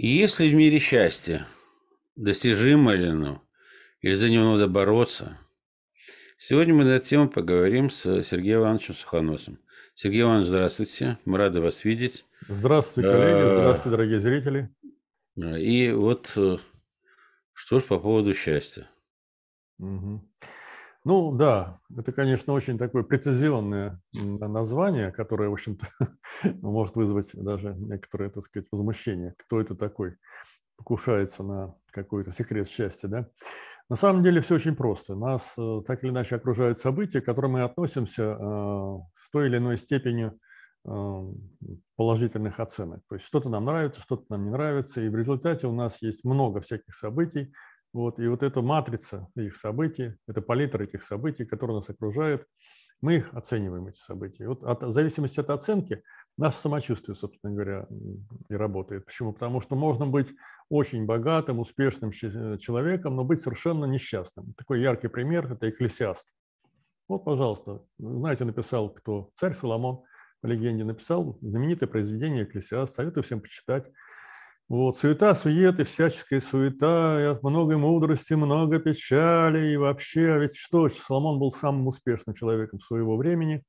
Есть 0.00 0.38
ли 0.38 0.48
в 0.48 0.54
мире 0.54 0.78
счастье? 0.78 1.44
Достижимо 2.14 2.92
ли 2.92 3.08
оно? 3.08 3.42
Или 4.00 4.14
за 4.14 4.30
него 4.30 4.52
надо 4.52 4.68
бороться? 4.68 5.40
Сегодня 6.38 6.72
мы 6.72 6.84
на 6.84 6.90
эту 6.90 7.06
тему 7.08 7.28
поговорим 7.28 7.90
с 7.90 8.22
Сергеем 8.22 8.60
Ивановичем 8.60 8.94
Сухоносом. 8.94 9.58
Сергей 9.96 10.22
Иванович, 10.22 10.46
здравствуйте. 10.46 11.18
Мы 11.24 11.36
рады 11.36 11.60
вас 11.60 11.84
видеть. 11.84 12.24
Здравствуйте, 12.46 13.10
коллеги. 13.10 13.38
Э, 13.38 13.50
здравствуйте, 13.50 13.90
дорогие 13.90 14.20
зрители. 14.20 14.72
И 15.36 15.90
вот 15.90 16.32
э, 16.36 16.58
что 17.52 17.80
ж 17.80 17.82
по 17.82 17.98
поводу 17.98 18.34
счастья. 18.34 18.88
Угу. 19.80 20.22
Ну 21.04 21.32
да, 21.32 21.78
это, 21.96 22.12
конечно, 22.12 22.52
очень 22.52 22.76
такое 22.76 23.02
прецизионное 23.02 24.00
название, 24.12 25.12
которое, 25.12 25.48
в 25.48 25.52
общем-то, 25.52 25.86
может 26.60 26.96
вызвать 26.96 27.30
даже 27.34 27.74
некоторое, 27.74 28.30
так 28.30 28.42
сказать, 28.42 28.68
возмущение. 28.70 29.34
Кто 29.38 29.60
это 29.60 29.74
такой? 29.74 30.16
Покушается 30.76 31.42
на 31.42 31.74
какой-то 31.90 32.30
секрет 32.30 32.68
счастья, 32.68 33.08
да? 33.08 33.28
На 33.88 33.96
самом 33.96 34.22
деле 34.22 34.40
все 34.40 34.56
очень 34.56 34.76
просто. 34.76 35.14
Нас 35.14 35.54
э, 35.58 35.80
так 35.86 36.04
или 36.04 36.10
иначе 36.10 36.36
окружают 36.36 36.78
события, 36.78 37.20
к 37.20 37.24
которым 37.24 37.52
мы 37.52 37.62
относимся 37.62 38.36
э, 38.38 38.98
с 39.14 39.30
той 39.30 39.46
или 39.46 39.56
иной 39.56 39.78
степенью 39.78 40.38
э, 40.84 40.90
положительных 41.96 42.60
оценок. 42.60 43.00
То 43.08 43.14
есть 43.14 43.24
что-то 43.26 43.48
нам 43.48 43.64
нравится, 43.64 44.00
что-то 44.00 44.24
нам 44.28 44.44
не 44.44 44.50
нравится, 44.50 45.00
и 45.00 45.08
в 45.08 45.16
результате 45.16 45.66
у 45.66 45.72
нас 45.72 46.02
есть 46.02 46.24
много 46.24 46.60
всяких 46.60 46.94
событий, 46.94 47.52
вот, 47.98 48.20
и 48.20 48.28
вот 48.28 48.42
эта 48.42 48.62
матрица 48.62 49.28
их 49.34 49.56
событий, 49.56 50.14
это 50.26 50.40
палитра 50.40 50.84
этих 50.84 51.02
событий, 51.02 51.44
которые 51.44 51.76
нас 51.76 51.90
окружают, 51.90 52.46
мы 53.00 53.16
их 53.16 53.34
оцениваем, 53.34 53.86
эти 53.88 53.98
события. 53.98 54.48
Вот 54.48 54.62
от, 54.62 54.82
в 54.82 54.92
зависимости 54.92 55.40
от 55.40 55.50
оценки 55.50 56.02
наше 56.36 56.58
самочувствие, 56.58 57.14
собственно 57.14 57.52
говоря, 57.52 57.86
и 58.48 58.54
работает. 58.54 59.04
Почему? 59.04 59.32
Потому 59.32 59.60
что 59.60 59.76
можно 59.76 60.06
быть 60.06 60.32
очень 60.68 61.06
богатым, 61.06 61.58
успешным 61.58 62.10
э, 62.10 62.58
человеком, 62.58 63.16
но 63.16 63.24
быть 63.24 63.40
совершенно 63.40 63.84
несчастным. 63.84 64.54
Такой 64.54 64.80
яркий 64.80 65.08
пример– 65.08 65.52
это 65.52 65.68
экклесиаст. 65.68 66.32
Вот, 67.08 67.24
пожалуйста, 67.24 67.82
знаете, 67.98 68.44
написал 68.44 68.90
кто? 68.90 69.30
Царь 69.34 69.54
Соломон, 69.54 70.02
по 70.40 70.46
легенде, 70.46 70.84
написал 70.84 71.38
знаменитое 71.40 71.88
произведение 71.88 72.44
«Экклесиаст». 72.44 72.94
Советую 72.94 73.24
всем 73.24 73.40
почитать. 73.40 73.90
Вот, 74.68 74.98
суета, 74.98 75.34
сует 75.34 75.80
и 75.80 75.84
всяческая 75.84 76.42
суета, 76.42 77.18
и 77.18 77.24
от 77.24 77.42
многой 77.42 77.78
мудрости, 77.78 78.34
много 78.34 78.78
печали, 78.78 79.72
и 79.72 79.76
вообще, 79.78 80.32
а 80.32 80.38
ведь 80.38 80.56
что, 80.56 80.90
Соломон 80.90 81.38
был 81.38 81.50
самым 81.50 81.86
успешным 81.86 82.34
человеком 82.34 82.78
своего 82.78 83.16
времени, 83.16 83.62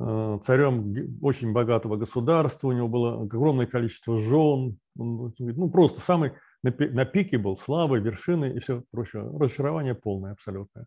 э, 0.00 0.38
царем 0.42 0.92
очень 1.22 1.52
богатого 1.52 1.94
государства, 1.94 2.66
у 2.66 2.72
него 2.72 2.88
было 2.88 3.22
огромное 3.22 3.66
количество 3.66 4.18
жен, 4.18 4.78
ну, 4.96 5.70
просто 5.70 6.00
самый 6.00 6.32
на 6.64 7.04
пике 7.04 7.38
был 7.38 7.56
славы, 7.56 8.00
вершины 8.00 8.52
и 8.56 8.58
все 8.58 8.82
прочее, 8.90 9.22
разочарование 9.22 9.94
полное 9.94 10.32
абсолютное. 10.32 10.86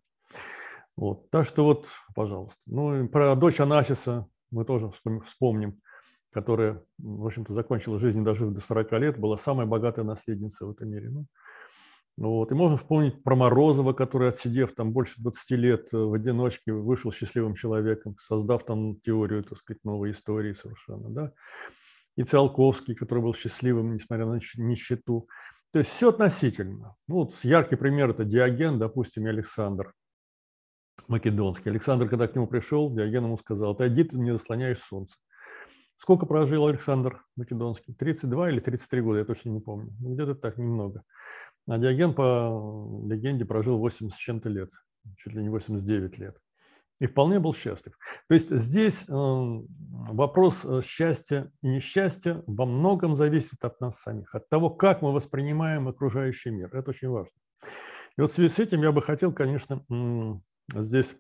Вот, 0.98 1.30
так 1.30 1.46
что 1.46 1.64
вот, 1.64 1.88
пожалуйста. 2.14 2.64
Ну, 2.66 3.08
про 3.08 3.34
дочь 3.36 3.62
Анасиса 3.62 4.28
мы 4.52 4.66
тоже 4.66 4.92
вспомним 5.24 5.80
которая, 6.32 6.84
в 6.98 7.26
общем-то, 7.26 7.54
закончила 7.54 8.00
жизнь, 8.00 8.24
дожив 8.24 8.54
до 8.54 8.62
40 8.62 8.92
лет, 8.94 9.20
была 9.20 9.38
самая 9.38 9.66
богатая 9.66 10.04
наследница 10.04 10.66
в 10.66 10.72
этом 10.72 10.90
мире. 10.90 11.10
Ну, 11.10 11.26
вот. 12.18 12.52
И 12.52 12.56
можно 12.56 12.78
вспомнить 12.78 13.24
про 13.24 13.36
Морозова, 13.36 13.94
который, 13.94 14.30
отсидев 14.30 14.74
там 14.74 14.92
больше 14.92 15.22
20 15.22 15.52
лет 15.52 15.94
э, 15.94 15.98
в 15.98 16.14
одиночке, 16.14 16.74
вышел 16.74 17.12
счастливым 17.12 17.54
человеком, 17.54 18.16
создав 18.20 18.66
там 18.66 19.00
теорию, 19.00 19.44
так 19.44 19.58
сказать, 19.58 19.84
новой 19.86 20.12
истории 20.12 20.52
совершенно. 20.52 21.10
Да? 21.10 21.32
И 22.18 22.24
Циолковский, 22.24 22.94
который 22.94 23.24
был 23.24 23.34
счастливым, 23.34 23.94
несмотря 23.94 24.26
на 24.26 24.38
нищету. 24.58 25.30
То 25.72 25.80
есть 25.80 25.92
все 25.92 26.10
относительно. 26.10 26.98
Ну, 27.08 27.16
вот 27.16 27.32
яркий 27.44 27.78
пример– 27.78 28.10
это 28.12 28.26
Диоген, 28.26 28.80
допустим, 28.80 29.26
и 29.26 29.30
Александр 29.30 29.94
Македонский. 31.08 31.70
Александр, 31.70 32.10
когда 32.10 32.28
к 32.28 32.36
нему 32.36 32.48
пришел, 32.48 32.94
Диоген 32.94 33.24
ему 33.24 33.38
сказал, 33.38 33.72
отойди, 33.72 34.04
ты 34.04 34.20
не 34.20 34.34
заслоняешь 34.34 34.80
солнце. 34.80 35.18
Сколько 36.00 36.26
прожил 36.26 36.66
Александр 36.66 37.26
Македонский? 37.36 37.92
32 37.94 38.52
или 38.52 38.60
33 38.62 39.02
года, 39.02 39.20
я 39.20 39.26
точно 39.26 39.50
не 39.50 39.60
помню. 39.60 39.94
Ну, 40.00 40.14
где-то 40.14 40.34
так, 40.34 40.58
немного. 40.58 41.04
А 41.68 41.78
Диоген, 41.78 42.14
по 42.14 43.04
легенде, 43.06 43.44
прожил 43.44 43.78
80 43.80 44.16
с 44.16 44.18
чем-то 44.18 44.48
лет, 44.48 44.70
чуть 45.18 45.34
ли 45.34 45.44
не 45.44 45.50
89 45.50 46.18
лет. 46.18 46.38
И 47.02 47.06
вполне 47.06 47.42
был 47.42 47.54
счастлив. 47.54 48.00
То 48.30 48.34
есть 48.34 48.50
здесь 48.50 49.04
э, 49.10 49.12
вопрос 49.12 50.64
э, 50.64 50.82
счастья 50.84 51.52
и 51.62 51.68
несчастья 51.68 52.44
во 52.48 52.66
многом 52.66 53.18
зависит 53.18 53.66
от 53.66 53.82
нас 53.82 54.00
самих, 54.00 54.34
от 54.34 54.48
того, 54.48 54.70
как 54.70 55.02
мы 55.02 55.12
воспринимаем 55.12 55.90
окружающий 55.90 56.52
мир. 56.52 56.74
Это 56.74 56.92
очень 56.92 57.10
важно. 57.10 57.36
И 58.18 58.22
вот 58.22 58.32
в 58.32 58.34
связи 58.34 58.48
с 58.48 58.60
этим 58.60 58.82
я 58.84 58.94
бы 58.94 59.02
хотел, 59.02 59.34
конечно, 59.34 59.84
здесь 60.74 61.18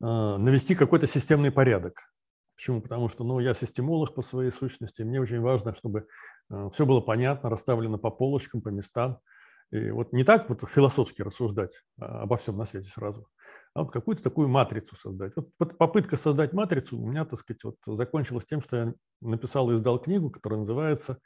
э, 0.00 0.06
навести 0.06 0.76
какой-то 0.76 1.08
системный 1.08 1.50
порядок 1.50 2.10
Почему? 2.60 2.82
Потому 2.82 3.08
что 3.08 3.24
ну, 3.24 3.40
я 3.40 3.54
системолог 3.54 4.14
по 4.14 4.20
своей 4.20 4.50
сущности, 4.50 5.00
мне 5.00 5.18
очень 5.18 5.40
важно, 5.40 5.72
чтобы 5.72 6.06
э, 6.50 6.68
все 6.74 6.84
было 6.84 7.00
понятно, 7.00 7.48
расставлено 7.48 7.96
по 7.96 8.10
полочкам, 8.10 8.60
по 8.60 8.68
местам. 8.68 9.18
И 9.70 9.90
вот 9.90 10.12
не 10.12 10.24
так 10.24 10.46
вот 10.50 10.68
философски 10.68 11.22
рассуждать 11.22 11.82
а, 11.98 12.24
обо 12.24 12.36
всем 12.36 12.58
на 12.58 12.66
свете 12.66 12.90
сразу, 12.90 13.28
а 13.72 13.84
вот 13.84 13.92
какую-то 13.92 14.22
такую 14.22 14.48
матрицу 14.48 14.94
создать. 14.94 15.32
Вот 15.36 15.78
попытка 15.78 16.18
создать 16.18 16.52
матрицу 16.52 16.98
у 16.98 17.08
меня, 17.08 17.24
так 17.24 17.38
сказать, 17.38 17.64
вот 17.64 17.76
закончилась 17.86 18.44
тем, 18.44 18.60
что 18.60 18.76
я 18.76 18.94
написал 19.22 19.70
и 19.70 19.76
издал 19.76 19.98
книгу, 19.98 20.28
которая 20.28 20.60
называется 20.60 21.18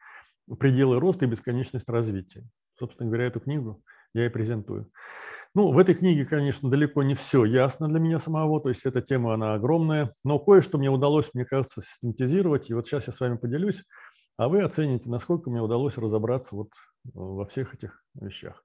«Пределы 0.60 1.00
роста 1.00 1.24
и 1.24 1.28
бесконечность 1.28 1.88
развития». 1.88 2.48
Собственно 2.78 3.08
говоря, 3.08 3.26
эту 3.26 3.40
книгу 3.40 3.82
я 4.14 4.26
и 4.26 4.28
презентую. 4.28 4.90
Ну, 5.56 5.70
в 5.70 5.78
этой 5.78 5.94
книге, 5.94 6.24
конечно, 6.24 6.68
далеко 6.68 7.04
не 7.04 7.14
все 7.14 7.44
ясно 7.44 7.88
для 7.88 8.00
меня 8.00 8.18
самого, 8.18 8.60
то 8.60 8.70
есть 8.70 8.86
эта 8.86 9.00
тема, 9.00 9.34
она 9.34 9.54
огромная, 9.54 10.10
но 10.24 10.40
кое-что 10.40 10.78
мне 10.78 10.90
удалось, 10.90 11.30
мне 11.32 11.44
кажется, 11.44 11.80
систематизировать, 11.80 12.70
и 12.70 12.74
вот 12.74 12.86
сейчас 12.86 13.06
я 13.06 13.12
с 13.12 13.20
вами 13.20 13.36
поделюсь, 13.36 13.84
а 14.36 14.48
вы 14.48 14.62
оцените, 14.62 15.10
насколько 15.10 15.50
мне 15.50 15.60
удалось 15.60 15.96
разобраться 15.96 16.56
вот 16.56 16.70
во 17.04 17.46
всех 17.46 17.72
этих 17.72 18.02
вещах. 18.14 18.64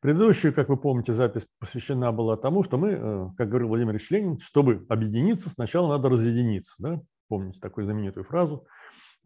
Предыдущая, 0.00 0.52
как 0.52 0.68
вы 0.68 0.76
помните, 0.76 1.14
запись 1.14 1.46
посвящена 1.58 2.12
была 2.12 2.36
тому, 2.36 2.62
что 2.62 2.76
мы, 2.76 2.90
э, 2.90 3.26
как 3.38 3.48
говорил 3.48 3.68
Владимир 3.68 3.92
Ильич 3.92 4.10
Ленин, 4.10 4.38
чтобы 4.38 4.84
объединиться, 4.90 5.48
сначала 5.48 5.88
надо 5.88 6.10
разъединиться, 6.10 6.74
да? 6.82 7.00
помните 7.28 7.60
такую 7.60 7.84
знаменитую 7.84 8.24
фразу, 8.24 8.66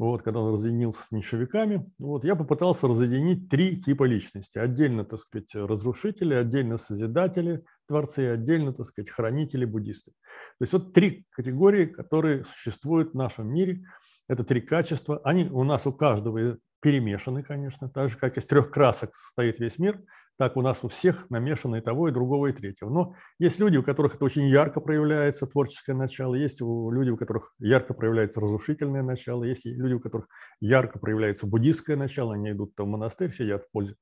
вот, 0.06 0.22
когда 0.22 0.40
он 0.40 0.54
разъединился 0.54 1.02
с 1.02 1.10
меньшевиками, 1.10 1.92
вот, 1.98 2.24
я 2.24 2.34
попытался 2.34 2.88
разъединить 2.88 3.50
три 3.50 3.78
типа 3.78 4.04
личности. 4.04 4.56
Отдельно, 4.56 5.04
так 5.04 5.20
сказать, 5.20 5.54
разрушители, 5.54 6.32
отдельно 6.32 6.78
созидатели, 6.78 7.64
творцы, 7.86 8.20
отдельно, 8.32 8.72
так 8.72 8.86
сказать, 8.86 9.10
хранители, 9.10 9.66
буддисты. 9.66 10.12
То 10.58 10.62
есть 10.62 10.72
вот 10.72 10.94
три 10.94 11.26
категории, 11.30 11.84
которые 11.84 12.46
существуют 12.46 13.12
в 13.12 13.14
нашем 13.14 13.52
мире. 13.52 13.82
Это 14.26 14.42
три 14.42 14.62
качества. 14.62 15.20
Они 15.22 15.50
у 15.50 15.64
нас 15.64 15.86
у 15.86 15.92
каждого 15.92 16.56
перемешаны, 16.80 17.42
конечно, 17.42 17.88
так 17.88 18.08
же, 18.08 18.16
как 18.16 18.36
из 18.36 18.46
трех 18.46 18.70
красок 18.70 19.14
состоит 19.14 19.58
весь 19.58 19.78
мир, 19.78 20.00
так 20.38 20.56
у 20.56 20.62
нас 20.62 20.78
у 20.82 20.88
всех 20.88 21.28
намешано 21.28 21.76
и 21.76 21.80
того, 21.80 22.08
и 22.08 22.12
другого, 22.12 22.46
и 22.46 22.52
третьего. 22.52 22.88
Но 22.88 23.14
есть 23.38 23.60
люди, 23.60 23.76
у 23.76 23.82
которых 23.82 24.14
это 24.14 24.24
очень 24.24 24.48
ярко 24.48 24.80
проявляется, 24.80 25.46
творческое 25.46 25.94
начало, 25.94 26.34
есть 26.34 26.60
люди, 26.60 27.10
у 27.10 27.16
которых 27.16 27.52
ярко 27.58 27.92
проявляется 27.92 28.40
разрушительное 28.40 29.02
начало, 29.02 29.44
есть 29.44 29.66
люди, 29.66 29.94
у 29.94 30.00
которых 30.00 30.28
ярко 30.60 30.98
проявляется 30.98 31.46
буддистское 31.46 31.96
начало, 31.96 32.34
они 32.34 32.52
идут 32.52 32.74
там 32.74 32.86
в 32.86 32.90
монастырь, 32.90 33.30
сидят 33.30 33.64
в 33.64 33.70
позе 33.70 33.96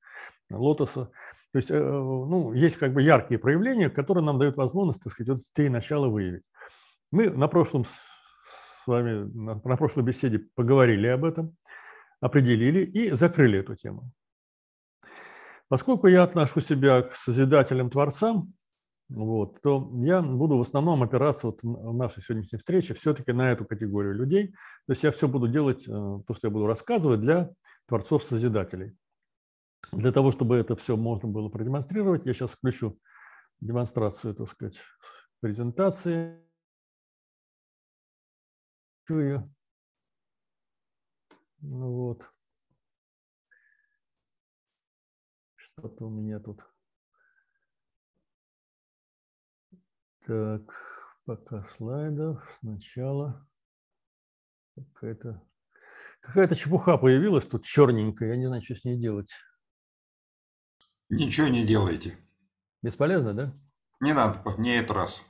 лотоса. 0.50 1.10
То 1.52 1.56
есть, 1.56 1.70
э, 1.70 1.78
ну, 1.78 2.52
есть 2.52 2.76
как 2.76 2.92
бы 2.92 3.02
яркие 3.02 3.40
проявления, 3.40 3.90
которые 3.90 4.24
нам 4.24 4.38
дают 4.38 4.56
возможность, 4.56 5.02
так 5.02 5.12
сказать, 5.12 5.30
вот 5.30 5.38
три 5.52 5.68
начала 5.68 6.08
выявить. 6.08 6.42
Мы 7.10 7.30
на 7.30 7.48
прошлом 7.48 7.84
с 7.84 8.86
вами, 8.86 9.28
на 9.34 9.76
прошлой 9.76 10.04
беседе 10.04 10.40
поговорили 10.54 11.08
об 11.08 11.24
этом 11.24 11.56
определили 12.20 12.84
и 12.84 13.10
закрыли 13.10 13.60
эту 13.60 13.74
тему. 13.74 14.10
Поскольку 15.68 16.06
я 16.06 16.22
отношу 16.22 16.60
себя 16.60 17.02
к 17.02 17.12
созидателям 17.12 17.90
Творцам, 17.90 18.46
вот, 19.08 19.60
то 19.62 19.90
я 20.02 20.20
буду 20.20 20.58
в 20.58 20.60
основном 20.60 21.02
опираться 21.02 21.46
вот 21.46 21.62
в 21.62 21.94
нашей 21.94 22.22
сегодняшней 22.22 22.58
встрече 22.58 22.92
все-таки 22.94 23.32
на 23.32 23.52
эту 23.52 23.64
категорию 23.64 24.14
людей. 24.14 24.48
То 24.86 24.92
есть 24.92 25.02
я 25.02 25.10
все 25.10 25.28
буду 25.28 25.48
делать, 25.48 25.88
э, 25.88 25.90
то, 25.90 26.34
что 26.34 26.48
я 26.48 26.50
буду 26.50 26.66
рассказывать, 26.66 27.20
для 27.20 27.50
творцов-созидателей. 27.86 28.96
Для 29.92 30.12
того, 30.12 30.30
чтобы 30.30 30.56
это 30.56 30.76
все 30.76 30.96
можно 30.96 31.28
было 31.28 31.48
продемонстрировать, 31.48 32.26
я 32.26 32.34
сейчас 32.34 32.52
включу 32.52 32.98
демонстрацию, 33.60 34.34
так 34.34 34.48
сказать, 34.48 34.80
презентации. 35.40 36.38
Вот. 41.60 42.32
Что-то 45.56 46.06
у 46.06 46.10
меня 46.10 46.40
тут. 46.40 46.62
Так, 50.26 50.72
пока 51.24 51.64
слайдов. 51.66 52.50
Сначала 52.60 53.46
какая-то 54.74 55.48
Какая-то 56.20 56.54
чепуха 56.54 56.98
появилась 56.98 57.46
тут 57.46 57.64
черненькая, 57.64 58.30
я 58.30 58.36
не 58.36 58.46
знаю, 58.46 58.62
что 58.62 58.74
с 58.74 58.84
ней 58.84 58.96
делать. 58.96 59.32
Ничего 61.08 61.48
не 61.48 61.64
делайте. 61.66 62.18
Бесполезно, 62.82 63.34
да? 63.34 63.52
Не 64.00 64.12
надо, 64.12 64.42
не 64.58 64.76
этот 64.76 64.90
раз. 64.90 65.26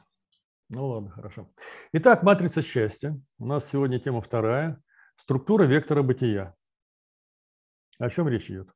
Ну 0.71 0.87
ладно, 0.87 1.11
хорошо. 1.11 1.49
Итак, 1.93 2.23
матрица 2.23 2.63
счастья. 2.63 3.19
У 3.39 3.47
нас 3.47 3.69
сегодня 3.69 3.99
тема 3.99 4.21
вторая. 4.21 4.83
Структура 5.19 5.65
вектора 5.65 6.03
бытия. 6.03 6.55
О 7.99 8.09
чем 8.09 8.29
речь 8.29 8.50
идет? 8.50 8.70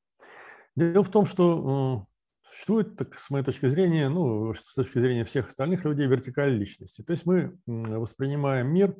Дело 0.75 1.05
в 1.05 1.11
том, 1.11 1.25
что 1.25 2.07
существует, 2.43 2.97
так, 2.97 3.15
с 3.15 3.31
моей 3.31 3.45
точки 3.45 3.69
зрения, 3.69 4.09
ну, 4.09 4.53
с 4.53 4.75
точки 4.75 4.99
зрения 4.99 5.25
всех 5.25 5.49
остальных 5.49 5.85
людей, 5.85 6.07
вертикаль 6.07 6.53
личности. 6.53 7.03
То 7.03 7.13
есть 7.13 7.25
мы 7.25 7.57
воспринимаем 7.67 8.69
мир 8.69 8.97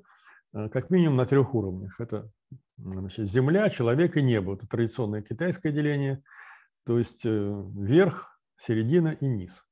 э, 0.55 0.69
как 0.69 0.91
минимум 0.91 1.17
на 1.17 1.27
трех 1.27 1.55
уровнях. 1.55 2.01
Это 2.01 2.31
значит, 2.77 3.27
Земля, 3.27 3.69
человек 3.69 4.17
и 4.17 4.23
небо. 4.23 4.55
Это 4.55 4.67
традиционное 4.69 5.23
китайское 5.23 5.73
деление. 5.73 6.23
То 6.87 6.99
есть 6.99 7.27
э, 7.27 7.65
верх, 7.77 8.39
середина 8.57 9.09
и 9.09 9.27
низ. 9.27 9.65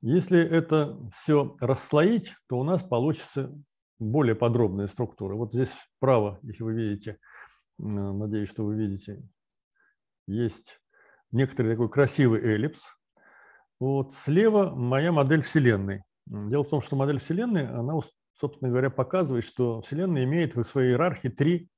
Если 0.00 0.38
это 0.38 0.98
все 1.12 1.56
расслоить, 1.60 2.34
то 2.48 2.58
у 2.58 2.64
нас 2.64 2.82
получится 2.82 3.54
более 3.98 4.34
подробная 4.34 4.86
структура. 4.86 5.34
Вот 5.34 5.52
здесь 5.52 5.72
справа, 5.96 6.38
если 6.42 6.62
вы 6.62 6.74
видите, 6.74 7.18
надеюсь, 7.78 8.48
что 8.48 8.64
вы 8.64 8.76
видите, 8.76 9.22
есть 10.26 10.80
некоторый 11.32 11.72
такой 11.72 11.90
красивый 11.90 12.40
эллипс. 12.42 12.96
Вот 13.80 14.12
слева 14.12 14.70
моя 14.74 15.12
модель 15.12 15.42
Вселенной. 15.42 16.04
Дело 16.26 16.64
в 16.64 16.68
том, 16.70 16.80
что 16.80 16.96
модель 16.96 17.18
Вселенной, 17.18 17.68
она, 17.68 17.94
собственно 18.32 18.70
говоря, 18.70 18.88
показывает, 18.90 19.44
что 19.44 19.80
Вселенная 19.82 20.24
имеет 20.24 20.54
в 20.54 20.64
своей 20.64 20.90
иерархии 20.90 21.28
три 21.28 21.68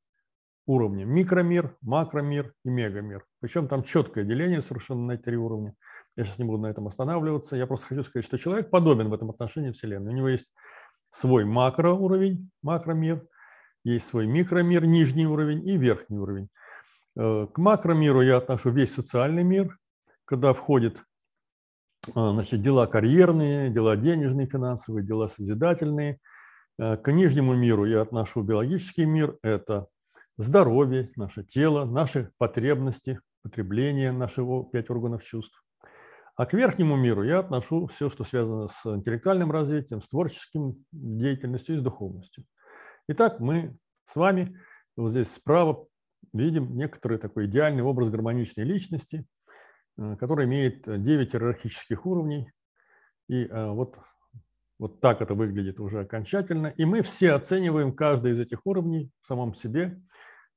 уровня. 0.66 1.04
Микромир, 1.04 1.76
макромир 1.80 2.52
и 2.64 2.70
мегамир. 2.70 3.24
Причем 3.40 3.66
там 3.68 3.82
четкое 3.82 4.24
деление 4.24 4.60
совершенно 4.62 5.06
на 5.06 5.12
эти 5.12 5.22
три 5.22 5.36
уровня. 5.36 5.74
Я 6.16 6.24
сейчас 6.24 6.38
не 6.38 6.44
буду 6.44 6.58
на 6.58 6.66
этом 6.66 6.86
останавливаться. 6.86 7.56
Я 7.56 7.66
просто 7.66 7.86
хочу 7.86 8.02
сказать, 8.02 8.24
что 8.24 8.36
человек 8.36 8.70
подобен 8.70 9.08
в 9.08 9.14
этом 9.14 9.30
отношении 9.30 9.70
Вселенной. 9.70 10.12
У 10.12 10.16
него 10.16 10.28
есть 10.28 10.52
свой 11.16 11.46
макроуровень, 11.46 12.50
макромир, 12.62 13.26
есть 13.84 14.06
свой 14.06 14.26
микромир, 14.26 14.84
нижний 14.84 15.26
уровень 15.26 15.66
и 15.66 15.78
верхний 15.78 16.18
уровень. 16.18 16.48
Э, 17.16 17.46
к 17.46 17.56
макромиру 17.56 18.20
я 18.20 18.36
отношу 18.36 18.70
весь 18.70 18.92
социальный 18.92 19.42
мир, 19.42 19.78
когда 20.26 20.52
входит 20.52 21.04
э, 22.08 22.10
значит, 22.14 22.60
дела 22.60 22.86
карьерные, 22.86 23.70
дела 23.70 23.96
денежные, 23.96 24.46
финансовые, 24.46 25.06
дела 25.06 25.28
созидательные. 25.28 26.18
Э, 26.78 26.98
к 26.98 27.10
нижнему 27.10 27.54
миру 27.54 27.86
я 27.86 28.02
отношу 28.02 28.42
биологический 28.42 29.06
мир. 29.06 29.38
Это 29.42 29.86
здоровье, 30.36 31.10
наше 31.16 31.44
тело, 31.44 31.86
наши 31.86 32.30
потребности, 32.36 33.20
потребление 33.42 34.12
нашего 34.12 34.68
пять 34.68 34.90
органов 34.90 35.24
чувств. 35.24 35.64
А 36.36 36.44
к 36.44 36.52
верхнему 36.52 36.96
миру 36.96 37.22
я 37.22 37.38
отношу 37.38 37.86
все, 37.86 38.10
что 38.10 38.22
связано 38.22 38.68
с 38.68 38.84
интеллектуальным 38.84 39.50
развитием, 39.50 40.02
с 40.02 40.08
творческим 40.08 40.74
деятельностью 40.92 41.74
и 41.74 41.78
с 41.78 41.82
духовностью. 41.82 42.44
Итак, 43.08 43.40
мы 43.40 43.78
с 44.04 44.16
вами 44.16 44.60
вот 44.96 45.10
здесь 45.10 45.32
справа 45.32 45.86
видим 46.34 46.76
некоторый 46.76 47.16
такой 47.16 47.46
идеальный 47.46 47.82
образ 47.82 48.10
гармоничной 48.10 48.64
личности, 48.64 49.26
э, 49.96 50.16
который 50.16 50.44
имеет 50.44 50.82
9 50.84 51.34
иерархических 51.34 52.04
уровней. 52.04 52.52
И 53.28 53.46
э, 53.46 53.70
вот, 53.70 53.98
вот 54.78 55.00
так 55.00 55.22
это 55.22 55.34
выглядит 55.34 55.80
уже 55.80 56.00
окончательно. 56.00 56.66
И 56.66 56.84
мы 56.84 57.00
все 57.00 57.32
оцениваем 57.32 57.94
каждый 57.94 58.32
из 58.32 58.40
этих 58.40 58.66
уровней 58.66 59.10
в 59.22 59.26
самом 59.26 59.54
себе 59.54 60.02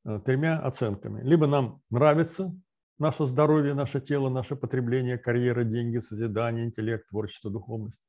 э, 0.05 0.19
тремя 0.25 0.59
оценками. 0.59 1.21
Либо 1.23 1.47
нам 1.47 1.81
нравится 1.89 2.53
наше 2.99 3.25
здоровье, 3.25 3.73
наше 3.73 3.99
тело, 4.01 4.29
наше 4.29 4.55
потребление, 4.55 5.17
карьера, 5.17 5.63
деньги, 5.63 5.99
созидание, 5.99 6.65
интеллект, 6.65 7.07
творчество, 7.09 7.49
духовность. 7.49 8.01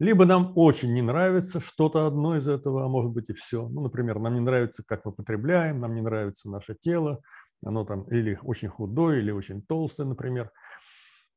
Либо 0.00 0.26
нам 0.26 0.52
очень 0.54 0.92
не 0.92 1.02
нравится 1.02 1.58
что-то 1.58 2.06
одно 2.06 2.36
из 2.36 2.46
этого, 2.46 2.84
а 2.84 2.88
может 2.88 3.10
быть 3.10 3.30
и 3.30 3.32
все. 3.32 3.68
Ну, 3.68 3.80
например, 3.80 4.20
нам 4.20 4.34
не 4.34 4.40
нравится, 4.40 4.84
как 4.86 5.04
мы 5.04 5.12
потребляем, 5.12 5.80
нам 5.80 5.94
не 5.94 6.02
нравится 6.02 6.48
наше 6.48 6.76
тело, 6.78 7.20
оно 7.64 7.84
там 7.84 8.02
или 8.04 8.38
очень 8.42 8.68
худое, 8.68 9.18
или 9.18 9.32
очень 9.32 9.60
толстое, 9.62 10.06
например. 10.06 10.52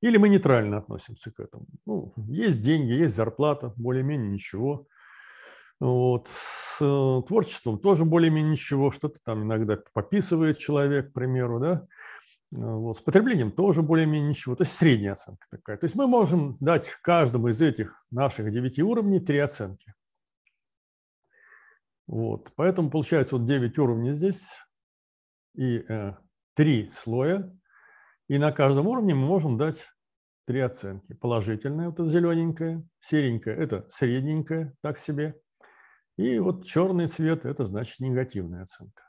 Или 0.01 0.17
мы 0.17 0.29
нейтрально 0.29 0.77
относимся 0.77 1.31
к 1.31 1.39
этому. 1.39 1.65
Ну, 1.85 2.13
есть 2.27 2.61
деньги, 2.61 2.91
есть 2.91 3.15
зарплата, 3.15 3.73
более-менее 3.77 4.29
ничего. 4.29 4.87
Вот. 5.79 6.27
С 6.27 6.77
э, 6.81 7.27
творчеством 7.27 7.79
тоже 7.79 8.05
более-менее 8.05 8.51
ничего, 8.51 8.91
что-то 8.91 9.19
там 9.23 9.43
иногда 9.43 9.79
пописывает 9.93 10.59
человек, 10.59 11.09
к 11.09 11.13
примеру, 11.13 11.59
да. 11.59 11.87
Вот. 12.53 12.97
С 12.97 13.01
потреблением 13.01 13.51
тоже 13.51 13.81
более-менее 13.81 14.29
ничего, 14.29 14.55
то 14.55 14.63
есть 14.63 14.73
средняя 14.73 15.13
оценка 15.13 15.47
такая. 15.49 15.77
То 15.77 15.85
есть 15.85 15.95
мы 15.95 16.07
можем 16.07 16.55
дать 16.59 16.89
каждому 17.01 17.47
из 17.47 17.61
этих 17.61 18.05
наших 18.11 18.51
девяти 18.51 18.83
уровней 18.83 19.19
три 19.19 19.39
оценки. 19.39 19.93
Вот. 22.07 22.51
Поэтому 22.55 22.89
получается 22.89 23.37
вот 23.37 23.45
9 23.45 23.77
уровней 23.77 24.13
здесь 24.13 24.59
и 25.55 25.85
э, 25.87 26.15
3 26.55 26.89
слоя. 26.89 27.57
И 28.27 28.37
на 28.37 28.51
каждом 28.51 28.87
уровне 28.87 29.15
мы 29.15 29.27
можем 29.27 29.57
дать 29.57 29.87
три 30.45 30.59
оценки. 30.59 31.13
Положительная, 31.13 31.87
вот 31.87 31.95
это 31.95 32.05
зелененькая, 32.05 32.83
серенькая– 32.99 33.55
это 33.57 33.85
средненькая, 33.89 34.75
так 34.81 34.99
себе. 34.99 35.39
И 36.17 36.39
вот 36.39 36.65
черный 36.65 37.07
цвет– 37.07 37.45
это 37.45 37.65
значит 37.65 37.99
негативная 37.99 38.63
оценка. 38.63 39.03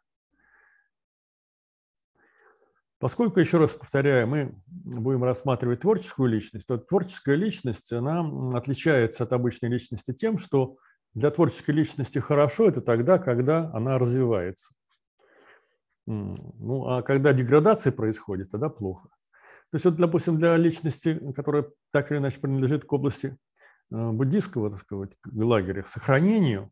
Поскольку, 3.03 3.41
еще 3.41 3.59
раз 3.59 3.73
повторяю, 3.73 4.29
мы 4.29 4.55
будем 4.69 5.25
рассматривать 5.25 5.81
творческую 5.81 6.31
личность, 6.31 6.69
то 6.69 6.79
творческая 6.79 7.35
личность, 7.35 7.93
она 7.93 8.21
отличается 8.57 9.25
от 9.25 9.33
обычной 9.33 9.71
личности 9.71 10.13
тем, 10.13 10.39
что 10.39 10.77
для 11.13 11.33
творческой 11.33 11.73
личности 11.73 12.21
хорошо 12.21 12.69
это 12.69 12.81
тогда, 12.81 13.19
когда 13.19 13.73
она 13.75 13.99
развивается. 13.99 14.73
Ну, 16.07 16.87
а 16.87 17.03
когда 17.03 17.33
деградация 17.33 17.91
происходит, 17.91 18.53
тогда 18.53 18.69
плохо. 18.69 19.09
То 19.09 19.75
есть, 19.75 19.85
вот, 19.85 19.97
допустим, 19.97 20.39
для 20.39 20.57
личности, 20.57 21.21
которая 21.35 21.67
так 21.91 22.13
или 22.13 22.19
иначе 22.19 22.39
принадлежит 22.39 22.85
к 22.85 22.93
области 22.93 23.37
э, 23.91 24.11
буддийского, 24.13 24.71
так 24.71 24.79
сказать, 24.79 25.11
лагеря, 25.35 25.83
сохранению, 25.87 26.71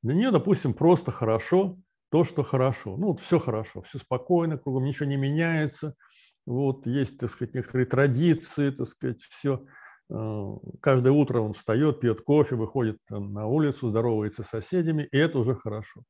для 0.00 0.14
нее, 0.14 0.30
допустим, 0.30 0.74
просто 0.74 1.10
хорошо 1.10 1.76
то, 2.12 2.24
что 2.24 2.42
хорошо. 2.42 2.98
Ну, 2.98 3.08
вот 3.08 3.20
все 3.20 3.38
хорошо, 3.38 3.80
все 3.80 3.98
спокойно, 3.98 4.58
кругом 4.58 4.84
ничего 4.84 5.08
не 5.08 5.16
меняется. 5.16 5.96
Вот 6.44 6.86
есть, 6.86 7.18
так 7.18 7.30
сказать, 7.30 7.54
некоторые 7.54 7.86
традиции, 7.86 8.68
так 8.68 8.86
сказать, 8.86 9.22
все. 9.22 9.64
Э, 10.10 10.56
каждое 10.82 11.10
утро 11.10 11.40
он 11.40 11.54
встает, 11.54 12.00
пьет 12.00 12.20
кофе, 12.20 12.56
выходит 12.56 12.98
на 13.08 13.46
улицу, 13.46 13.88
здоровается 13.88 14.42
с 14.42 14.48
соседями, 14.48 15.08
и 15.10 15.16
это 15.16 15.38
уже 15.38 15.54
хорошо. 15.54 16.02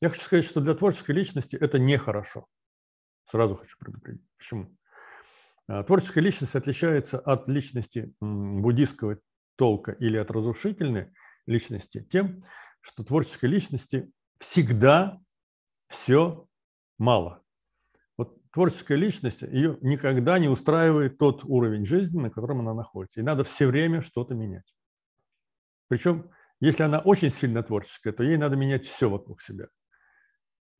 Я 0.00 0.08
хочу 0.08 0.22
сказать, 0.22 0.44
что 0.44 0.60
для 0.60 0.74
творческой 0.74 1.12
личности 1.12 1.54
это 1.54 1.78
нехорошо. 1.78 2.46
Сразу 3.22 3.54
хочу 3.54 3.76
предупредить. 3.78 4.24
Почему? 4.38 4.76
А, 5.68 5.84
творческая 5.84 6.22
личность 6.22 6.56
отличается 6.56 7.20
от 7.20 7.46
личности 7.46 8.12
буддийского 8.20 9.20
толка 9.54 9.92
или 9.92 10.16
от 10.16 10.32
разрушительной 10.32 11.12
личности 11.46 12.04
тем, 12.10 12.40
что 12.80 13.04
творческой 13.04 13.50
личности 13.50 14.10
всегда 14.40 15.20
все 15.88 16.46
мало. 16.98 17.42
Вот 18.16 18.40
творческая 18.52 18.96
личность, 18.96 19.42
ее 19.42 19.78
никогда 19.80 20.38
не 20.38 20.48
устраивает 20.48 21.18
тот 21.18 21.44
уровень 21.44 21.84
жизни, 21.84 22.20
на 22.20 22.30
котором 22.30 22.60
она 22.60 22.74
находится. 22.74 23.20
И 23.20 23.24
надо 23.24 23.44
все 23.44 23.66
время 23.66 24.02
что-то 24.02 24.34
менять. 24.34 24.74
Причем, 25.88 26.30
если 26.60 26.82
она 26.82 26.98
очень 26.98 27.30
сильно 27.30 27.62
творческая, 27.62 28.12
то 28.12 28.22
ей 28.22 28.36
надо 28.36 28.56
менять 28.56 28.84
все 28.84 29.08
вокруг 29.08 29.40
себя. 29.40 29.68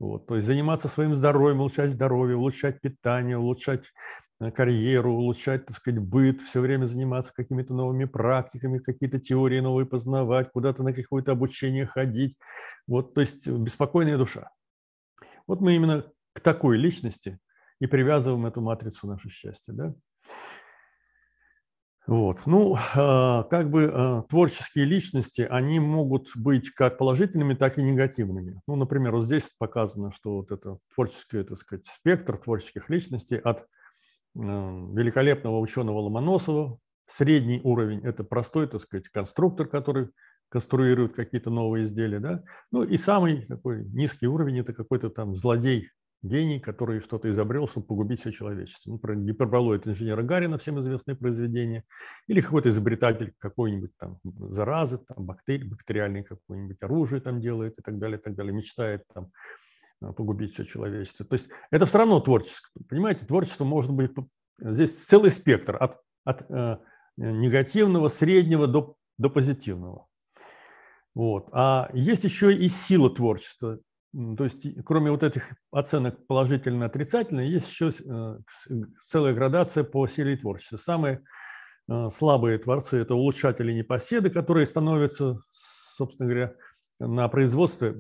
Вот, 0.01 0.29
то 0.29 0.37
есть 0.37 0.47
заниматься 0.47 0.87
своим 0.87 1.17
здоровьем, 1.17 1.59
улучшать 1.59 1.91
здоровье, 1.91 2.37
улучшать 2.37 2.81
питание, 2.81 3.37
улучшать 3.37 3.87
э, 4.41 4.53
карьеру, 4.53 5.13
улучшать, 5.13 5.67
так 5.67 5.77
сказать, 5.77 5.99
быт, 5.99 6.41
все 6.41 6.61
время 6.61 6.87
заниматься 6.87 7.33
какими-то 7.35 7.75
новыми 7.75 8.05
практиками, 8.05 8.79
какие-то 8.79 9.19
теории 9.19 9.59
новые 9.59 9.87
познавать, 9.87 10.53
куда-то 10.53 10.85
на 10.85 10.93
какое-то 10.93 11.33
обучение 11.33 11.85
ходить. 11.85 12.39
Вот, 12.87 13.15
то 13.15 13.21
есть 13.21 13.49
беспокойная 13.49 14.17
душа. 14.17 14.51
Вот 15.49 15.61
мы 15.61 15.75
именно 15.75 16.05
к 16.35 16.41
такой 16.41 16.77
личности 16.77 17.41
и 17.81 17.87
привязываем 17.87 18.47
эту 18.47 18.61
матрицу 18.61 19.09
наше 19.09 19.31
счастье. 19.31 19.75
Да? 19.75 19.95
Вот. 22.07 22.43
Ну, 22.47 22.77
а, 22.95 23.43
как 23.45 23.71
бы 23.71 23.91
а, 23.93 24.23
творческие 24.23 24.85
личности, 24.85 25.47
они 25.49 25.81
могут 25.81 26.29
быть 26.37 26.71
как 26.71 26.99
положительными, 26.99 27.55
так 27.55 27.79
и 27.79 27.83
негативными. 27.83 28.61
Ну, 28.67 28.77
например, 28.77 29.13
вот 29.13 29.25
здесь 29.25 29.55
показано, 29.59 30.11
что 30.11 30.37
вот 30.37 30.53
это 30.53 30.79
творческий, 30.95 31.43
так 31.43 31.59
сказать, 31.59 31.87
спектр 31.87 32.39
творческих 32.39 32.89
личностей 32.89 33.39
от 33.39 33.67
великолепного 34.35 35.59
ученого 35.59 35.99
Ломоносова, 36.01 36.79
средний 37.07 37.61
уровень– 37.65 38.01
это 38.05 38.23
простой, 38.23 38.69
так 38.69 38.81
сказать, 38.81 39.09
конструктор, 39.09 39.67
который 39.67 40.11
конструируют 40.49 41.15
какие-то 41.15 41.51
новые 41.51 41.85
изделия, 41.85 42.21
да. 42.21 42.43
Ну 42.73 42.83
и 42.83 42.97
самый 42.97 43.47
такой 43.47 43.85
низкий 43.87 44.27
уровень– 44.27 44.59
это 44.61 44.73
какой-то 44.73 45.11
там 45.11 45.35
злодей 45.35 45.91
гений, 46.23 46.59
который 46.59 47.01
что-то 47.01 47.31
изобрел, 47.31 47.69
чтобы 47.69 47.87
погубить 47.87 48.21
все 48.21 48.33
человечество. 48.33 48.91
Ну, 48.91 48.99
про 48.99 49.15
гиперболоид 49.15 49.87
инженера 49.87 50.23
Гарина, 50.23 50.59
всем 50.59 50.81
известное 50.81 51.15
произведение, 51.15 51.85
или 52.27 52.41
какой-то 52.41 52.71
изобретатель 52.71 53.35
какой-нибудь 53.39 53.93
там 53.97 54.19
заразы, 54.51 54.99
там 54.99 55.25
бактерий, 55.25 55.69
бактериальное 55.69 56.25
какое-нибудь 56.25 56.83
оружие 56.83 57.21
там 57.21 57.41
делает 57.41 57.79
и 57.79 57.83
так 57.83 57.99
далее, 57.99 58.19
и 58.19 58.23
так 58.23 58.35
далее, 58.35 58.53
мечтает 58.53 59.05
там 59.15 59.31
э, 60.03 60.13
погубить 60.13 60.53
все 60.53 60.65
человечество. 60.65 61.25
То 61.25 61.35
есть 61.35 61.49
это 61.71 61.87
все 61.87 61.99
равно 61.99 62.21
творчество. 62.21 62.83
Понимаете, 62.89 63.27
творчество 63.27 63.65
может 63.65 63.93
быть... 63.93 64.11
Здесь 64.61 65.07
целый 65.07 65.31
спектр 65.31 65.77
от, 65.81 66.01
от 66.25 66.51
э, 66.51 66.79
негативного, 67.17 68.09
среднего 68.09 68.67
до, 68.67 68.97
до 69.19 69.31
позитивного. 69.31 70.08
Вот. 71.19 71.49
А 71.51 71.91
есть 71.95 72.23
еще 72.23 72.55
и 72.55 72.69
сила 72.69 73.11
творчества. 73.11 73.81
То 74.37 74.45
есть, 74.45 74.69
кроме 74.85 75.11
вот 75.11 75.25
этих 75.25 75.51
оценок 75.73 76.25
положительно-отрицательно, 76.29 77.41
есть 77.41 77.69
еще 77.69 77.91
э, 77.91 78.39
целая 79.01 79.35
градация 79.35 79.83
по 79.83 80.07
силе 80.07 80.37
творчества. 80.37 80.77
Самые 80.77 81.25
э, 81.89 82.09
слабые 82.11 82.59
творцы– 82.59 82.99
это 83.01 83.17
улучшатели 83.17 83.73
непоседы, 83.73 84.31
которые 84.31 84.65
становятся, 84.65 85.41
собственно 85.51 86.29
говоря, 86.29 86.55
на 87.01 87.27
производстве, 87.27 87.97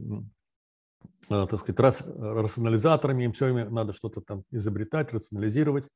э, 1.29 1.47
так 1.51 1.59
сказать, 1.59 1.81
рас, 1.81 2.05
рационализаторами, 2.07 3.25
им 3.25 3.33
все 3.33 3.47
время 3.47 3.69
надо 3.69 3.95
что-то 3.95 4.21
там 4.21 4.45
изобретать, 4.53 5.13
рационализировать. 5.13 5.89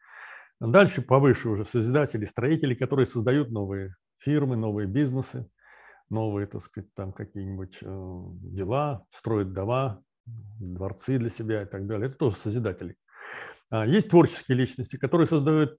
Дальше 0.59 1.03
повыше 1.03 1.51
уже 1.51 1.65
созидатели, 1.65 2.25
строители, 2.25 2.75
которые 2.75 3.07
создают 3.07 3.53
новые 3.53 3.95
фирмы, 4.19 4.57
новые 4.57 4.89
бизнесы– 4.89 5.49
новые, 6.13 6.47
так 6.47 6.61
сказать, 6.61 6.93
там 6.95 7.13
какие-нибудь 7.13 7.79
э, 7.83 7.87
дела, 7.87 9.05
строят 9.11 9.53
дома, 9.53 10.03
дворцы 10.25 11.19
для 11.19 11.31
себя 11.31 11.63
и 11.63 11.67
так 11.67 11.87
далее. 11.87 12.07
Это 12.07 12.17
тоже 12.17 12.37
созидатели. 12.37 12.97
А 13.71 13.87
есть 13.87 14.11
творческие 14.11 14.59
личности, 14.59 14.97
которые 14.97 15.27
создают 15.27 15.79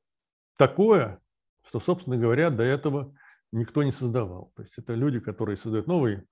такое, 0.57 1.21
что, 1.65 1.79
собственно 1.79 2.17
говоря, 2.17 2.49
до 2.49 2.63
этого 2.63 3.15
никто 3.51 3.83
не 3.83 3.91
создавал. 3.91 4.51
То 4.55 4.63
есть 4.63 4.77
это 4.77 4.95
люди, 4.95 5.19
которые 5.19 5.55
создают 5.55 5.87
новые 5.87 6.25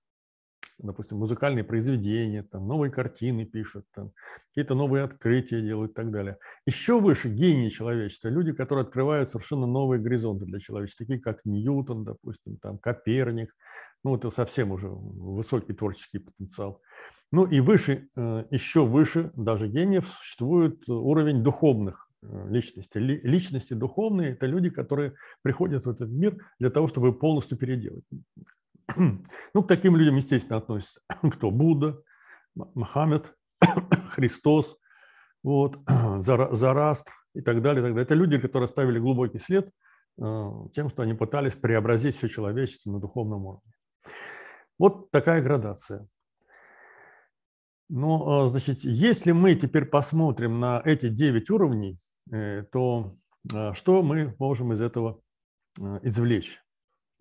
допустим, 0.82 1.18
музыкальные 1.18 1.64
произведения, 1.64 2.44
там, 2.44 2.68
новые 2.68 2.92
картины 2.92 3.46
пишут, 3.46 3.86
там, 3.94 4.12
какие-то 4.50 4.76
новые 4.76 5.04
открытия 5.04 5.62
делают 5.62 5.92
и 5.92 5.94
так 5.94 6.12
далее. 6.12 6.38
Еще 6.66 7.00
выше 7.00 7.30
гении 7.30 7.70
человечества, 7.70 8.30
люди, 8.30 8.52
которые 8.52 8.84
открывают 8.84 9.30
совершенно 9.30 9.68
новые 9.68 10.02
горизонты 10.02 10.46
для 10.46 10.60
человечества, 10.60 11.06
такие 11.06 11.22
как 11.22 11.46
Ньютон, 11.46 12.04
допустим, 12.04 12.58
там, 12.58 12.78
Коперник, 12.78 13.50
ну, 14.04 14.16
это 14.16 14.32
совсем 14.32 14.72
уже 14.72 14.90
высокий 14.90 15.74
творческий 15.74 16.20
потенциал. 16.20 16.82
Ну 17.32 17.46
и 17.46 17.60
выше, 17.60 18.10
э, 18.16 18.46
еще 18.50 18.86
выше 18.86 19.32
даже 19.36 19.68
гениев 19.68 20.08
существует 20.08 20.90
уровень 20.90 21.44
духовных 21.44 22.10
э, 22.24 22.50
личностей. 22.50 23.00
Личности 23.00 23.76
духовные– 23.76 24.32
это 24.34 24.48
люди, 24.48 24.70
которые 24.70 25.14
приходят 25.44 25.86
в 25.86 25.90
этот 25.90 26.10
мир 26.10 26.38
для 26.60 26.72
того, 26.72 26.88
чтобы 26.88 27.18
полностью 27.18 27.58
переделать. 27.58 28.04
Ну, 28.96 29.64
к 29.64 29.68
таким 29.68 29.96
людям, 29.96 30.16
естественно, 30.16 30.58
относятся 30.58 31.02
кто? 31.32 31.52
Будда, 31.52 32.02
Мохаммед, 32.56 33.36
Христос, 34.10 34.78
вот, 35.44 35.80
Зарастр 36.20 37.12
и 37.34 37.42
так 37.42 37.62
далее, 37.62 37.82
и 37.82 37.86
так 37.86 37.94
далее. 37.94 38.04
Это 38.04 38.16
люди, 38.16 38.40
которые 38.40 38.66
оставили 38.66 39.00
глубокий 39.00 39.40
след 39.40 39.70
э, 40.22 40.52
тем, 40.74 40.90
что 40.90 41.04
они 41.04 41.14
пытались 41.14 41.56
преобразить 41.56 42.16
все 42.16 42.28
человечество 42.28 42.92
на 42.92 43.00
духовном 43.00 43.46
уровне. 43.46 43.74
Вот 44.78 45.12
такая 45.12 45.42
градация. 45.42 46.08
Ну, 47.90 48.48
значит, 48.48 48.80
если 48.80 49.32
мы 49.34 49.56
теперь 49.56 49.86
посмотрим 49.86 50.60
на 50.60 50.82
эти 50.84 51.10
9 51.10 51.50
уровней, 51.50 52.00
э, 52.32 52.64
то 52.72 53.12
э, 53.54 53.74
что 53.74 54.04
мы 54.04 54.36
можем 54.40 54.74
из 54.74 54.82
этого 54.82 55.22
извлечь? 56.04 56.62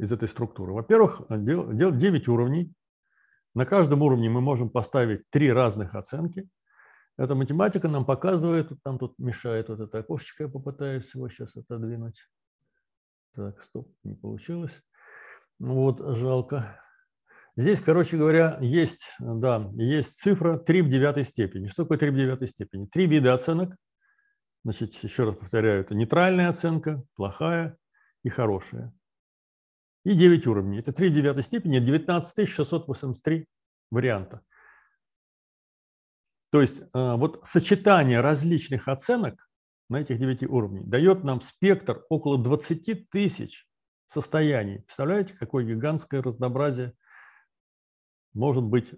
Из 0.00 0.12
этой 0.12 0.28
структуры. 0.28 0.72
Во-первых, 0.72 1.22
9 1.28 2.28
уровней. 2.28 2.72
На 3.54 3.66
каждом 3.66 4.00
уровне 4.02 4.30
мы 4.30 4.40
можем 4.40 4.70
поставить 4.70 5.28
три 5.28 5.52
разных 5.52 5.94
оценки. 5.94 6.48
Эта 7.18 7.34
математика 7.34 7.86
нам 7.88 8.06
показывает, 8.06 8.70
там 8.82 8.98
тут 8.98 9.18
мешает 9.18 9.68
вот 9.68 9.80
это 9.80 9.98
окошечко, 9.98 10.44
я 10.44 10.48
попытаюсь 10.48 11.14
его 11.14 11.28
сейчас 11.28 11.54
отодвинуть. 11.56 12.22
Так, 13.34 13.60
стоп, 13.62 13.92
не 14.02 14.14
получилось. 14.14 14.80
Вот, 15.58 16.00
жалко. 16.16 16.80
Здесь, 17.56 17.82
короче 17.82 18.16
говоря, 18.16 18.56
есть, 18.60 19.16
да, 19.18 19.70
есть 19.74 20.18
цифра 20.18 20.56
3 20.56 20.82
в 20.82 20.88
девятой 20.88 21.24
степени. 21.24 21.66
Что 21.66 21.82
такое 21.82 21.98
3 21.98 22.10
в 22.10 22.16
девятой 22.16 22.48
степени? 22.48 22.86
Три 22.86 23.06
вида 23.06 23.34
оценок. 23.34 23.76
Значит, 24.64 24.94
еще 24.94 25.24
раз 25.24 25.36
повторяю, 25.36 25.82
это 25.82 25.94
нейтральная 25.94 26.48
оценка, 26.48 27.02
плохая 27.16 27.76
и 28.22 28.30
хорошая 28.30 28.94
и 30.10 30.14
9 30.14 30.46
уровней. 30.48 30.78
Это 30.80 30.92
3 30.92 31.10
в 31.10 31.12
девятой 31.12 31.42
степени, 31.44 31.78
19 31.78 32.48
683 32.48 33.46
варианта. 33.90 34.40
То 36.50 36.60
есть 36.60 36.80
э, 36.80 36.84
вот 36.92 37.40
сочетание 37.44 38.20
различных 38.20 38.88
оценок 38.88 39.48
на 39.88 40.00
этих 40.00 40.18
9 40.18 40.42
уровней 40.50 40.84
дает 40.84 41.22
нам 41.22 41.40
спектр 41.40 42.04
около 42.08 42.42
20 42.42 43.08
тысяч 43.08 43.66
состояний. 44.08 44.80
Представляете, 44.80 45.34
какое 45.38 45.64
гигантское 45.64 46.22
разнообразие 46.22 46.94
может 48.32 48.64
быть 48.64 48.92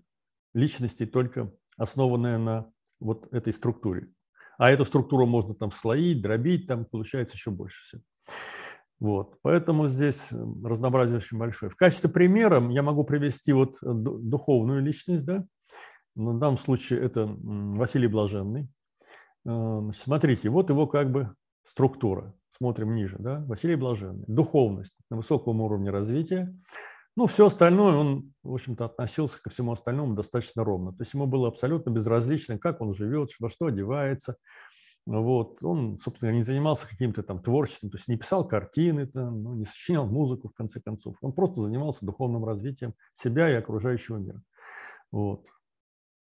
личностей, 0.54 1.04
только 1.04 1.52
основанное 1.76 2.38
на 2.38 2.72
вот 3.00 3.30
этой 3.34 3.52
структуре. 3.52 4.08
А 4.56 4.70
эту 4.70 4.86
структуру 4.86 5.26
можно 5.26 5.54
там 5.54 5.72
слоить, 5.72 6.22
дробить, 6.22 6.66
там 6.66 6.86
получается 6.86 7.36
еще 7.36 7.50
больше 7.50 7.82
всего. 7.82 8.02
Вот. 9.02 9.38
Поэтому 9.42 9.88
здесь 9.88 10.28
э, 10.30 10.36
разнообразие 10.62 11.16
очень 11.16 11.36
большое. 11.36 11.68
В 11.68 11.76
качестве 11.76 12.08
примера 12.08 12.64
я 12.70 12.84
могу 12.84 13.02
привести 13.02 13.52
вот 13.52 13.78
э, 13.82 13.92
духовную 13.92 14.80
личность. 14.80 15.24
Да? 15.24 15.44
В 16.14 16.38
данном 16.38 16.56
случае 16.56 17.00
это 17.00 17.26
Василий 17.26 18.06
Блаженный. 18.06 18.68
Э, 19.44 19.90
смотрите, 19.92 20.50
вот 20.50 20.70
его 20.70 20.86
как 20.86 21.10
бы 21.10 21.34
структура. 21.64 22.32
Смотрим 22.48 22.94
ниже. 22.94 23.16
Да? 23.18 23.44
Василий 23.48 23.74
Блаженный. 23.74 24.24
Духовность 24.28 24.96
на 25.10 25.16
высоком 25.16 25.60
уровне 25.62 25.90
развития. 25.90 26.56
Ну, 27.16 27.26
все 27.26 27.46
остальное 27.46 27.96
он, 27.96 28.32
в 28.44 28.54
общем-то, 28.54 28.84
относился 28.84 29.42
ко 29.42 29.50
всему 29.50 29.72
остальному 29.72 30.14
достаточно 30.14 30.62
ровно. 30.62 30.92
То 30.92 31.02
есть 31.02 31.12
ему 31.12 31.26
было 31.26 31.48
абсолютно 31.48 31.90
безразлично, 31.90 32.56
как 32.56 32.80
он 32.80 32.94
живет, 32.94 33.30
во 33.40 33.50
что 33.50 33.66
одевается, 33.66 34.36
вот. 35.06 35.62
Он, 35.62 35.96
собственно, 35.98 36.30
не 36.30 36.42
занимался 36.42 36.88
каким-то 36.88 37.22
там 37.22 37.42
творчеством, 37.42 37.90
то 37.90 37.96
есть 37.96 38.08
не 38.08 38.16
писал 38.16 38.46
картины, 38.46 39.06
там, 39.06 39.42
ну, 39.42 39.54
не 39.54 39.64
сочинял 39.64 40.06
музыку, 40.06 40.48
в 40.48 40.54
конце 40.54 40.80
концов. 40.80 41.16
Он 41.20 41.32
просто 41.32 41.60
занимался 41.62 42.06
духовным 42.06 42.44
развитием 42.44 42.94
себя 43.12 43.50
и 43.50 43.54
окружающего 43.54 44.18
мира. 44.18 44.42
Вот. 45.10 45.46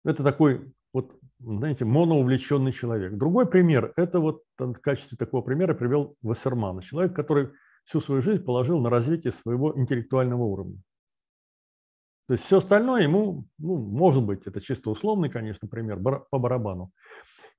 Это 0.03 0.24
такой, 0.24 0.74
вот, 0.93 1.17
знаете, 1.39 1.86
моноувлеченный 1.86 2.71
человек. 2.71 3.13
Другой 3.17 3.50
пример, 3.50 3.93
это 3.95 4.19
вот 4.19 4.43
в 4.57 4.74
качестве 4.75 5.17
такого 5.17 5.41
примера 5.41 5.74
привел 5.74 6.15
Вассермана. 6.21 6.81
Человек, 6.81 7.13
который 7.13 7.50
всю 7.83 8.01
свою 8.01 8.21
жизнь 8.21 8.43
положил 8.43 8.79
на 8.79 8.89
развитие 8.89 9.31
своего 9.31 9.77
интеллектуального 9.79 10.43
уровня. 10.43 10.81
То 12.27 12.33
есть 12.33 12.43
все 12.43 12.57
остальное 12.57 13.03
ему, 13.03 13.45
ну, 13.57 13.77
может 13.77 14.25
быть, 14.25 14.45
это 14.47 14.59
чисто 14.59 14.89
условный, 14.89 15.29
конечно, 15.29 15.69
пример, 15.69 15.97
по 16.01 16.38
барабану. 16.38 16.91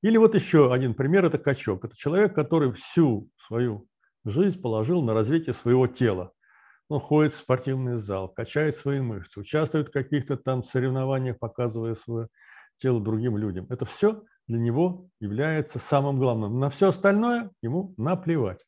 Или 0.02 0.17
вот 0.17 0.35
еще 0.35 0.73
один 0.73 0.95
пример– 0.95 1.25
это 1.26 1.38
качок. 1.38 1.85
Это 1.85 1.97
человек, 1.97 2.35
который 2.35 2.73
всю 2.73 3.31
свою 3.37 3.88
жизнь 4.25 4.61
положил 4.61 5.02
на 5.02 5.14
развитие 5.14 5.55
своего 5.55 5.87
тела. 5.87 6.33
Он 6.88 7.00
ходит 7.00 7.33
в 7.33 7.37
спортивный 7.37 7.97
зал, 7.97 8.28
качает 8.28 8.75
свои 8.75 9.00
мышцы, 9.00 9.40
участвует 9.40 9.88
в 9.88 9.93
каких-то 9.93 10.37
там 10.37 10.62
соревнованиях, 10.62 11.38
показывая 11.38 11.95
свое 11.95 12.28
тело 12.76 13.00
другим 13.00 13.37
людям. 13.37 13.67
Это 13.69 13.85
все 13.85 14.23
для 14.47 14.59
него 14.59 15.09
является 15.21 15.78
самым 15.78 16.19
главным. 16.19 16.59
На 16.59 16.71
все 16.71 16.88
остальное 16.88 17.50
ему 17.61 17.93
наплевать. 17.99 18.64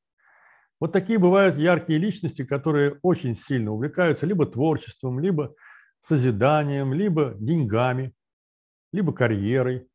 Вот 0.80 0.92
такие 0.92 1.18
бывают 1.18 1.56
яркие 1.56 1.98
личности, 1.98 2.44
которые 2.44 2.98
очень 3.02 3.34
сильно 3.34 3.72
увлекаются 3.72 4.26
либо 4.26 4.46
творчеством, 4.46 5.20
либо 5.20 5.54
созиданием, 6.00 6.94
либо 6.94 7.34
деньгами, 7.38 8.14
либо 8.92 9.12
карьерой. 9.12 9.89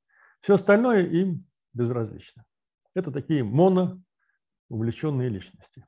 Все 0.45 0.53
остальное 0.53 1.01
им 1.07 1.43
безразлично. 1.73 2.45
Это 2.93 3.11
такие 3.11 3.43
моно 3.43 3.99
увлеченные 4.69 5.27
личности. 5.27 5.87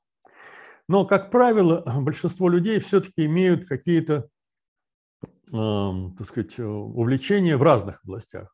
Но, 0.87 1.05
как 1.05 1.29
правило, 1.29 1.83
большинство 2.01 2.49
людей 2.49 2.79
все-таки 2.79 3.27
имеют 3.27 3.69
какие-то, 3.69 4.31
э, 5.21 5.27
так 5.53 6.25
сказать, 6.25 6.57
увлечения 6.57 7.55
в 7.55 7.61
разных 7.61 8.03
областях. 8.03 8.51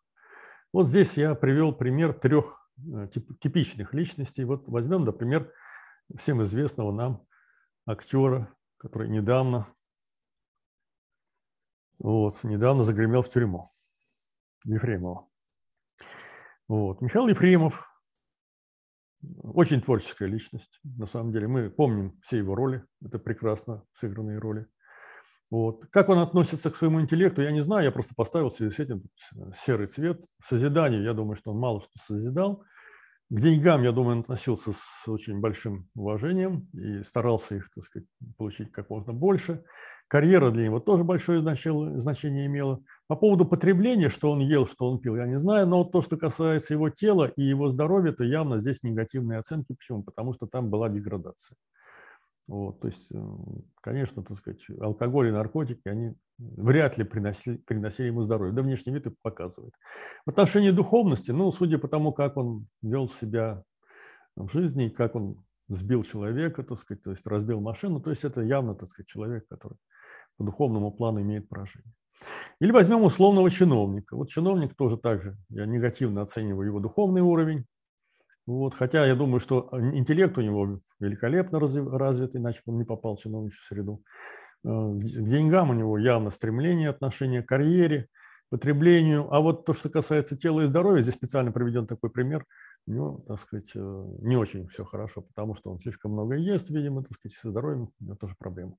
Вот 0.73 0.87
здесь 0.87 1.15
я 1.15 1.35
привел 1.35 1.71
пример 1.71 2.11
трех 2.11 2.69
э, 2.79 3.07
типичных 3.39 3.93
личностей. 3.93 4.43
Вот 4.43 4.67
возьмем, 4.67 5.05
например, 5.05 5.53
всем 6.17 6.43
известного 6.43 6.91
нам 6.91 7.25
актера, 7.85 8.53
который 8.75 9.07
недавно 9.07 9.67
вот, 11.97 12.43
недавно 12.43 12.83
загремел 12.83 13.21
в 13.21 13.29
тюрьму 13.29 13.67
Ефремова. 14.65 15.29
Вот. 16.67 17.01
Михаил 17.01 17.27
Ефремов, 17.27 17.87
очень 19.41 19.81
творческая 19.81 20.27
личность, 20.27 20.79
на 20.83 21.05
самом 21.05 21.31
деле. 21.31 21.47
Мы 21.47 21.69
помним 21.69 22.19
все 22.21 22.37
его 22.37 22.55
роли, 22.55 22.85
это 23.03 23.19
прекрасно 23.19 23.83
сыгранные 23.93 24.39
роли. 24.39 24.67
Вот. 25.49 25.85
Как 25.91 26.09
он 26.09 26.19
относится 26.19 26.71
к 26.71 26.75
своему 26.75 26.99
интеллекту, 27.01 27.41
я 27.41 27.51
не 27.51 27.61
знаю, 27.61 27.85
я 27.85 27.91
просто 27.91 28.15
поставил 28.15 28.49
в 28.49 28.53
связи 28.53 28.71
с 28.71 28.79
этим 28.79 29.03
серый 29.55 29.87
цвет. 29.87 30.25
Созидание, 30.41 31.03
я 31.03 31.13
думаю, 31.13 31.35
что 31.35 31.51
он 31.51 31.59
мало 31.59 31.79
что 31.79 31.91
созидал. 31.99 32.63
К 33.29 33.39
деньгам, 33.39 33.83
я 33.83 33.91
думаю, 33.91 34.17
он 34.17 34.19
относился 34.21 34.71
с 34.73 35.07
очень 35.07 35.39
большим 35.39 35.89
уважением 35.95 36.69
и 36.73 37.03
старался 37.03 37.55
их, 37.55 37.69
так 37.73 37.83
сказать, 37.83 38.07
получить 38.37 38.71
как 38.71 38.89
можно 38.89 39.13
больше. 39.13 39.63
Карьера 40.13 40.51
для 40.51 40.65
него 40.65 40.79
тоже 40.79 41.03
большое 41.03 41.41
значение 41.41 42.45
имела. 42.45 42.83
По 43.07 43.15
поводу 43.15 43.47
потребления, 43.47 44.09
что 44.09 44.29
он 44.29 44.41
ел, 44.41 44.67
что 44.67 44.87
он 44.87 44.99
пил, 44.99 45.15
я 45.15 45.25
не 45.25 45.39
знаю, 45.39 45.65
но 45.65 45.83
то, 45.85 46.03
что 46.03 46.17
касается 46.17 46.75
его 46.75 46.91
тела 46.91 47.31
и 47.35 47.41
его 47.41 47.67
здоровья, 47.67 48.11
то 48.11 48.23
явно 48.23 48.59
здесь 48.59 48.83
негативные 48.83 49.39
оценки. 49.39 49.73
Почему? 49.73 50.03
Потому 50.03 50.33
что 50.33 50.45
там 50.45 50.69
была 50.69 50.87
деградация. 50.87 51.57
Вот, 52.47 52.79
то 52.81 52.89
есть, 52.89 53.11
э, 53.11 53.17
конечно, 53.81 54.23
так 54.23 54.37
сказать, 54.37 54.63
алкоголь 54.79 55.29
и 55.29 55.31
наркотики, 55.31 55.87
они 55.87 56.13
вряд 56.37 56.99
ли 56.99 57.05
приносили, 57.05 57.57
приносили 57.57 58.05
ему 58.05 58.21
здоровье. 58.21 58.53
Да 58.53 58.61
внешний 58.61 58.93
вид 58.93 59.07
это 59.07 59.15
показывает. 59.23 59.73
В 60.27 60.29
отношении 60.29 60.69
духовности, 60.69 61.31
ну, 61.31 61.49
судя 61.49 61.79
по 61.79 61.87
тому, 61.87 62.13
как 62.13 62.37
он 62.37 62.67
вел 62.83 63.09
себя 63.09 63.63
в 64.35 64.47
жизни, 64.51 64.89
как 64.89 65.15
он 65.15 65.43
сбил 65.69 66.03
человека, 66.03 66.61
так 66.61 66.77
сказать, 66.77 67.01
то 67.01 67.09
есть 67.09 67.25
разбил 67.25 67.61
машину, 67.61 67.99
то 67.99 68.11
есть 68.11 68.23
это 68.23 68.41
явно, 68.41 68.75
так 68.75 68.89
сказать, 68.89 69.07
человек, 69.07 69.47
который 69.47 69.79
по 70.37 70.43
духовному 70.43 70.91
плану 70.91 71.21
имеет 71.21 71.49
поражение. 71.49 71.93
Или 72.59 72.71
возьмем 72.71 73.03
условного 73.03 73.49
чиновника. 73.49 74.15
Вот 74.15 74.29
чиновник 74.29 74.75
тоже 74.75 74.97
так 74.97 75.21
же, 75.21 75.37
я 75.49 75.65
негативно 75.65 76.21
оцениваю 76.21 76.67
его 76.67 76.79
духовный 76.79 77.21
уровень, 77.21 77.65
вот, 78.45 78.73
хотя 78.73 79.05
я 79.05 79.15
думаю, 79.15 79.39
что 79.39 79.69
э, 79.71 79.77
интеллект 79.95 80.37
у 80.37 80.41
него 80.41 80.81
великолепно 80.99 81.59
развит, 81.59 82.35
иначе 82.35 82.61
бы 82.65 82.73
он 82.73 82.79
не 82.79 82.85
попал 82.85 83.15
в 83.15 83.21
чиновничью 83.21 83.61
среду. 83.63 84.03
Э, 84.65 84.67
к 84.67 84.99
деньгам 84.99 85.69
у 85.69 85.73
него 85.73 85.97
явно 85.97 86.29
стремление, 86.29 86.89
отношение 86.89 87.41
к 87.41 87.47
карьере, 87.47 88.09
потреблению. 88.49 89.33
А 89.33 89.39
вот 89.39 89.65
то, 89.65 89.73
что 89.73 89.89
касается 89.89 90.37
тела 90.37 90.61
и 90.61 90.67
здоровья, 90.67 91.01
здесь 91.01 91.15
специально 91.15 91.51
приведен 91.51 91.87
такой 91.87 92.09
пример, 92.09 92.45
у 92.85 92.91
него, 92.91 93.23
так 93.27 93.39
сказать, 93.39 93.71
э, 93.75 94.05
не 94.19 94.35
очень 94.35 94.67
все 94.67 94.83
хорошо, 94.83 95.21
потому 95.21 95.55
что 95.55 95.71
он 95.71 95.79
слишком 95.79 96.11
много 96.11 96.35
ест, 96.35 96.69
видимо, 96.69 97.03
так 97.03 97.13
сказать, 97.13 97.35
со 97.35 97.49
здоровьем 97.49 97.89
у 97.99 98.03
него 98.03 98.15
тоже 98.15 98.35
проблемы. 98.37 98.75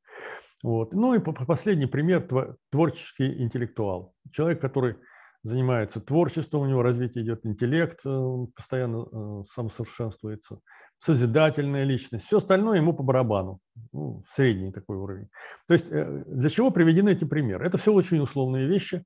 Вот. 0.62 0.92
Ну 0.92 1.14
и 1.14 1.18
последний 1.18 1.86
пример– 1.86 2.28
творческий 2.70 3.42
интеллектуал. 3.42 4.14
Человек, 4.30 4.60
который 4.60 4.96
занимается 5.44 6.00
творчеством, 6.00 6.62
у 6.62 6.66
него 6.66 6.82
развитие 6.82 7.22
идет 7.22 7.44
интеллект, 7.44 8.00
э, 8.04 8.08
он 8.08 8.48
постоянно 8.48 9.04
э, 9.04 9.42
самосовершенствуется, 9.46 10.60
созидательная 10.96 11.84
личность. 11.84 12.24
Все 12.24 12.38
остальное 12.38 12.78
ему 12.78 12.94
по 12.94 13.02
барабану, 13.02 13.60
ну, 13.92 14.24
средний 14.26 14.72
такой 14.72 14.96
уровень. 14.96 15.28
То 15.68 15.74
есть 15.74 15.90
э, 15.90 16.24
для 16.26 16.48
чего 16.48 16.70
приведены 16.70 17.10
эти 17.10 17.24
примеры? 17.26 17.66
Это 17.66 17.76
все 17.76 17.92
очень 17.92 18.20
условные 18.20 18.66
вещи. 18.66 19.04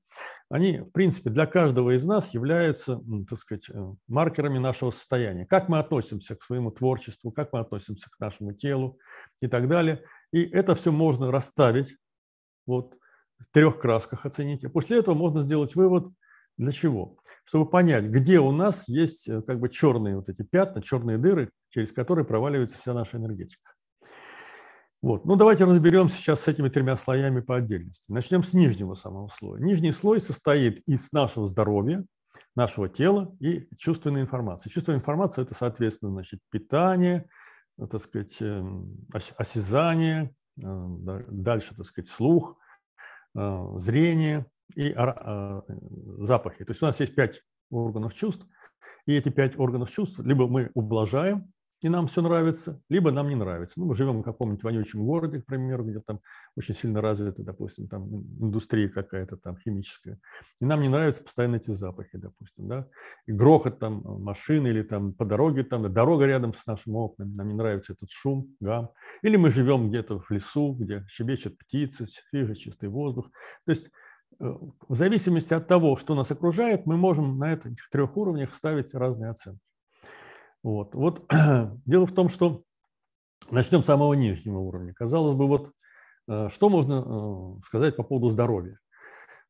Они, 0.49 0.79
в 0.79 0.91
принципе, 0.91 1.29
для 1.29 1.45
каждого 1.45 1.93
из 1.93 2.05
нас 2.05 2.33
являются, 2.33 3.01
так 3.27 3.37
сказать, 3.37 3.67
маркерами 4.07 4.59
нашего 4.59 4.91
состояния. 4.91 5.45
Как 5.45 5.67
мы 5.67 5.79
относимся 5.79 6.37
к 6.37 6.41
своему 6.41 6.71
творчеству, 6.71 7.31
как 7.31 7.51
мы 7.51 7.59
относимся 7.59 8.09
к 8.09 8.17
нашему 8.17 8.53
телу 8.53 8.97
и 9.41 9.47
так 9.47 9.67
далее. 9.67 10.03
И 10.31 10.41
это 10.41 10.73
все 10.73 10.93
можно 10.93 11.31
расставить 11.31 11.97
вот, 12.65 12.95
в 13.39 13.51
трех 13.51 13.77
красках 13.77 14.25
оценить. 14.25 14.63
А 14.63 14.69
после 14.69 14.99
этого 14.99 15.15
можно 15.15 15.41
сделать 15.41 15.75
вывод– 15.75 16.13
для 16.59 16.73
чего? 16.73 17.17
Чтобы 17.45 17.69
понять, 17.69 18.05
где 18.05 18.39
у 18.39 18.51
нас 18.51 18.89
есть 18.89 19.29
э, 19.29 19.41
как 19.41 19.61
бы 19.61 19.69
черные 19.69 20.17
вот 20.17 20.27
эти 20.27 20.41
пятна, 20.41 20.81
черные 20.81 21.17
дыры, 21.17 21.51
через 21.69 21.93
которые 21.93 22.25
проваливается 22.25 22.77
вся 22.77 22.93
наша 22.93 23.15
энергетика. 23.15 23.71
Вот. 25.01 25.23
Ну, 25.23 25.37
давайте 25.37 25.63
разберемся 25.63 26.17
сейчас 26.17 26.41
с 26.41 26.47
этими 26.49 26.67
тремя 26.67 26.97
слоями 26.97 27.39
по 27.39 27.55
отдельности. 27.55 28.11
Начнем 28.11 28.43
с 28.43 28.53
нижнего 28.53 28.93
самого 28.93 29.29
слоя. 29.29 29.61
Нижний 29.61 29.93
слой 29.93 30.19
состоит 30.19 30.81
из 30.85 31.13
нашего 31.13 31.47
здоровья, 31.47 32.03
нашего 32.57 32.89
тела 32.89 33.33
и 33.39 33.69
чувственной 33.77 34.19
информации. 34.19 34.69
Чувственная 34.69 34.99
информация– 34.99 35.43
это, 35.45 35.55
соответственно, 35.55 36.11
значит, 36.11 36.41
питание, 36.51 37.29
э, 37.77 37.87
так 37.87 38.01
сказать, 38.01 38.35
эм, 38.41 39.07
осязание, 39.13 40.35
э, 40.61 41.23
дальше, 41.29 41.73
так 41.73 41.85
сказать, 41.85 42.09
слух, 42.09 42.57
зрение, 43.75 44.47
и 44.75 44.91
а, 44.91 45.63
запахи. 46.19 46.63
То 46.63 46.71
есть 46.71 46.81
у 46.81 46.85
нас 46.85 46.99
есть 46.99 47.15
пять 47.15 47.41
органов 47.69 48.13
чувств, 48.13 48.45
и 49.05 49.15
эти 49.15 49.29
пять 49.29 49.57
органов 49.59 49.89
чувств 49.89 50.19
либо 50.19 50.47
мы 50.47 50.71
ублажаем, 50.73 51.39
и 51.81 51.87
нам 51.87 52.07
все 52.07 52.21
нравится, 52.21 52.81
либо 52.89 53.11
нам 53.11 53.29
не 53.29 53.35
нравится. 53.35 53.79
Ну, 53.79 53.85
мы 53.85 53.95
живем 53.95 54.19
в 54.19 54.23
каком-нибудь 54.23 54.63
вонючем 54.63 55.05
городе, 55.05 55.41
к 55.41 55.45
примеру, 55.45 55.85
где 55.85 56.01
там 56.01 56.19
очень 56.57 56.75
сильно 56.75 57.01
развита, 57.01 57.41
допустим, 57.41 57.87
там 57.87 58.05
индустрия 58.41 58.89
какая-то 58.89 59.37
там 59.37 59.57
химическая, 59.57 60.19
и 60.59 60.65
нам 60.65 60.81
не 60.81 60.89
нравятся 60.89 61.23
постоянно 61.23 61.55
эти 61.55 61.71
запахи, 61.71 62.17
допустим, 62.17 62.67
да, 62.67 62.87
и 63.27 63.31
грохот 63.31 63.79
там 63.79 64.03
машины 64.21 64.67
или 64.67 64.81
там 64.81 65.13
по 65.13 65.23
дороге, 65.23 65.63
там 65.63 65.91
дорога 65.93 66.25
рядом 66.25 66.53
с 66.53 66.65
нашим 66.65 66.95
окнами, 66.95 67.33
нам 67.33 67.47
не 67.47 67.53
нравится 67.53 67.93
этот 67.93 68.09
шум, 68.09 68.53
гам, 68.59 68.91
или 69.21 69.37
мы 69.37 69.49
живем 69.49 69.89
где-то 69.89 70.19
в 70.19 70.29
лесу, 70.31 70.73
где 70.73 71.05
щебечут 71.07 71.57
птицы, 71.57 72.07
свежий 72.07 72.55
чистый 72.55 72.89
воздух, 72.89 73.31
то 73.65 73.71
есть 73.71 73.89
Э, 73.89 74.08
в 74.39 74.95
зависимости 74.95 75.53
от 75.53 75.67
того, 75.67 75.97
что 75.97 76.15
нас 76.15 76.31
окружает, 76.31 76.85
мы 76.85 76.97
можем 76.97 77.37
на 77.37 77.53
этих 77.53 77.89
трех 77.91 78.15
уровнях 78.15 78.55
ставить 78.55 78.93
разные 78.93 79.31
оценки. 79.31 79.59
Вот. 80.63 80.95
вот 80.95 81.29
дело 81.85 82.05
в 82.05 82.13
том, 82.13 82.29
что 82.29 82.63
начнем 83.51 83.83
с 83.83 83.87
самого 83.87 84.13
нижнего 84.13 84.59
уровня. 84.59 84.93
Казалось 84.93 85.35
бы, 85.35 85.47
вот 85.47 85.71
э, 86.27 86.49
что 86.49 86.69
можно 86.69 87.57
э, 87.57 87.61
сказать 87.63 87.95
по 87.95 88.03
поводу 88.03 88.29
здоровья? 88.29 88.79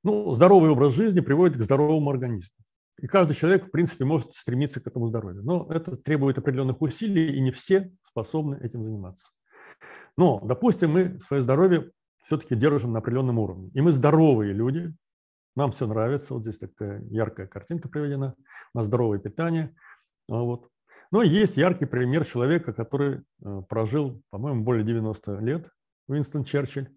Ну, 0.04 0.34
здоровый 0.34 0.72
образ 0.72 0.94
жизни 0.94 1.20
приводит 1.20 1.58
к 1.58 1.62
здоровому 1.62 2.10
организму. 2.10 2.56
И 3.02 3.08
каждый 3.08 3.34
человек, 3.34 3.68
в 3.68 3.72
принципе, 3.72 4.06
может 4.06 4.34
стремиться 4.34 4.82
к 4.82 4.88
этому 4.88 5.08
здоровью. 5.08 5.44
Но 5.44 5.68
это 5.70 5.96
требует 5.96 6.38
определенных 6.38 6.82
усилий, 6.82 7.36
и 7.36 7.42
не 7.42 7.52
все 7.52 7.92
способны 8.04 8.58
этим 8.62 8.84
заниматься. 8.84 9.32
Но, 10.18 10.42
допустим, 10.42 10.92
мы 10.92 11.20
свое 11.20 11.42
здоровье 11.42 11.92
все-таки 12.30 12.54
держим 12.54 12.92
на 12.92 13.00
определенном 13.00 13.40
уровне. 13.40 13.72
И 13.74 13.82
мы 13.82 13.92
здоровые 13.92 14.54
люди, 14.54 14.94
нам 15.56 15.72
все 15.72 15.88
нравится. 15.88 16.36
Вот 16.36 16.44
здесь 16.44 16.60
такая 16.60 17.02
яркая 17.10 17.48
картинка 17.48 17.90
приведена. 17.90 18.36
У 18.72 18.78
нас 18.78 18.86
здоровое 18.86 19.18
питание. 19.18 19.76
А 20.30 20.36
вот. 20.36 20.70
Но 21.10 21.24
есть 21.24 21.58
яркий 21.58 21.88
пример 21.88 22.24
человека, 22.24 22.72
который 22.72 23.24
э, 23.44 23.62
прожил, 23.68 24.22
по-моему, 24.30 24.64
более 24.64 24.86
90 24.86 25.40
лет, 25.40 25.72
Уинстон 26.08 26.44
Черчилль, 26.44 26.96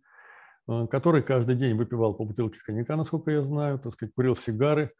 э, 0.68 0.86
который 0.88 1.22
каждый 1.22 1.56
день 1.56 1.78
выпивал 1.78 2.12
по 2.12 2.26
бутылке 2.26 2.58
коньяка, 2.62 2.96
насколько 2.96 3.30
я 3.30 3.42
знаю, 3.42 3.78
так 3.78 3.94
сказать, 3.94 4.14
курил 4.14 4.36
сигары. 4.36 4.92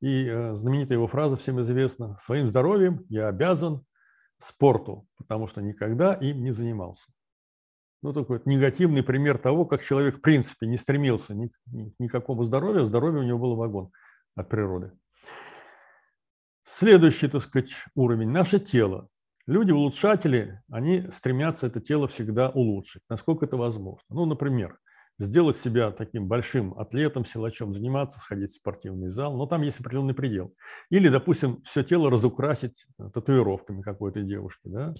И 0.00 0.26
э, 0.26 0.56
знаменитая 0.56 0.98
его 0.98 1.06
фраза 1.06 1.36
всем 1.36 1.60
известна 1.60 2.16
«Своим 2.18 2.48
здоровьем 2.48 3.06
я 3.08 3.28
обязан 3.28 3.84
спорту, 4.38 5.06
потому 5.16 5.46
что 5.46 5.62
никогда 5.62 6.14
им 6.14 6.42
не 6.42 6.50
занимался» 6.50 7.12
ну, 8.02 8.12
такой 8.12 8.40
негативный 8.44 9.02
пример 9.02 9.38
того, 9.38 9.64
как 9.64 9.82
человек 9.82 10.16
в 10.16 10.20
принципе 10.20 10.66
не 10.66 10.76
стремился 10.76 11.34
ни, 11.34 11.50
ни, 11.66 11.94
ни 11.98 12.42
здоровью, 12.44 12.84
здоровье 12.84 13.20
у 13.20 13.24
него 13.24 13.38
было 13.38 13.54
вагон 13.54 13.90
от 14.34 14.48
природы. 14.48 14.92
Следующий, 16.62 17.28
так 17.28 17.42
сказать, 17.42 17.74
уровень– 17.94 18.28
наше 18.30 18.60
тело. 18.60 19.08
Люди-улучшатели, 19.46 20.62
они 20.70 21.02
стремятся 21.10 21.66
это 21.66 21.80
тело 21.80 22.06
всегда 22.06 22.50
улучшить, 22.50 23.02
насколько 23.08 23.46
это 23.46 23.56
возможно. 23.56 24.04
Ну, 24.08 24.24
например, 24.24 24.78
сделать 25.18 25.56
себя 25.56 25.90
таким 25.90 26.28
большим 26.28 26.78
атлетом, 26.78 27.24
силачом, 27.24 27.74
заниматься, 27.74 28.20
сходить 28.20 28.50
в 28.50 28.54
спортивный 28.54 29.08
зал, 29.08 29.36
но 29.36 29.46
там 29.46 29.62
есть 29.62 29.80
определенный 29.80 30.14
предел. 30.14 30.54
Или, 30.88 31.08
допустим, 31.08 31.60
все 31.62 31.82
тело 31.82 32.10
разукрасить 32.10 32.86
татуировками 33.12 33.82
какой-то 33.82 34.22
девушки, 34.22 34.62
да? 34.68 34.94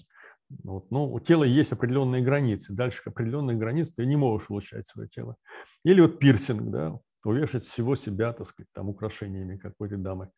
Вот. 0.63 0.91
Но 0.91 1.09
у 1.09 1.19
тела 1.19 1.43
есть 1.43 1.71
определенные 1.71 2.21
границы. 2.21 2.73
Дальше 2.73 3.01
определенные 3.05 3.57
границы 3.57 3.93
ты 3.95 4.05
не 4.05 4.15
можешь 4.15 4.49
улучшать 4.49 4.87
свое 4.87 5.07
тело. 5.07 5.35
Или 5.83 6.01
вот 6.01 6.19
пирсинг, 6.19 6.69
да, 6.69 6.99
увешать 7.23 7.63
всего 7.63 7.95
себя, 7.95 8.33
так 8.33 8.47
сказать, 8.47 8.69
там, 8.73 8.89
украшениями 8.89 9.57
какой-то 9.57 9.97
дамы. 9.97 10.29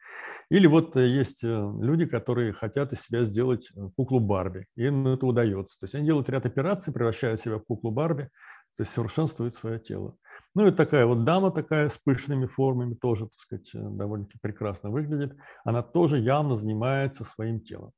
Или 0.49 0.67
вот 0.67 0.95
э, 0.97 1.08
есть 1.08 1.43
э, 1.43 1.47
люди, 1.47 2.06
которые 2.06 2.54
хотят 2.54 2.93
из 2.93 3.02
себя 3.02 3.23
сделать 3.23 3.69
э, 3.76 3.89
куклу 3.95 4.19
Барби, 4.19 4.67
и 4.76 4.86
им 4.86 5.08
это 5.08 5.26
удается. 5.26 5.80
То 5.80 5.86
есть 5.86 5.95
они 5.95 6.06
делают 6.06 6.30
ряд 6.30 6.45
операций, 6.45 6.93
превращая 6.93 7.38
себя 7.38 7.58
в 7.58 7.63
куклу 7.63 7.91
Барби, 7.91 8.30
то 8.76 8.82
есть 8.82 8.91
совершенствуют 8.91 9.56
свое 9.56 9.80
тело. 9.80 10.17
Ну 10.56 10.67
и 10.67 10.71
такая 10.71 11.06
вот 11.06 11.23
дама 11.23 11.52
такая 11.52 11.89
с 11.89 11.97
пышными 11.97 12.47
формами 12.47 12.95
тоже, 12.95 13.26
так 13.26 13.39
сказать, 13.39 13.69
довольно-таки 13.73 14.39
прекрасно 14.41 14.89
выглядит. 14.89 15.38
Она 15.63 15.84
тоже 15.84 16.17
явно 16.17 16.56
занимается 16.56 17.23
своим 17.23 17.62
телом. 17.62 17.91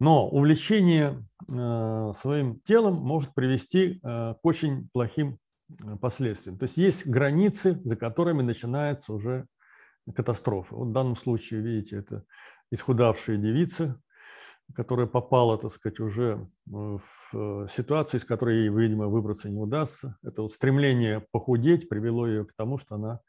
Но 0.00 0.26
увлечение 0.28 1.22
э, 1.52 2.12
своим 2.14 2.58
телом 2.60 2.94
может 2.94 3.34
привести 3.34 4.00
э, 4.02 4.34
к 4.34 4.38
очень 4.42 4.88
плохим 4.94 5.38
э, 5.84 5.96
последствиям. 5.96 6.58
То 6.58 6.64
есть 6.64 6.78
есть 6.78 7.06
границы, 7.06 7.78
за 7.84 7.96
которыми 7.96 8.40
начинается 8.40 9.12
уже 9.12 9.46
катастрофы. 10.14 10.74
Вот 10.74 10.88
в 10.88 10.92
данном 10.92 11.16
случае, 11.16 11.60
видите, 11.60 11.96
это 11.96 12.24
исхудавшая 12.70 13.36
девица, 13.36 14.00
которая 14.74 15.06
попала, 15.06 15.58
так 15.58 15.70
сказать, 15.70 16.00
уже 16.00 16.48
в 16.66 17.68
ситуацию, 17.68 18.20
из 18.20 18.24
которой 18.24 18.60
ей, 18.60 18.68
видимо, 18.70 19.08
выбраться 19.08 19.50
не 19.50 19.58
удастся. 19.58 20.16
Это 20.22 20.42
вот 20.42 20.52
стремление 20.52 21.26
похудеть 21.30 21.90
привело 21.90 22.26
ее 22.26 22.46
к 22.46 22.54
тому, 22.54 22.78
что 22.78 22.94
она 22.94 23.20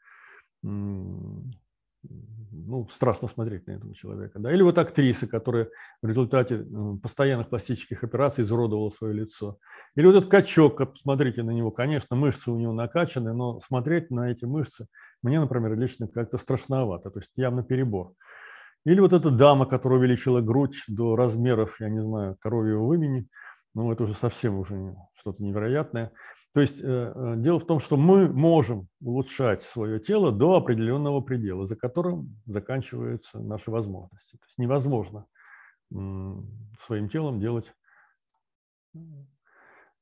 ну, 2.02 2.88
страшно 2.88 3.28
смотреть 3.28 3.66
на 3.66 3.72
этого 3.72 3.94
человека. 3.94 4.38
Да? 4.38 4.52
Или 4.52 4.62
вот 4.62 4.78
актриса, 4.78 5.26
которая 5.26 5.68
в 6.00 6.06
результате 6.06 6.66
постоянных 7.02 7.48
пластических 7.48 8.04
операций 8.04 8.44
изуродовала 8.44 8.90
свое 8.90 9.14
лицо. 9.14 9.58
Или 9.94 10.06
вот 10.06 10.16
этот 10.16 10.30
качок, 10.30 10.78
посмотрите 10.78 11.42
на 11.42 11.50
него, 11.50 11.70
конечно, 11.70 12.16
мышцы 12.16 12.50
у 12.50 12.58
него 12.58 12.72
накачаны, 12.72 13.32
но 13.32 13.60
смотреть 13.60 14.10
на 14.10 14.30
эти 14.30 14.44
мышцы 14.44 14.86
мне, 15.22 15.40
например, 15.40 15.78
лично 15.78 16.08
как-то 16.08 16.38
страшновато, 16.38 17.10
то 17.10 17.18
есть 17.18 17.32
явно 17.36 17.62
перебор. 17.62 18.14
Или 18.84 19.00
вот 19.00 19.12
эта 19.12 19.30
дама, 19.30 19.66
которая 19.66 20.00
увеличила 20.00 20.40
грудь 20.40 20.82
до 20.88 21.14
размеров, 21.14 21.80
я 21.80 21.88
не 21.88 22.02
знаю, 22.02 22.36
коровьего 22.40 22.84
вымени– 22.84 23.28
ну, 23.74 23.90
это 23.90 24.04
уже 24.04 24.14
совсем 24.14 24.58
уже 24.58 24.94
что-то 25.14 25.42
невероятное. 25.42 26.12
То 26.52 26.60
есть 26.60 26.80
э, 26.82 26.84
э, 26.84 27.34
дело 27.36 27.58
в 27.58 27.66
том, 27.66 27.80
что 27.80 27.96
мы 27.96 28.28
можем 28.28 28.88
улучшать 29.00 29.62
свое 29.62 29.98
тело 29.98 30.30
до 30.30 30.56
определенного 30.56 31.20
предела, 31.20 31.66
за 31.66 31.76
которым 31.76 32.40
заканчиваются 32.46 33.40
наши 33.40 33.70
возможности. 33.70 34.36
То 34.36 34.44
есть 34.46 34.58
невозможно 34.58 35.26
своим 36.78 37.08
телом 37.10 37.38
делать 37.38 37.74
э, 38.94 38.98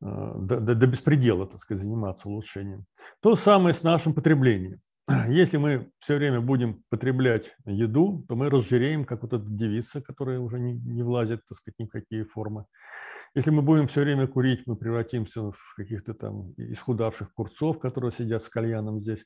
до, 0.01 0.61
до, 0.61 0.75
до 0.75 0.87
беспредела, 0.87 1.47
так 1.47 1.59
сказать, 1.59 1.83
заниматься 1.83 2.29
улучшением. 2.29 2.87
То 3.21 3.35
же 3.35 3.41
самое 3.41 3.75
с 3.75 3.83
нашим 3.83 4.15
потреблением. 4.15 4.81
Если 5.29 5.57
мы 5.57 5.91
все 5.99 6.17
время 6.17 6.41
будем 6.41 6.83
потреблять 6.91 7.57
еду, 7.65 8.25
то 8.29 8.37
мы 8.37 8.51
разжиреем, 8.51 9.05
как 9.05 9.23
вот 9.23 9.33
эта 9.33 9.45
девица, 9.45 10.01
которая 10.01 10.41
уже 10.41 10.59
не, 10.61 10.75
не 10.75 11.03
влазит, 11.03 11.45
так 11.47 11.57
сказать, 11.57 11.79
никакие 11.79 12.25
формы. 12.25 12.67
Если 13.35 13.51
мы 13.51 13.63
будем 13.63 13.87
все 13.87 14.01
время 14.03 14.27
курить, 14.27 14.67
мы 14.67 14.77
превратимся 14.77 15.53
в 15.53 15.75
каких-то 15.77 16.15
там 16.15 16.53
исхудавших 16.57 17.33
курцов, 17.33 17.79
которые 17.79 18.11
сидят 18.11 18.43
с 18.43 18.49
кальяном 18.49 19.01
здесь. 19.01 19.25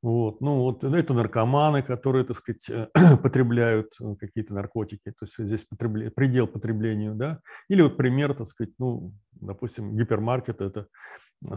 Вот. 0.00 0.40
Ну, 0.40 0.60
вот 0.60 0.84
это 0.84 1.14
наркоманы, 1.14 1.82
которые, 1.82 2.24
так 2.24 2.36
сказать, 2.36 2.70
потребляют 3.22 3.94
э, 4.00 4.14
какие-то 4.16 4.54
наркотики, 4.54 5.10
то 5.10 5.24
есть 5.24 5.34
здесь 5.38 5.64
потребле... 5.64 6.10
предел 6.10 6.46
потреблению, 6.46 7.14
да. 7.14 7.40
Или 7.68 7.82
вот 7.82 7.96
пример, 7.96 8.34
так 8.34 8.46
сказать, 8.46 8.72
ну, 8.78 9.12
допустим, 9.32 9.96
гипермаркет– 9.96 10.60
это 10.60 10.86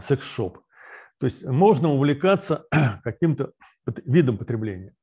секс-шоп. 0.00 0.58
То 1.18 1.26
есть 1.26 1.44
можно 1.44 1.88
увлекаться 1.90 2.66
каким-то 3.04 3.52
видом 4.04 4.38
потребления, 4.38 4.94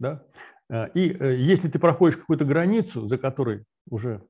да. 0.00 0.24
Э, 0.68 0.88
и 0.92 1.12
э, 1.12 1.36
если 1.36 1.68
ты 1.68 1.78
проходишь 1.78 2.16
какую-то 2.16 2.44
границу, 2.44 3.06
за 3.06 3.18
которой 3.18 3.64
уже 3.88 4.22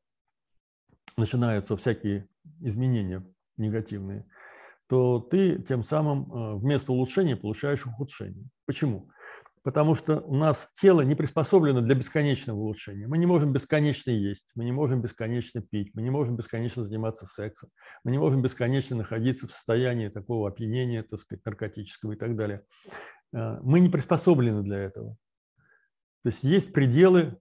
начинаются 1.20 1.76
всякие 1.76 2.28
изменения 2.60 3.24
негативные, 3.56 4.26
то 4.88 5.20
ты 5.20 5.62
тем 5.62 5.84
самым 5.84 6.32
э, 6.32 6.56
вместо 6.56 6.92
улучшения 6.92 7.36
получаешь 7.36 7.86
ухудшение. 7.86 8.48
Почему? 8.66 9.08
Потому 9.62 9.94
что 9.94 10.20
у 10.20 10.34
нас 10.34 10.70
тело 10.72 11.02
не 11.02 11.14
приспособлено 11.14 11.82
для 11.82 11.94
бесконечного 11.94 12.58
улучшения. 12.58 13.06
Мы 13.06 13.18
не 13.18 13.26
можем 13.26 13.52
бесконечно 13.52 14.10
есть, 14.10 14.50
мы 14.54 14.64
не 14.64 14.72
можем 14.72 15.02
бесконечно 15.02 15.60
пить, 15.60 15.90
мы 15.94 16.02
не 16.02 16.10
можем 16.10 16.36
бесконечно 16.36 16.84
заниматься 16.84 17.26
сексом, 17.26 17.70
мы 18.02 18.10
не 18.10 18.18
можем 18.18 18.42
бесконечно 18.42 18.96
находиться 18.96 19.46
в 19.46 19.52
состоянии 19.52 20.08
такого 20.08 20.48
опьянения, 20.48 21.02
так 21.02 21.20
сказать, 21.20 21.44
наркотического 21.44 22.12
и 22.12 22.16
так 22.16 22.36
далее. 22.36 22.64
Э, 23.32 23.58
мы 23.62 23.80
не 23.80 23.90
приспособлены 23.90 24.62
для 24.62 24.78
этого. 24.78 25.16
То 26.22 26.30
есть 26.30 26.42
есть 26.42 26.72
пределы 26.72 27.38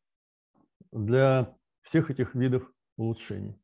для 0.92 1.56
всех 1.82 2.12
этих 2.12 2.36
видов 2.36 2.72
улучшений. 2.98 3.60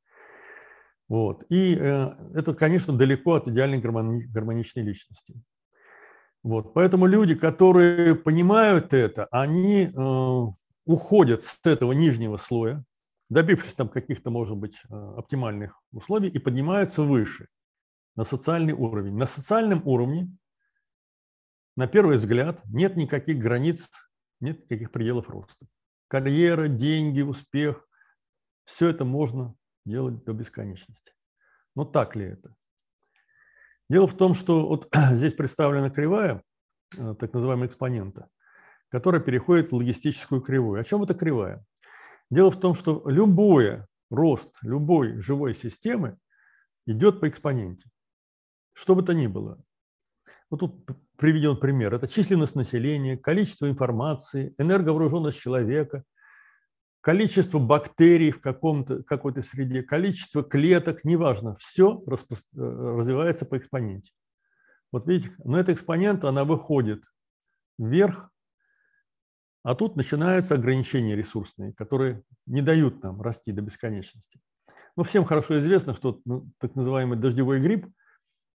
Вот. 1.08 1.44
И 1.50 1.76
э, 1.76 2.08
это, 2.34 2.54
конечно, 2.54 2.98
далеко 2.98 3.34
от 3.36 3.48
идеальной 3.48 3.80
гармони- 3.80 4.26
гармоничной 4.28 4.84
личности. 4.84 5.36
Вот. 6.44 6.74
Поэтому 6.74 7.06
люди, 7.06 7.36
которые 7.36 8.15
понимают 8.15 8.94
это, 8.94 9.28
они 9.32 9.86
э, 9.86 10.41
уходят 10.86 11.44
с 11.44 11.60
этого 11.63 11.91
нижнего 11.91 12.38
слоя, 12.38 12.84
добившись 13.30 13.76
там 13.76 13.89
каких-то, 13.89 14.32
может 14.32 14.58
быть, 14.58 14.82
э, 14.89 14.96
оптимальных 15.18 15.80
условий, 15.91 16.30
и 16.30 16.39
поднимаются 16.39 17.04
выше, 17.04 17.48
на 18.15 18.24
социальный 18.24 18.74
уровень. 18.74 19.15
На 19.15 19.28
социальном 19.28 19.82
уровне, 19.86 20.32
на 21.76 21.88
первый 21.88 22.18
взгляд, 22.18 22.63
нет 22.65 22.96
никаких 22.96 23.38
границ, 23.38 23.91
нет 24.39 24.63
никаких 24.63 24.91
пределов 24.91 25.30
роста. 25.30 25.68
Карьера, 26.08 26.68
деньги, 26.68 27.22
успех– 27.22 27.88
все 28.63 28.89
это 28.89 29.06
можно 29.06 29.54
делать 29.86 30.24
до 30.24 30.34
бесконечности. 30.34 31.13
Но 31.76 31.86
так 31.86 32.15
ли 32.15 32.26
это? 32.26 32.56
Дело 33.89 34.08
в 34.08 34.17
том, 34.17 34.34
что 34.34 34.67
вот 34.67 34.93
здесь 35.12 35.34
представлена 35.34 35.89
кривая, 35.89 36.41
э, 36.98 37.15
так 37.19 37.34
называемая 37.34 37.67
экспонента, 37.67 38.30
которая 38.89 39.21
переходит 39.21 39.71
в 39.71 39.76
логистическую 39.76 40.41
кривую. 40.41 40.82
О 40.82 40.84
чем 40.84 41.04
эта 41.04 41.13
кривая? 41.13 41.63
Дело 42.30 42.50
в 42.50 42.60
том, 42.60 42.74
что 42.74 43.04
любой 43.10 43.84
рост 44.10 44.58
любой 44.62 45.19
живой 45.21 45.54
системы 45.54 46.17
идет 46.86 47.19
по 47.19 47.28
экспоненте. 47.28 47.89
Что 48.74 48.95
бы 48.95 49.04
то 49.04 49.13
ни 49.13 49.28
было. 49.28 49.62
Вот 50.50 50.60
тут 50.60 50.89
приведен 51.17 51.58
пример. 51.58 51.93
Это 51.93 52.08
численность 52.08 52.56
населения, 52.56 53.17
количество 53.17 53.69
информации, 53.69 54.54
энерговооруженность 54.58 55.39
человека, 55.39 56.04
количество 57.06 57.60
бактерий 57.60 58.32
в 58.32 58.41
каком-то, 58.41 59.04
какой-то 59.04 59.44
среде, 59.44 59.84
количество 59.84 60.41
клеток, 60.44 61.04
неважно, 61.04 61.54
все 61.54 62.04
э, 62.04 62.15
развивается 62.58 63.46
по 63.46 63.60
экспоненте. 63.60 64.12
Вот 64.91 65.06
видите, 65.06 65.32
но 65.44 65.60
эта 65.60 65.72
экспонента, 65.72 66.30
она 66.30 66.46
выходит 66.46 67.04
вверх, 67.78 68.32
а 69.62 69.76
тут 69.76 69.96
начинаются 69.96 70.56
ограничения 70.56 71.15
ресурсные, 71.15 71.74
которые 71.74 72.24
не 72.48 72.63
дают 72.63 73.04
нам 73.04 73.22
расти 73.22 73.52
до 73.52 73.62
бесконечности. 73.62 74.39
Ну, 74.96 75.04
всем 75.04 75.26
хорошо 75.26 75.60
известно, 75.60 75.94
что 75.94 76.22
ну, 76.26 76.50
так 76.58 76.74
называемый 76.74 77.20
дождевой 77.20 77.60
гриб, 77.60 77.86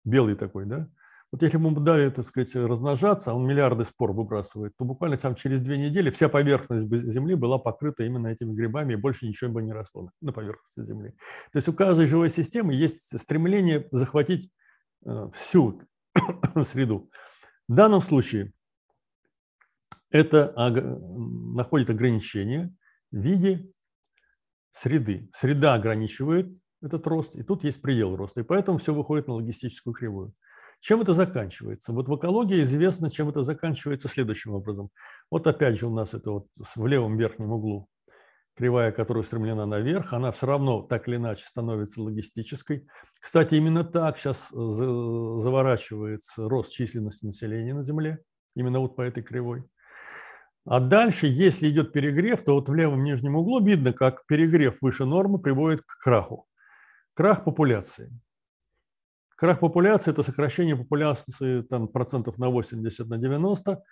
белый 0.06 0.36
такой, 0.36 0.66
да, 0.66 0.90
вот 1.32 1.44
если 1.44 1.58
бы 1.58 1.68
ему 1.68 1.80
дали, 1.82 2.10
так 2.10 2.24
сказать, 2.24 2.56
размножаться, 2.56 3.32
а 3.32 3.34
он 3.34 3.46
миллиарды 3.46 3.84
спор 3.84 4.14
выбрасывает, 4.14 4.76
то 4.78 4.86
буквально 4.86 5.18
там 5.18 5.36
через 5.36 5.60
две 5.60 5.78
недели 5.78 6.10
вся 6.10 6.30
поверхность 6.30 6.88
Земли 6.88 7.36
была 7.36 7.58
покрыта 7.58 8.04
именно 8.04 8.28
этими 8.28 8.54
грибами, 8.54 8.94
и 8.94 8.96
больше 8.96 9.28
ничего 9.28 9.52
бы 9.52 9.62
не 9.62 9.74
росло 9.74 10.10
на 10.22 10.32
поверхности 10.32 10.86
Земли. 10.86 11.12
То 11.52 11.58
есть 11.58 11.68
у 11.68 11.74
каждой 11.74 12.08
живой 12.08 12.30
системы 12.30 12.74
есть 12.74 13.20
стремление 13.20 13.88
захватить 13.92 14.50
э, 15.06 15.30
всю 15.34 15.82
среду. 16.64 17.10
В 17.68 17.76
данном 17.76 18.02
случае 18.02 18.54
это 20.10 20.54
находит 20.58 21.90
ограничение 21.90 22.74
в 23.12 23.18
виде 23.18 23.70
среды. 24.72 25.30
Среда 25.34 25.74
ограничивает 25.74 26.58
этот 26.82 27.06
рост, 27.08 27.36
и 27.36 27.44
тут 27.44 27.66
есть 27.66 27.82
предел 27.82 28.16
роста, 28.16 28.42
и 28.42 28.44
поэтому 28.44 28.78
все 28.78 28.94
выходит 28.94 29.28
на 29.28 29.34
логистическую 29.34 29.94
кривую. 29.94 30.34
Чем 30.80 31.02
это 31.02 31.14
заканчивается? 31.14 31.92
Вот 31.92 32.08
в 32.08 32.16
экологии 32.16 32.64
известно, 32.64 33.10
чем 33.10 33.30
это 33.30 33.44
заканчивается 33.44 34.08
следующим 34.08 34.54
образом. 34.54 34.90
Вот 35.32 35.48
опять 35.48 35.78
же 35.78 35.88
у 35.88 35.94
нас 35.94 36.14
это 36.14 36.32
вот 36.32 36.48
в 36.76 36.86
левом 36.86 37.18
верхнем 37.18 37.52
углу 37.52 37.90
кривая, 38.58 38.92
которая 38.92 39.22
устремлена 39.22 39.66
наверх, 39.66 40.14
она 40.14 40.32
все 40.32 40.48
равно 40.48 40.82
так 40.82 41.08
или 41.08 41.18
иначе 41.18 41.46
становится 41.46 42.02
логистической. 42.02 42.88
Кстати, 43.22 43.56
именно 43.56 43.84
так 43.84 44.18
сейчас 44.18 44.50
заворачивается 44.50 46.50
рост 46.50 46.74
численности 46.74 47.26
населения 47.26 47.76
на 47.76 47.84
Земле, 47.84 48.20
именно 48.56 48.80
вот 48.80 48.96
по 48.96 49.04
этой 49.04 49.22
кривой. 49.22 49.64
А 50.66 50.80
дальше, 50.80 51.28
если 51.28 51.70
идет 51.70 51.94
перегрев, 51.94 52.42
то 52.42 52.56
вот 52.56 52.68
в 52.68 52.74
левом 52.74 53.04
нижнем 53.04 53.36
углу 53.36 53.64
видно, 53.64 53.94
как 53.94 54.26
перегрев 54.26 54.82
выше 54.82 55.06
нормы 55.06 55.40
приводит 55.40 55.84
к 55.84 56.04
краху. 56.04 56.48
Крах 57.14 57.46
популяции. 57.46 58.12
Крах 59.38 59.60
популяции– 59.60 60.10
это 60.14 60.24
сокращение 60.24 60.76
популяции 60.76 61.62
там, 61.62 61.88
процентов 61.88 62.40
на 62.40 62.50
80, 62.50 63.08
на 63.08 63.18
90, 63.20 63.84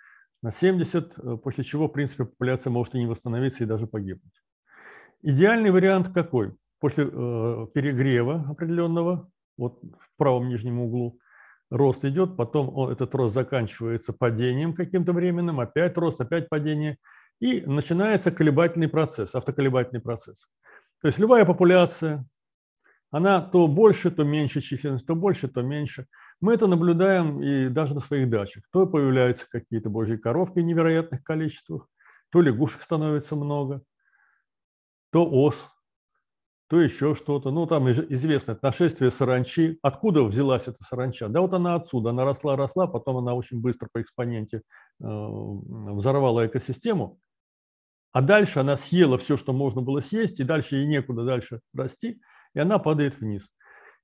на 0.42 0.50
70, 0.50 1.18
э, 1.18 1.36
после 1.36 1.62
чего, 1.62 1.86
в 1.86 1.92
принципе, 1.92 2.24
популяция 2.24 2.72
может 2.72 2.96
и 2.96 2.98
не 2.98 3.06
восстановиться, 3.06 3.62
и 3.62 3.66
даже 3.66 3.86
погибнуть. 3.86 4.42
Идеальный 5.22 5.70
вариант 5.70 6.08
какой? 6.12 6.52
После 6.80 7.04
э, 7.04 7.08
перегрева 7.72 8.44
определенного, 8.48 9.30
вот 9.56 9.80
в 9.82 10.10
правом 10.16 10.48
нижнем 10.48 10.80
углу, 10.80 11.20
рост 11.70 12.04
идет, 12.04 12.36
потом 12.36 12.76
он, 12.76 12.90
этот 12.90 13.14
рост 13.14 13.34
заканчивается 13.34 14.12
падением 14.12 14.74
каким-то 14.74 15.12
временным, 15.12 15.60
опять 15.60 15.96
рост, 15.96 16.20
опять 16.20 16.48
падение, 16.48 16.98
и 17.38 17.60
начинается 17.60 18.32
колебательный 18.32 18.88
процесс, 18.88 19.36
автоколебательный 19.36 20.00
процесс. 20.00 20.48
То 21.00 21.06
есть 21.06 21.20
любая 21.20 21.44
популяция 21.44 22.26
Она 23.10 23.40
то 23.40 23.68
больше, 23.68 24.10
то 24.10 24.24
меньше 24.24 24.60
численность, 24.60 25.06
то 25.06 25.14
больше, 25.14 25.48
то 25.48 25.62
меньше. 25.62 26.06
Мы 26.40 26.54
это 26.54 26.66
наблюдаем 26.66 27.40
и 27.40 27.68
даже 27.68 27.94
на 27.94 28.00
своих 28.00 28.28
дачах. 28.28 28.64
То 28.72 28.86
появляются 28.86 29.48
какие-то 29.48 29.90
божьи 29.90 30.16
коровки 30.16 30.58
в 30.58 30.64
невероятных 30.64 31.22
количествах, 31.22 31.88
то 32.30 32.40
лягушек 32.40 32.82
становится 32.82 33.36
много, 33.36 33.82
то 35.10 35.24
ос, 35.24 35.70
то 36.68 36.80
еще 36.80 37.14
что-то. 37.14 37.50
Ну, 37.50 37.66
там 37.66 37.90
известно 37.90 38.52
это 38.52 38.60
нашествие 38.64 39.10
саранчи. 39.10 39.78
Откуда 39.82 40.24
взялась 40.24 40.66
эта 40.66 40.82
саранча? 40.82 41.28
Да 41.28 41.40
вот 41.40 41.54
она 41.54 41.76
отсюда. 41.76 42.10
Она 42.10 42.24
росла, 42.24 42.56
росла, 42.56 42.86
потом 42.88 43.18
она 43.18 43.34
очень 43.34 43.60
быстро 43.60 43.88
по 43.92 44.02
экспоненте 44.02 44.58
э, 44.58 44.62
взорвала 45.00 46.46
экосистему. 46.46 47.20
А 48.12 48.22
дальше 48.22 48.60
она 48.60 48.76
съела 48.76 49.18
все, 49.18 49.36
что 49.36 49.52
можно 49.52 49.82
было 49.82 50.00
съесть, 50.00 50.40
и 50.40 50.44
дальше 50.44 50.76
ей 50.76 50.86
некуда 50.86 51.24
дальше 51.24 51.60
расти, 51.74 52.20
и 52.56 52.58
она 52.58 52.78
падает 52.78 53.20
вниз. 53.20 53.52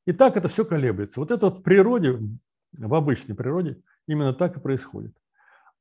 И 0.04 0.12
так 0.12 0.36
это 0.36 0.48
все 0.48 0.64
колеблется. 0.64 1.20
Вот 1.20 1.30
это 1.30 1.46
вот 1.48 1.60
в 1.60 1.62
природе, 1.62 2.18
в 2.72 2.94
обычной 2.94 3.34
природе, 3.34 3.80
именно 4.06 4.34
так 4.34 4.58
и 4.58 4.60
происходит. 4.60 5.16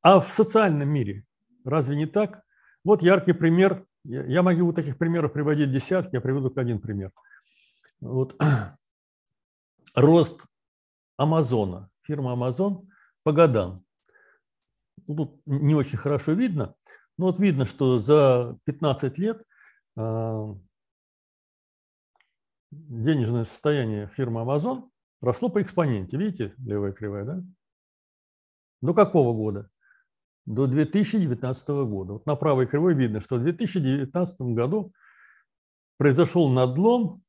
А 0.01 0.21
в 0.21 0.29
социальном 0.29 0.87
мире 0.87 1.25
разве 1.65 1.97
не 1.97 2.05
так? 2.05 2.43
Вот 2.85 3.03
яркий 3.03 3.33
пример 3.33 3.85
я 4.03 4.41
могу 4.41 4.71
таких 4.71 4.97
примеров 4.97 5.33
приводить 5.33 5.71
десятки, 5.71 6.15
я 6.15 6.21
приведу 6.21 6.51
один 6.55 6.79
пример. 6.79 7.11
Вот. 7.99 8.41
Рост 9.95 10.45
Амазона, 11.17 11.89
фирма 12.03 12.33
Амазон 12.33 12.89
по 13.23 13.33
годам. 13.33 13.83
Ну, 15.07 15.15
тут 15.15 15.41
не 15.45 15.75
очень 15.75 15.97
хорошо 15.97 16.31
видно, 16.31 16.73
но 17.17 17.25
вот 17.25 17.37
видно, 17.37 17.65
что 17.65 17.99
за 17.99 18.57
15 18.63 19.17
лет 19.17 19.43
а, 19.97 20.55
денежное 22.71 23.43
состояние 23.43 24.07
фирмы 24.07 24.41
Amazon 24.41 24.89
росло 25.21 25.49
по 25.49 25.61
экспоненте. 25.61 26.17
Видите, 26.17 26.53
левая 26.57 26.93
кривая, 26.93 27.25
да? 27.25 27.43
До 28.81 28.93
какого 28.93 29.33
года? 29.33 29.69
до 30.45 30.67
2019 30.67 31.67
года. 31.85 32.13
Вот 32.13 32.25
на 32.25 32.35
правой 32.35 32.67
кривой 32.67 32.95
видно, 32.95 33.21
что 33.21 33.35
в 33.35 33.43
2019 33.43 34.41
году 34.41 34.93
произошел 35.97 36.49
надлом, 36.49 37.23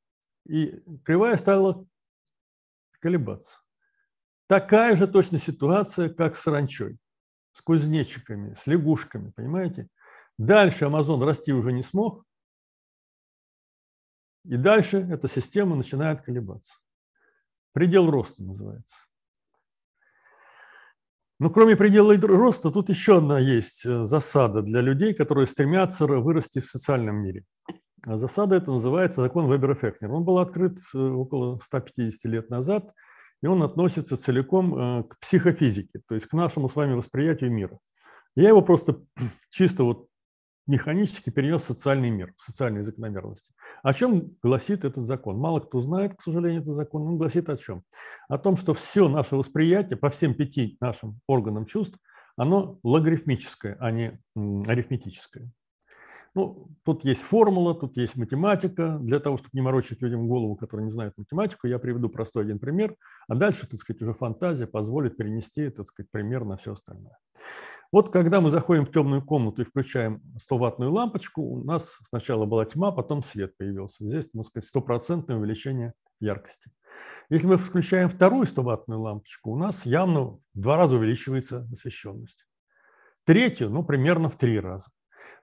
и 0.46 0.82
кривая 1.04 1.36
стала 1.36 1.86
колебаться. 3.00 3.58
Такая 4.48 4.96
же 4.96 5.06
точно 5.06 5.38
ситуация, 5.38 6.08
как 6.08 6.36
с 6.36 6.46
ранчой, 6.46 6.98
с 7.52 7.62
кузнечиками, 7.62 8.54
с 8.54 8.66
лягушками, 8.66 9.30
понимаете? 9.30 9.88
Дальше 10.38 10.86
Амазон 10.86 11.22
расти 11.22 11.52
уже 11.52 11.72
не 11.72 11.82
смог, 11.82 12.24
и 14.44 14.56
дальше 14.56 14.98
эта 15.10 15.28
система 15.28 15.76
начинает 15.76 16.22
колебаться. 16.22 16.74
Предел 17.72 18.10
роста 18.10 18.42
называется. 18.42 18.96
Но 21.38 21.50
кроме 21.50 21.76
предела 21.76 22.16
роста, 22.16 22.70
тут 22.70 22.88
еще 22.88 23.18
одна 23.18 23.38
есть 23.38 23.84
э, 23.84 24.06
засада 24.06 24.62
для 24.62 24.80
людей, 24.80 25.12
которые 25.12 25.48
стремятся 25.48 26.06
вырасти 26.06 26.60
в 26.60 26.66
социальном 26.66 27.16
мире. 27.16 27.44
А 28.06 28.18
засада 28.18 28.56
это 28.56 28.70
называется 28.70 29.22
закон 29.22 29.46
Вебера-Фехнера. 29.46 30.12
Он 30.12 30.24
был 30.24 30.38
открыт 30.38 30.78
э, 30.94 30.98
около 30.98 31.58
150 31.58 32.30
лет 32.30 32.50
назад, 32.50 32.94
и 33.42 33.46
он 33.46 33.62
относится 33.62 34.16
целиком 34.16 34.74
э, 34.74 35.02
к 35.04 35.18
психофизике, 35.18 36.00
то 36.06 36.14
есть 36.14 36.26
к 36.26 36.32
нашему 36.32 36.68
с 36.68 36.76
вами 36.76 36.94
восприятию 36.94 37.50
мира. 37.50 37.78
Я 38.36 38.48
его 38.48 38.62
просто 38.62 39.00
чисто 39.50 39.82
вот 39.82 40.06
механически 40.66 41.30
перенес 41.30 41.62
в 41.62 41.66
социальный 41.66 42.10
мир, 42.10 42.34
в 42.36 42.42
социальные 42.42 42.84
закономерности. 42.84 43.52
О 43.82 43.92
чем 43.92 44.36
гласит 44.42 44.84
этот 44.84 45.04
закон? 45.04 45.38
Мало 45.38 45.60
кто 45.60 45.80
знает, 45.80 46.14
к 46.16 46.20
сожалению, 46.20 46.62
этот 46.62 46.74
закон. 46.74 47.02
Он 47.02 47.18
гласит 47.18 47.48
о 47.48 47.56
чем? 47.56 47.82
О 48.28 48.38
том, 48.38 48.56
что 48.56 48.74
все 48.74 49.08
наше 49.08 49.36
восприятие 49.36 49.96
по 49.96 50.10
всем 50.10 50.34
пяти 50.34 50.76
нашим 50.80 51.20
органам 51.26 51.66
чувств, 51.66 51.98
оно 52.36 52.78
логарифмическое, 52.82 53.76
а 53.80 53.90
не 53.90 54.18
арифметическое. 54.34 55.50
Ну, 56.34 56.70
тут 56.82 57.04
есть 57.04 57.22
формула, 57.22 57.74
тут 57.74 57.96
есть 57.96 58.16
математика. 58.16 58.98
Для 59.00 59.20
того, 59.20 59.36
чтобы 59.36 59.50
не 59.52 59.60
морочить 59.60 60.00
людям 60.00 60.28
голову, 60.28 60.56
которые 60.56 60.86
не 60.86 60.90
знают 60.90 61.16
математику, 61.18 61.66
я 61.66 61.78
приведу 61.78 62.08
простой 62.08 62.44
один 62.44 62.58
пример, 62.58 62.96
а 63.28 63.34
дальше, 63.34 63.68
так 63.68 63.78
сказать, 63.78 64.00
уже 64.00 64.14
фантазия 64.14 64.66
позволит 64.66 65.16
перенести, 65.16 65.68
так 65.68 65.86
сказать, 65.86 66.10
пример 66.10 66.44
на 66.44 66.56
все 66.56 66.72
остальное. 66.72 67.18
Вот 67.92 68.10
когда 68.10 68.40
мы 68.40 68.48
заходим 68.48 68.86
в 68.86 68.90
темную 68.90 69.22
комнату 69.22 69.60
и 69.60 69.66
включаем 69.66 70.22
100-ваттную 70.38 70.90
лампочку, 70.90 71.42
у 71.42 71.62
нас 71.62 71.98
сначала 72.08 72.46
была 72.46 72.64
тьма, 72.64 72.90
потом 72.90 73.22
свет 73.22 73.54
появился. 73.58 74.08
Здесь, 74.08 74.30
можно 74.32 74.48
сказать, 74.48 74.66
стопроцентное 74.66 75.36
увеличение 75.36 75.92
яркости. 76.18 76.70
Если 77.28 77.46
мы 77.46 77.58
включаем 77.58 78.08
вторую 78.08 78.46
100-ваттную 78.46 78.98
лампочку, 78.98 79.50
у 79.50 79.58
нас 79.58 79.84
явно 79.84 80.22
в 80.24 80.40
два 80.54 80.78
раза 80.78 80.96
увеличивается 80.96 81.68
освещенность. 81.70 82.46
Третью, 83.24 83.68
ну, 83.68 83.84
примерно 83.84 84.30
в 84.30 84.36
три 84.36 84.58
раза. 84.58 84.88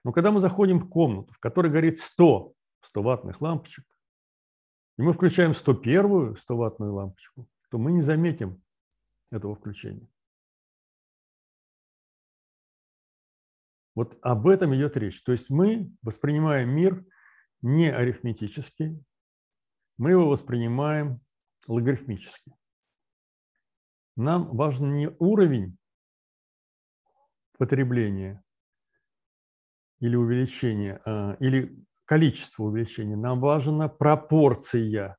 Но 0.04 0.12
когда 0.12 0.30
мы 0.30 0.40
заходим 0.40 0.78
в 0.78 0.88
комнату, 0.88 1.32
в 1.32 1.38
которой 1.38 1.70
горит 1.70 1.98
100 1.98 2.54
100-ваттных 2.82 3.40
лампочек, 3.40 3.84
и 4.96 5.02
мы 5.02 5.12
включаем 5.12 5.52
101-ю 5.52 6.34
100-ваттную 6.34 6.92
лампочку, 6.92 7.48
то 7.70 7.78
мы 7.78 7.92
не 7.92 8.02
заметим 8.02 8.62
этого 9.30 9.54
включения. 9.54 10.08
Вот 13.94 14.18
об 14.22 14.46
этом 14.46 14.74
идет 14.74 14.96
речь. 14.96 15.22
То 15.22 15.32
есть 15.32 15.50
мы 15.50 15.92
воспринимаем 16.02 16.70
мир 16.70 17.04
не 17.62 17.90
арифметически, 17.90 19.02
мы 19.98 20.12
его 20.12 20.28
воспринимаем 20.28 21.20
логарифмически. 21.68 22.54
Нам 24.16 24.56
важен 24.56 24.94
не 24.94 25.08
уровень 25.18 25.76
потребления 27.58 28.42
или 30.00 30.16
увеличения, 30.16 31.00
а, 31.04 31.36
или 31.40 31.76
количество 32.04 32.64
увеличения, 32.64 33.16
нам 33.16 33.40
важна 33.40 33.88
пропорция. 33.88 35.16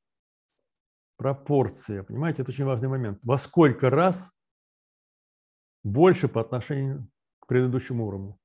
Пропорция, 1.17 2.03
понимаете, 2.03 2.41
это 2.41 2.51
очень 2.51 2.65
важный 2.65 2.89
момент. 2.89 3.19
Во 3.21 3.37
сколько 3.37 3.89
раз 3.89 4.33
больше 5.83 6.27
по 6.27 6.41
отношению 6.41 7.07
к 7.39 7.47
предыдущему 7.47 8.07
уровню. 8.07 8.37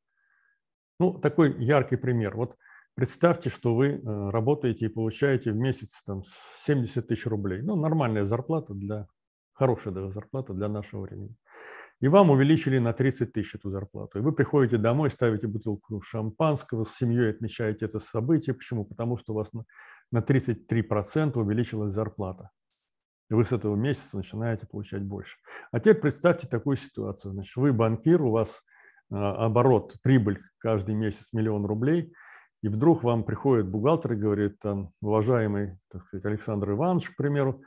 Ну, 0.99 1.19
такой 1.19 1.63
яркий 1.63 1.97
пример. 1.97 2.37
Вот 2.37 2.57
представьте, 2.95 3.51
что 3.51 3.75
вы 3.75 3.89
э, 3.89 4.31
работаете 4.31 4.87
и 4.87 4.89
получаете 4.89 5.53
в 5.53 5.57
месяц 5.57 6.03
там, 6.03 6.23
70 6.25 7.07
тысяч 7.07 7.27
рублей. 7.27 7.63
Ну, 7.63 7.77
нормальная 7.77 8.25
зарплата 8.25 8.75
для, 8.75 9.07
хорошая 9.53 9.93
даже 9.93 10.11
зарплата 10.11 10.55
для 10.55 10.69
нашего 10.69 11.03
времени. 11.03 11.37
И 12.01 12.09
вам 12.09 12.31
увеличили 12.31 12.79
на 12.79 12.93
30 12.93 13.33
тысяч 13.33 13.55
эту 13.55 13.71
зарплату. 13.71 14.19
И 14.19 14.23
вы 14.23 14.33
приходите 14.33 14.77
домой, 14.77 15.11
ставите 15.11 15.47
бутылку 15.47 16.03
шампанского, 16.03 16.85
с 16.85 16.95
семьей 16.95 17.31
отмечаете 17.31 17.87
это 17.87 18.01
событие. 18.01 18.55
Почему? 18.55 18.85
Потому 18.85 19.17
что 19.17 19.33
у 19.33 19.37
вас 19.37 19.53
на, 19.55 19.65
на 20.11 20.19
33% 20.19 21.39
увеличилась 21.39 21.93
зарплата. 21.93 22.51
И 23.31 23.35
вы 23.35 23.45
с 23.45 23.53
этого 23.53 23.77
месяца 23.77 24.19
начинаете 24.19 24.67
получать 24.67 25.03
больше. 25.03 25.39
А 25.73 25.81
теперь 25.81 25.97
представьте 25.97 26.47
такую 26.47 26.77
ситуацию. 26.77 27.33
Значит, 27.33 27.57
вы 27.57 27.73
банкир, 27.73 28.23
у 28.23 28.31
вас 28.31 28.63
а, 29.11 29.47
оборот, 29.47 29.97
прибыль 30.03 30.41
каждый 30.59 30.95
месяц 30.95 31.33
миллион 31.33 31.65
рублей, 31.65 32.13
и 32.63 32.69
вдруг 32.69 33.05
вам 33.05 33.25
приходит 33.25 33.69
бухгалтер 33.69 34.15
и 34.15 34.17
говорит, 34.17 34.59
там, 34.59 34.91
уважаемый 35.01 35.79
так 35.91 36.05
сказать, 36.07 36.25
Александр 36.27 36.73
Иванович, 36.73 37.11
к 37.11 37.17
примеру, 37.17 37.63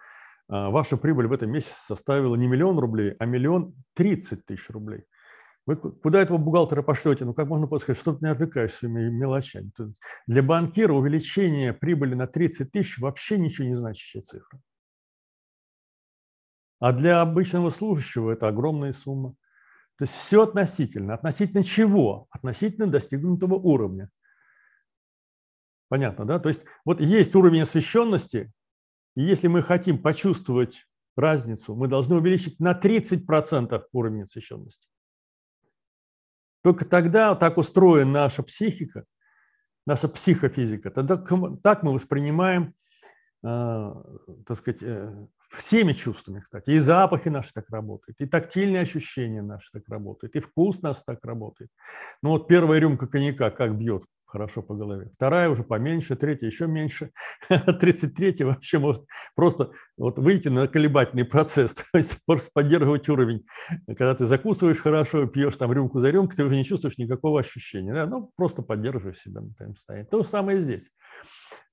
ваша 0.49 0.97
прибыль 0.97 1.27
в 1.27 1.31
этом 1.31 1.51
месяце 1.51 1.75
составила 1.75 2.35
не 2.35 2.47
миллион 2.47 2.77
рублей, 2.79 3.15
а 3.19 3.25
миллион 3.25 3.75
тридцать 3.93 4.45
тысяч 4.45 4.69
рублей. 4.69 5.05
Вы 5.65 5.75
куда 5.75 6.19
этого 6.19 6.39
бухгалтера 6.39 6.81
пошлете? 6.81 7.25
Ну, 7.25 7.35
как 7.35 7.47
можно 7.47 7.67
сказать, 7.79 8.01
что 8.01 8.13
ты 8.13 8.25
не 8.25 8.31
отвлекаешься 8.31 8.87
мелочами? 8.87 9.71
Для 10.25 10.41
банкира 10.41 10.93
увеличение 10.93 11.73
прибыли 11.73 12.15
на 12.15 12.25
30 12.25 12.71
тысяч 12.71 12.97
вообще 12.97 13.37
ничего 13.37 13.67
не 13.67 13.75
значащая 13.75 14.23
цифра. 14.23 14.59
А 16.79 16.91
для 16.91 17.21
обычного 17.21 17.69
служащего 17.69 18.31
это 18.31 18.47
огромная 18.47 18.93
сумма. 18.93 19.35
То 19.97 20.03
есть 20.03 20.13
все 20.13 20.43
относительно. 20.43 21.13
Относительно 21.13 21.61
чего? 21.61 22.25
Относительно 22.31 22.87
достигнутого 22.87 23.55
уровня. 23.55 24.09
Понятно, 25.89 26.25
да? 26.25 26.39
То 26.39 26.49
есть 26.49 26.65
вот 26.85 27.01
есть 27.01 27.35
уровень 27.35 27.61
освещенности, 27.61 28.51
и 29.19 29.21
если 29.21 29.49
мы 29.49 29.61
хотим 29.61 30.01
почувствовать 30.01 30.87
разницу, 31.17 31.75
мы 31.75 31.89
должны 31.89 32.15
увеличить 32.15 32.57
на 32.61 32.71
30% 32.71 33.83
уровень 33.91 34.21
освещенности. 34.21 34.87
Только 36.63 36.85
тогда 36.85 37.35
так 37.35 37.57
устроена 37.57 38.09
наша 38.09 38.43
психика, 38.43 39.03
наша 39.85 40.07
психофизика, 40.07 40.89
тогда 40.89 41.17
так 41.61 41.83
мы 41.83 41.91
воспринимаем, 41.91 42.73
э, 43.43 43.93
так 44.45 44.55
сказать, 44.55 44.83
э, 44.83 45.27
всеми 45.49 45.91
чувствами, 45.91 46.39
кстати. 46.39 46.69
И 46.69 46.79
запахи 46.79 47.27
наши 47.27 47.51
так 47.53 47.69
работают, 47.69 48.21
и 48.21 48.25
тактильные 48.25 48.83
ощущения 48.83 49.41
наши 49.41 49.69
так 49.73 49.83
работают, 49.89 50.37
и 50.37 50.39
вкус 50.39 50.81
наш 50.81 51.03
так 51.03 51.25
работает. 51.25 51.71
Ну 52.23 52.29
вот 52.29 52.47
первая 52.47 52.79
рюмка 52.79 53.05
коньяка 53.05 53.51
как 53.51 53.77
бьет 53.77 54.03
хорошо 54.29 54.61
по 54.61 54.75
голове. 54.75 55.09
Вторая 55.13 55.49
уже 55.49 55.63
поменьше, 55.63 56.15
третья 56.15 56.45
еще 56.45 56.67
меньше. 56.67 57.11
33 57.49 58.43
вообще 58.45 58.79
может 58.79 59.03
просто 59.35 59.71
вот 59.97 60.19
выйти 60.19 60.49
на 60.49 60.67
колебательный 60.67 61.25
процесс, 61.25 61.73
то 61.91 61.97
есть 61.97 62.19
просто 62.25 62.51
поддерживать 62.53 63.09
уровень. 63.09 63.45
Когда 63.87 64.13
ты 64.13 64.25
закусываешь 64.25 64.79
хорошо, 64.79 65.25
пьешь 65.25 65.57
там 65.57 65.73
рюмку 65.73 65.99
за 65.99 66.11
рюмкой, 66.11 66.37
ты 66.37 66.43
уже 66.43 66.55
не 66.55 66.63
чувствуешь 66.63 66.97
никакого 66.97 67.39
ощущения. 67.39 67.93
Да? 67.93 68.05
Ну, 68.05 68.31
просто 68.35 68.61
поддерживаешь 68.61 69.17
себя 69.17 69.41
на 69.41 69.51
этом 69.57 69.75
состоянии. 69.75 70.07
То 70.07 70.21
же 70.21 70.29
самое 70.29 70.61
здесь. 70.61 70.91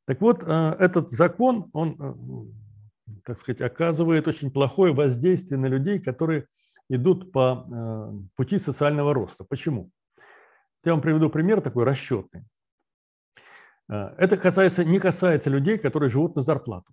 Так 0.06 0.20
вот, 0.20 0.42
э, 0.44 0.76
этот 0.78 1.10
закон, 1.10 1.64
он, 1.72 1.96
э, 2.00 3.18
так 3.24 3.38
сказать, 3.38 3.60
оказывает 3.60 4.28
очень 4.28 4.50
плохое 4.50 4.94
воздействие 4.94 5.58
на 5.58 5.66
людей, 5.66 5.98
которые 5.98 6.46
идут 6.88 7.32
по 7.32 7.66
э, 7.70 8.12
пути 8.36 8.58
социального 8.58 9.12
роста. 9.12 9.44
Почему? 9.44 9.90
Я 10.86 10.92
вам 10.92 11.00
приведу 11.00 11.28
пример 11.28 11.60
такой 11.60 11.84
расчетный. 11.84 12.44
Э, 13.90 14.14
это 14.18 14.36
касается, 14.36 14.84
не 14.84 15.00
касается 15.00 15.50
людей, 15.50 15.78
которые 15.78 16.08
живут 16.10 16.36
на 16.36 16.42
зарплату. 16.42 16.92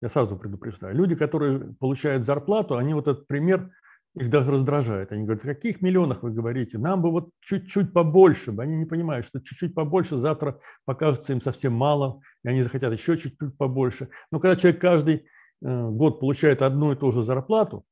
Я 0.00 0.08
сразу 0.08 0.36
предупреждаю. 0.38 0.96
Люди, 0.96 1.14
которые 1.14 1.74
получают 1.74 2.24
зарплату, 2.24 2.78
они 2.78 2.94
вот 2.94 3.06
этот 3.06 3.26
пример, 3.26 3.70
их 4.14 4.30
даже 4.30 4.50
раздражает. 4.50 5.12
Они 5.12 5.24
говорят, 5.24 5.44
о 5.44 5.48
каких 5.48 5.82
миллионах 5.82 6.22
вы 6.22 6.30
говорите? 6.30 6.78
Нам 6.78 7.02
бы 7.02 7.10
вот 7.10 7.28
чуть-чуть 7.40 7.92
побольше. 7.92 8.54
Они 8.56 8.76
не 8.76 8.86
понимают, 8.86 9.26
что 9.26 9.40
чуть-чуть 9.40 9.74
побольше 9.74 10.16
завтра 10.16 10.58
покажется 10.86 11.34
им 11.34 11.42
совсем 11.42 11.74
мало, 11.74 12.22
и 12.44 12.48
они 12.48 12.62
захотят 12.62 12.94
еще 12.94 13.18
чуть-чуть 13.18 13.58
побольше. 13.58 14.08
Но 14.32 14.40
когда 14.40 14.56
человек 14.56 14.80
каждый 14.80 15.26
э, 15.60 15.90
год 15.90 16.20
получает 16.20 16.62
одну 16.62 16.92
и 16.92 16.96
ту 16.96 17.12
же 17.12 17.22
зарплату, 17.22 17.84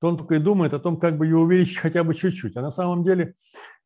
то 0.00 0.08
он 0.08 0.16
только 0.16 0.36
и 0.36 0.38
думает 0.38 0.74
о 0.74 0.78
том, 0.78 0.98
как 0.98 1.18
бы 1.18 1.26
ее 1.26 1.36
увеличить 1.36 1.78
хотя 1.78 2.04
бы 2.04 2.14
чуть-чуть. 2.14 2.56
А 2.56 2.62
на 2.62 2.70
самом 2.70 3.04
деле 3.04 3.34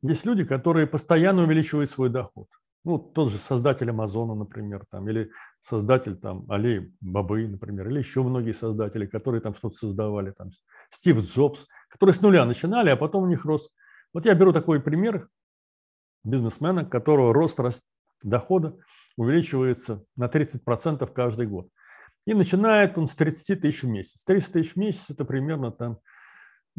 есть 0.03 0.25
люди, 0.25 0.45
которые 0.45 0.87
постоянно 0.87 1.43
увеличивают 1.43 1.91
свой 1.91 2.09
доход. 2.09 2.47
Ну, 2.85 2.99
тот 2.99 3.31
же 3.31 3.39
создатель 3.39 3.89
Амазона, 3.91 4.35
например, 4.35 4.85
там, 4.91 5.09
или 5.09 5.31
создатель 5.61 6.17
там, 6.17 6.45
Аллеи 6.51 6.93
Бабы, 7.01 7.49
например, 7.49 7.89
или 7.89 7.99
еще 7.99 8.23
многие 8.23 8.53
создатели, 8.53 9.07
которые 9.07 9.41
там 9.41 9.55
что-то 9.55 9.75
создавали, 9.75 10.33
там, 10.33 10.51
Стив 10.91 11.19
Джобс, 11.19 11.67
которые 11.89 12.15
с 12.15 12.21
нуля 12.21 12.45
начинали, 12.45 12.91
а 12.91 12.97
потом 12.97 13.25
у 13.25 13.27
них 13.27 13.47
рос. 13.47 13.71
Вот 14.13 14.27
я 14.27 14.35
беру 14.35 14.53
такой 14.53 14.81
пример 14.81 15.29
бизнесмена, 16.25 16.85
которого 16.85 17.33
рост, 17.33 17.59
дохода 18.23 18.77
увеличивается 19.17 20.05
на 20.15 20.27
30% 20.27 21.11
каждый 21.13 21.47
год. 21.47 21.69
И 22.27 22.35
начинает 22.35 22.97
он 22.97 23.07
с 23.07 23.15
30 23.15 23.61
тысяч 23.61 23.83
в 23.83 23.89
месяц. 23.89 24.25
30 24.25 24.53
тысяч 24.53 24.73
в 24.75 24.77
месяц– 24.77 25.11
это 25.11 25.25
примерно 25.25 25.71
там 25.71 25.99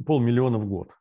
полмиллиона 0.06 0.58
в 0.58 0.68
год. 0.68 0.98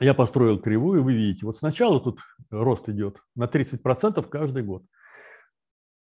Я 0.00 0.14
построил 0.14 0.60
кривую, 0.60 1.02
вы 1.02 1.14
видите, 1.14 1.44
вот 1.44 1.56
сначала 1.56 2.00
тут 2.00 2.20
рост 2.50 2.88
идет 2.88 3.22
на 3.34 3.44
30% 3.44 4.22
каждый 4.28 4.62
год. 4.62 4.84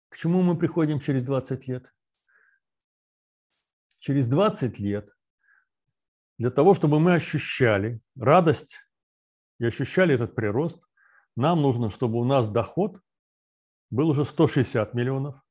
К 0.10 0.18
чему 0.18 0.42
мы 0.42 0.58
приходим 0.58 1.00
через 1.00 1.24
20 1.24 1.68
лет? 1.68 1.94
Через 4.00 4.28
20 4.28 4.80
лет 4.80 5.16
для 6.38 6.50
того, 6.50 6.74
чтобы 6.74 7.00
мы 7.00 7.14
ощущали 7.14 8.02
радость 8.16 8.80
и 9.60 9.66
ощущали 9.66 10.16
этот 10.16 10.36
прирост, 10.36 10.84
нам 11.36 11.62
нужно, 11.62 11.90
чтобы 11.90 12.20
у 12.20 12.26
нас 12.26 12.48
доход 12.48 13.00
был 13.92 14.10
уже 14.10 14.26
160 14.26 14.94
миллионов, 14.94 15.43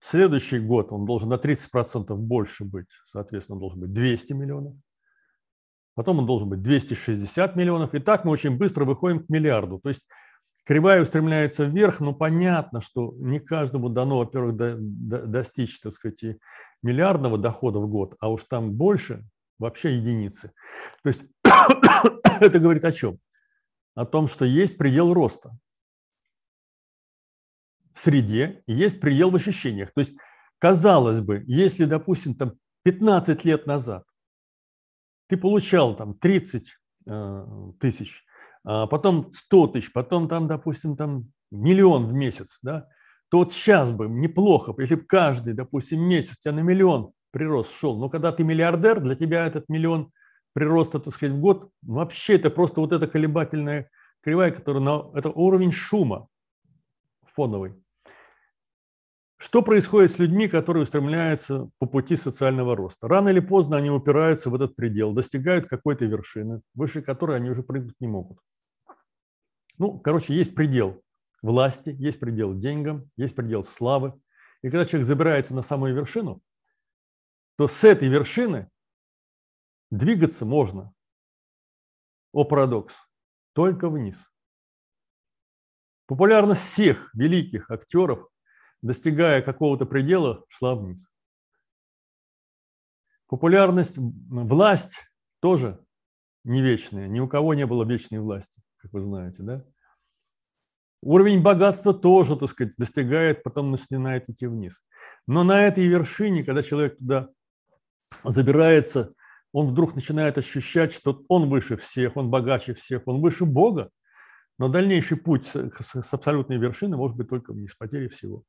Следующий 0.00 0.58
год 0.58 0.92
он 0.92 1.04
должен 1.04 1.28
на 1.28 1.34
30% 1.34 2.14
больше 2.16 2.64
быть, 2.64 2.88
соответственно, 3.04 3.56
он 3.56 3.60
должен 3.60 3.80
быть 3.80 3.92
200 3.92 4.32
миллионов. 4.32 4.74
Потом 5.94 6.20
он 6.20 6.26
должен 6.26 6.48
быть 6.48 6.62
260 6.62 7.54
миллионов. 7.56 7.94
И 7.94 7.98
так 7.98 8.24
мы 8.24 8.32
очень 8.32 8.56
быстро 8.56 8.86
выходим 8.86 9.22
к 9.22 9.28
миллиарду. 9.28 9.78
То 9.78 9.90
есть 9.90 10.08
кривая 10.64 11.02
устремляется 11.02 11.64
вверх, 11.64 12.00
но 12.00 12.14
понятно, 12.14 12.80
что 12.80 13.12
не 13.18 13.40
каждому 13.40 13.90
дано, 13.90 14.18
во-первых, 14.20 14.56
до, 14.56 14.76
до, 14.78 15.26
достичь, 15.26 15.78
так 15.80 15.92
сказать, 15.92 16.24
миллиардного 16.82 17.36
дохода 17.36 17.80
в 17.80 17.88
год, 17.88 18.16
а 18.20 18.30
уж 18.30 18.44
там 18.44 18.72
больше 18.72 19.26
вообще 19.58 19.96
единицы. 19.96 20.52
То 21.02 21.08
есть 21.10 21.26
это 22.40 22.58
говорит 22.58 22.86
о 22.86 22.92
чем? 22.92 23.18
О 23.94 24.06
том, 24.06 24.28
что 24.28 24.46
есть 24.46 24.78
предел 24.78 25.12
роста 25.12 25.50
среде 28.00 28.62
есть 28.66 29.00
предел 29.00 29.30
в 29.30 29.36
ощущениях. 29.36 29.92
То 29.92 30.00
есть, 30.00 30.16
казалось 30.58 31.20
бы, 31.20 31.44
если, 31.46 31.84
допустим, 31.84 32.34
там 32.34 32.54
15 32.84 33.44
лет 33.44 33.66
назад 33.66 34.04
ты 35.28 35.36
получал 35.36 35.94
там 35.94 36.14
30 36.14 36.74
э, 37.06 37.46
тысяч, 37.78 38.24
а 38.64 38.86
потом 38.86 39.30
100 39.30 39.66
тысяч, 39.68 39.92
потом 39.92 40.28
там, 40.28 40.48
допустим, 40.48 40.96
там 40.96 41.30
миллион 41.52 42.06
в 42.06 42.12
месяц, 42.12 42.58
да, 42.62 42.88
то 43.30 43.38
вот 43.38 43.52
сейчас 43.52 43.92
бы 43.92 44.08
неплохо, 44.08 44.74
если 44.78 44.96
бы 44.96 45.04
каждый, 45.04 45.54
допустим, 45.54 46.00
месяц 46.00 46.32
у 46.32 46.40
тебя 46.40 46.52
на 46.52 46.60
миллион 46.60 47.12
прирост 47.30 47.72
шел. 47.72 47.96
Но 47.96 48.08
когда 48.08 48.32
ты 48.32 48.42
миллиардер, 48.42 49.00
для 49.00 49.14
тебя 49.14 49.46
этот 49.46 49.68
миллион 49.68 50.10
прироста, 50.52 50.98
так 50.98 51.14
сказать, 51.14 51.36
в 51.36 51.40
год, 51.40 51.70
вообще 51.82 52.34
это 52.34 52.50
просто 52.50 52.80
вот 52.80 52.92
эта 52.92 53.06
колебательная 53.06 53.88
кривая, 54.22 54.50
которая 54.50 54.82
на, 54.82 55.10
это 55.14 55.30
уровень 55.30 55.70
шума 55.70 56.26
фоновый. 57.24 57.74
Что 59.42 59.62
происходит 59.62 60.10
с 60.10 60.18
людьми, 60.18 60.48
которые 60.48 60.82
устремляются 60.82 61.70
по 61.78 61.86
пути 61.86 62.14
социального 62.14 62.76
роста? 62.76 63.08
Рано 63.08 63.30
или 63.30 63.40
поздно 63.40 63.78
они 63.78 63.88
упираются 63.88 64.50
в 64.50 64.54
этот 64.54 64.76
предел, 64.76 65.14
достигают 65.14 65.66
какой-то 65.66 66.04
вершины, 66.04 66.60
выше 66.74 67.00
которой 67.00 67.38
они 67.38 67.48
уже 67.48 67.62
прыгнуть 67.62 67.98
не 68.00 68.06
могут. 68.06 68.38
Ну, 69.78 69.98
короче, 69.98 70.34
есть 70.34 70.54
предел 70.54 71.02
власти, 71.40 71.96
есть 71.98 72.20
предел 72.20 72.52
деньгам, 72.54 73.10
есть 73.16 73.34
предел 73.34 73.64
славы. 73.64 74.12
И 74.60 74.68
когда 74.68 74.84
человек 74.84 75.06
забирается 75.06 75.54
на 75.54 75.62
самую 75.62 75.94
вершину, 75.94 76.42
то 77.56 77.66
с 77.66 77.82
этой 77.82 78.08
вершины 78.08 78.70
двигаться 79.90 80.44
можно, 80.44 80.92
о 82.32 82.44
парадокс, 82.44 82.94
только 83.54 83.88
вниз. 83.88 84.30
Популярность 86.04 86.60
всех 86.60 87.10
великих 87.14 87.70
актеров 87.70 88.29
достигая 88.82 89.42
какого-то 89.42 89.86
предела, 89.86 90.44
шла 90.48 90.74
вниз. 90.74 91.08
Популярность, 93.26 93.96
власть 93.98 95.02
тоже 95.40 95.84
не 96.44 96.62
вечная. 96.62 97.08
Ни 97.08 97.20
у 97.20 97.28
кого 97.28 97.54
не 97.54 97.66
было 97.66 97.84
вечной 97.84 98.18
власти, 98.18 98.62
как 98.78 98.92
вы 98.92 99.00
знаете, 99.00 99.42
да? 99.42 99.64
Уровень 101.02 101.42
богатства 101.42 101.94
тоже, 101.94 102.36
так 102.36 102.50
сказать, 102.50 102.74
достигает, 102.76 103.42
потом 103.42 103.70
начинает 103.70 104.28
идти 104.28 104.46
вниз. 104.46 104.84
Но 105.26 105.44
на 105.44 105.66
этой 105.66 105.86
вершине, 105.86 106.44
когда 106.44 106.62
человек 106.62 106.98
туда 106.98 107.30
забирается, 108.22 109.14
он 109.52 109.68
вдруг 109.68 109.94
начинает 109.94 110.36
ощущать, 110.36 110.92
что 110.92 111.24
он 111.28 111.48
выше 111.48 111.76
всех, 111.76 112.16
он 112.16 112.30
богаче 112.30 112.74
всех, 112.74 113.02
он 113.06 113.20
выше 113.20 113.46
Бога. 113.46 113.90
Но 114.60 114.68
дальнейший 114.68 115.16
путь 115.16 115.46
с, 115.46 115.56
с 115.56 116.12
абсолютной 116.12 116.58
вершины 116.58 116.94
может 116.94 117.16
быть 117.16 117.30
только 117.30 117.54
вниз, 117.54 117.74
потери 117.74 118.08
всего. 118.08 118.44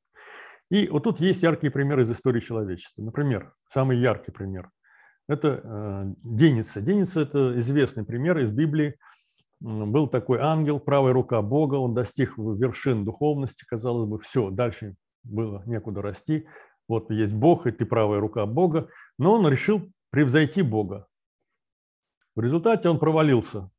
И 0.70 0.90
вот 0.90 1.04
тут 1.04 1.22
есть 1.22 1.42
яркие 1.42 1.72
примеры 1.72 2.04
из 2.04 2.12
истории 2.12 2.42
человечества. 2.42 3.02
Например, 3.02 3.54
самый 3.70 3.98
яркий 3.98 4.34
пример– 4.34 4.70
это 5.30 5.62
э, 5.64 6.14
Деница. 6.22 6.82
Деница– 6.82 7.22
это 7.22 7.58
известный 7.60 8.04
пример 8.04 8.40
из 8.40 8.52
Библии. 8.52 8.98
Был 9.62 10.08
такой 10.08 10.40
ангел, 10.40 10.82
правая 10.82 11.14
рука 11.14 11.42
Бога, 11.42 11.76
он 11.76 11.94
достиг 11.94 12.38
вершин 12.38 13.06
духовности, 13.06 13.64
казалось 13.64 14.10
бы, 14.10 14.20
все, 14.20 14.50
дальше 14.50 14.98
было 15.24 15.64
некуда 15.66 16.02
расти. 16.02 16.46
Вот 16.90 17.10
есть 17.10 17.34
Бог, 17.34 17.68
и 17.68 17.72
ты 17.72 17.86
правая 17.86 18.20
рука 18.20 18.46
Бога, 18.46 18.90
но 19.18 19.36
он 19.36 19.48
решил 19.48 19.90
превзойти 20.10 20.62
Бога. 20.62 21.08
В 22.36 22.42
результате 22.42 22.90
он 22.90 23.00
провалился 23.00 23.72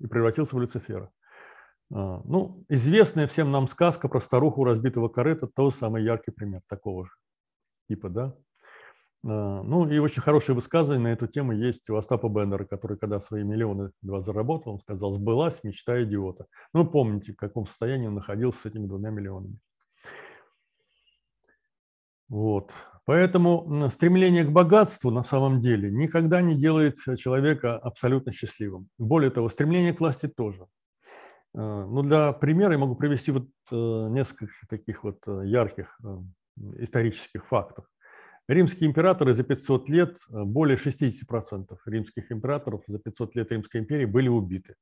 и 0.00 0.06
превратился 0.06 0.56
в 0.56 0.60
Люцифера. 0.60 1.12
А, 1.92 2.22
ну, 2.24 2.64
известная 2.68 3.26
всем 3.26 3.50
нам 3.50 3.68
сказка 3.68 4.08
про 4.08 4.20
старуху 4.20 4.64
разбитого 4.64 5.08
корыта, 5.08 5.46
тот 5.46 5.74
самый 5.74 6.04
яркий 6.04 6.30
пример 6.30 6.62
такого 6.68 7.04
же 7.04 7.12
типа, 7.88 8.08
да. 8.08 8.34
А, 9.26 9.62
ну, 9.62 9.88
и 9.88 9.98
очень 9.98 10.22
хорошее 10.22 10.54
высказывание 10.54 11.02
на 11.02 11.12
эту 11.12 11.26
тему 11.26 11.52
есть 11.52 11.90
у 11.90 11.96
Остапа 11.96 12.28
Бендера, 12.28 12.64
который, 12.64 12.96
когда 12.98 13.18
свои 13.18 13.42
миллионы 13.42 13.90
два 14.02 14.20
заработал, 14.20 14.74
он 14.74 14.78
сказал, 14.78 15.12
сбылась 15.12 15.64
мечта 15.64 16.02
идиота. 16.04 16.46
Ну, 16.72 16.86
помните, 16.86 17.32
в 17.32 17.36
каком 17.36 17.66
состоянии 17.66 18.06
он 18.06 18.14
находился 18.14 18.60
с 18.60 18.66
этими 18.66 18.86
двумя 18.86 19.10
миллионами. 19.10 19.58
Вот. 22.28 22.72
Поэтому 23.06 23.88
стремление 23.90 24.44
к 24.44 24.50
богатству 24.50 25.10
на 25.10 25.24
самом 25.24 25.62
деле 25.62 25.90
никогда 25.90 26.42
не 26.42 26.54
делает 26.54 26.96
человека 27.16 27.78
абсолютно 27.78 28.32
счастливым. 28.32 28.90
Более 28.98 29.30
того, 29.30 29.48
стремление 29.48 29.94
к 29.94 30.00
власти 30.00 30.26
тоже. 30.26 30.66
Э, 31.58 31.86
ну, 31.88 32.02
для 32.02 32.32
примера 32.32 32.72
я 32.72 32.78
могу 32.78 32.94
привести 32.94 33.32
вот 33.32 33.48
э, 33.72 33.74
несколько 34.10 34.52
таких 34.68 35.02
вот 35.02 35.26
э, 35.26 35.42
ярких 35.46 35.98
исторических 36.78 37.44
фактов. 37.46 37.84
Римские 38.48 38.88
императоры 38.88 39.34
за 39.34 39.44
500 39.44 39.88
лет, 39.88 40.18
более 40.28 40.76
60% 40.76 41.76
римских 41.86 42.32
императоров 42.32 42.82
за 42.86 42.98
500 42.98 43.36
лет 43.36 43.52
Римской 43.52 43.80
империи 43.80 44.06
были 44.06 44.28
убиты. 44.28 44.74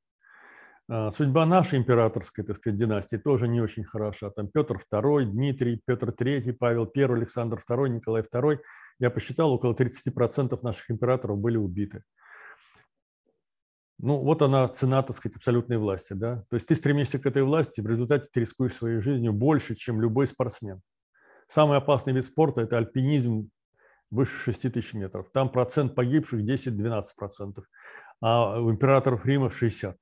Судьба 0.87 1.45
нашей 1.45 1.79
императорской, 1.79 2.45
так 2.45 2.55
сказать, 2.57 2.79
династии 2.79 3.17
тоже 3.17 3.49
не 3.49 3.59
очень 3.59 3.83
хороша. 3.83 4.29
Там 4.29 4.47
Петр 4.47 4.79
II, 4.91 5.25
Дмитрий, 5.25 5.81
Петр 5.85 6.09
III, 6.09 6.53
Павел 6.53 6.89
I, 6.95 7.03
Александр 7.03 7.59
II, 7.69 7.89
Николай 7.89 8.23
II. 8.23 8.59
Я 8.99 9.11
посчитал, 9.11 9.51
около 9.51 9.73
30% 9.73 10.57
наших 10.63 10.89
императоров 10.89 11.37
были 11.37 11.57
убиты. 11.57 12.03
Ну, 13.99 14.19
вот 14.19 14.41
она 14.41 14.67
цена, 14.67 15.01
так 15.01 15.15
сказать, 15.15 15.37
абсолютной 15.37 15.77
власти. 15.77 16.13
Да? 16.13 16.45
То 16.49 16.55
есть 16.55 16.67
ты 16.67 16.75
стремишься 16.75 17.17
к 17.17 17.25
этой 17.25 17.43
власти, 17.43 17.81
в 17.81 17.87
результате 17.87 18.29
ты 18.31 18.41
рискуешь 18.41 18.73
своей 18.73 18.99
жизнью 18.99 19.33
больше, 19.33 19.73
чем 19.75 20.01
любой 20.01 20.27
спортсмен. 20.27 20.81
Самый 21.47 21.77
опасный 21.77 22.13
вид 22.13 22.25
спорта– 22.25 22.61
это 22.63 22.77
альпинизм 22.77 23.49
выше 24.11 24.37
6 24.37 24.73
тысяч 24.73 24.93
метров. 24.93 25.29
Там 25.31 25.49
процент 25.49 25.95
погибших 25.95 26.41
10-12%, 26.41 27.63
а 28.21 28.59
у 28.59 28.71
императоров 28.71 29.25
Рима 29.25 29.47
60%. 29.47 29.95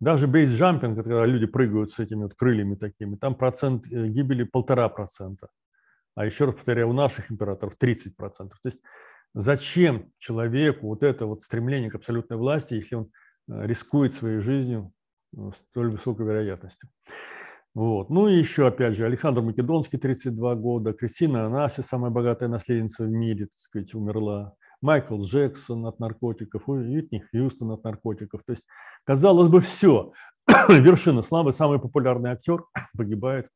Даже 0.00 0.28
бейсджампинг, 0.28 0.96
когда 0.96 1.26
люди 1.26 1.46
прыгают 1.46 1.90
с 1.90 1.98
этими 1.98 2.22
вот 2.22 2.34
крыльями 2.34 2.76
такими, 2.76 3.16
там 3.16 3.34
процент 3.34 3.86
э, 3.88 4.06
гибели 4.08 4.44
полтора 4.44 4.88
процента. 4.88 5.48
А 6.14 6.24
еще 6.24 6.46
раз 6.46 6.54
повторяю, 6.54 6.88
у 6.88 6.92
наших 6.92 7.30
императоров 7.32 7.76
30%. 7.80 8.12
То 8.18 8.48
есть 8.64 8.80
Зачем 9.34 10.10
человеку 10.18 10.88
вот 10.88 11.02
это 11.02 11.26
вот 11.26 11.42
стремление 11.42 11.90
к 11.90 11.94
абсолютной 11.94 12.36
власти, 12.36 12.74
если 12.74 12.96
он 12.96 13.10
э, 13.48 13.66
рискует 13.66 14.14
своей 14.14 14.40
жизнью 14.40 14.92
э, 15.36 15.50
столь 15.54 15.90
высокой 15.90 16.26
вероятностью? 16.26 16.88
Вот. 17.74 18.10
Ну 18.10 18.28
и 18.28 18.36
еще, 18.36 18.66
опять 18.66 18.96
же, 18.96 19.04
Александр 19.04 19.42
Македонский, 19.42 19.98
32 19.98 20.54
года, 20.56 20.92
Кристина 20.92 21.46
Анаси, 21.46 21.82
самая 21.82 22.10
богатая 22.10 22.48
наследница 22.48 23.04
в 23.04 23.08
мире, 23.08 23.46
так 23.46 23.58
сказать, 23.58 23.94
умерла. 23.94 24.54
Майкл 24.80 25.20
Джексон 25.20 25.86
от 25.86 25.98
наркотиков, 25.98 26.68
Уитни 26.68 27.22
Хьюстон 27.30 27.72
от 27.72 27.84
наркотиков. 27.84 28.42
То 28.44 28.52
есть, 28.52 28.64
казалось 29.04 29.48
бы, 29.48 29.60
все. 29.60 30.12
Вершина 30.68 31.22
славы, 31.22 31.52
самый 31.52 31.80
популярный 31.80 32.30
актер 32.30 32.64
погибает 32.96 33.48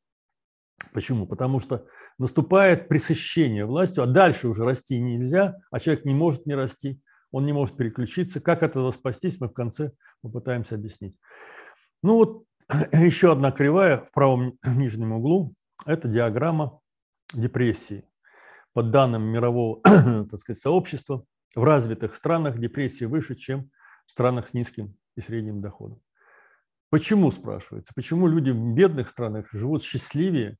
Почему? 0.93 1.27
Потому 1.27 1.59
что 1.59 1.85
наступает 2.17 2.87
пресыщение 2.87 3.65
властью, 3.65 4.03
а 4.03 4.07
дальше 4.07 4.47
уже 4.47 4.63
расти 4.63 4.99
нельзя, 4.99 5.55
а 5.71 5.79
человек 5.79 6.05
не 6.05 6.13
может 6.13 6.45
не 6.45 6.55
расти, 6.55 7.01
он 7.31 7.45
не 7.45 7.53
может 7.53 7.75
переключиться. 7.75 8.39
Как 8.39 8.63
от 8.63 8.71
этого 8.71 8.91
спастись, 8.91 9.39
мы 9.39 9.47
в 9.47 9.53
конце 9.53 9.91
попытаемся 10.21 10.75
объяснить. 10.75 11.15
Ну 12.01 12.15
вот 12.15 12.45
еще 12.93 13.31
одна 13.31 13.51
кривая 13.51 13.97
в 13.97 14.11
правом 14.11 14.57
нижнем 14.65 15.13
углу– 15.13 15.53
это 15.85 16.07
диаграмма 16.07 16.79
депрессии. 17.33 18.05
По 18.73 18.83
данным 18.83 19.23
мирового 19.23 19.81
так 20.29 20.39
сказать, 20.39 20.61
сообщества, 20.61 21.25
в 21.55 21.63
развитых 21.63 22.15
странах 22.15 22.59
депрессия 22.59 23.07
выше, 23.07 23.35
чем 23.35 23.69
в 24.05 24.11
странах 24.11 24.47
с 24.47 24.53
низким 24.53 24.95
и 25.15 25.21
средним 25.21 25.61
доходом. 25.61 26.01
Почему, 26.89 27.31
спрашивается, 27.31 27.93
почему 27.95 28.27
люди 28.27 28.51
в 28.51 28.75
бедных 28.75 29.09
странах 29.09 29.47
живут 29.51 29.81
счастливее, 29.81 30.57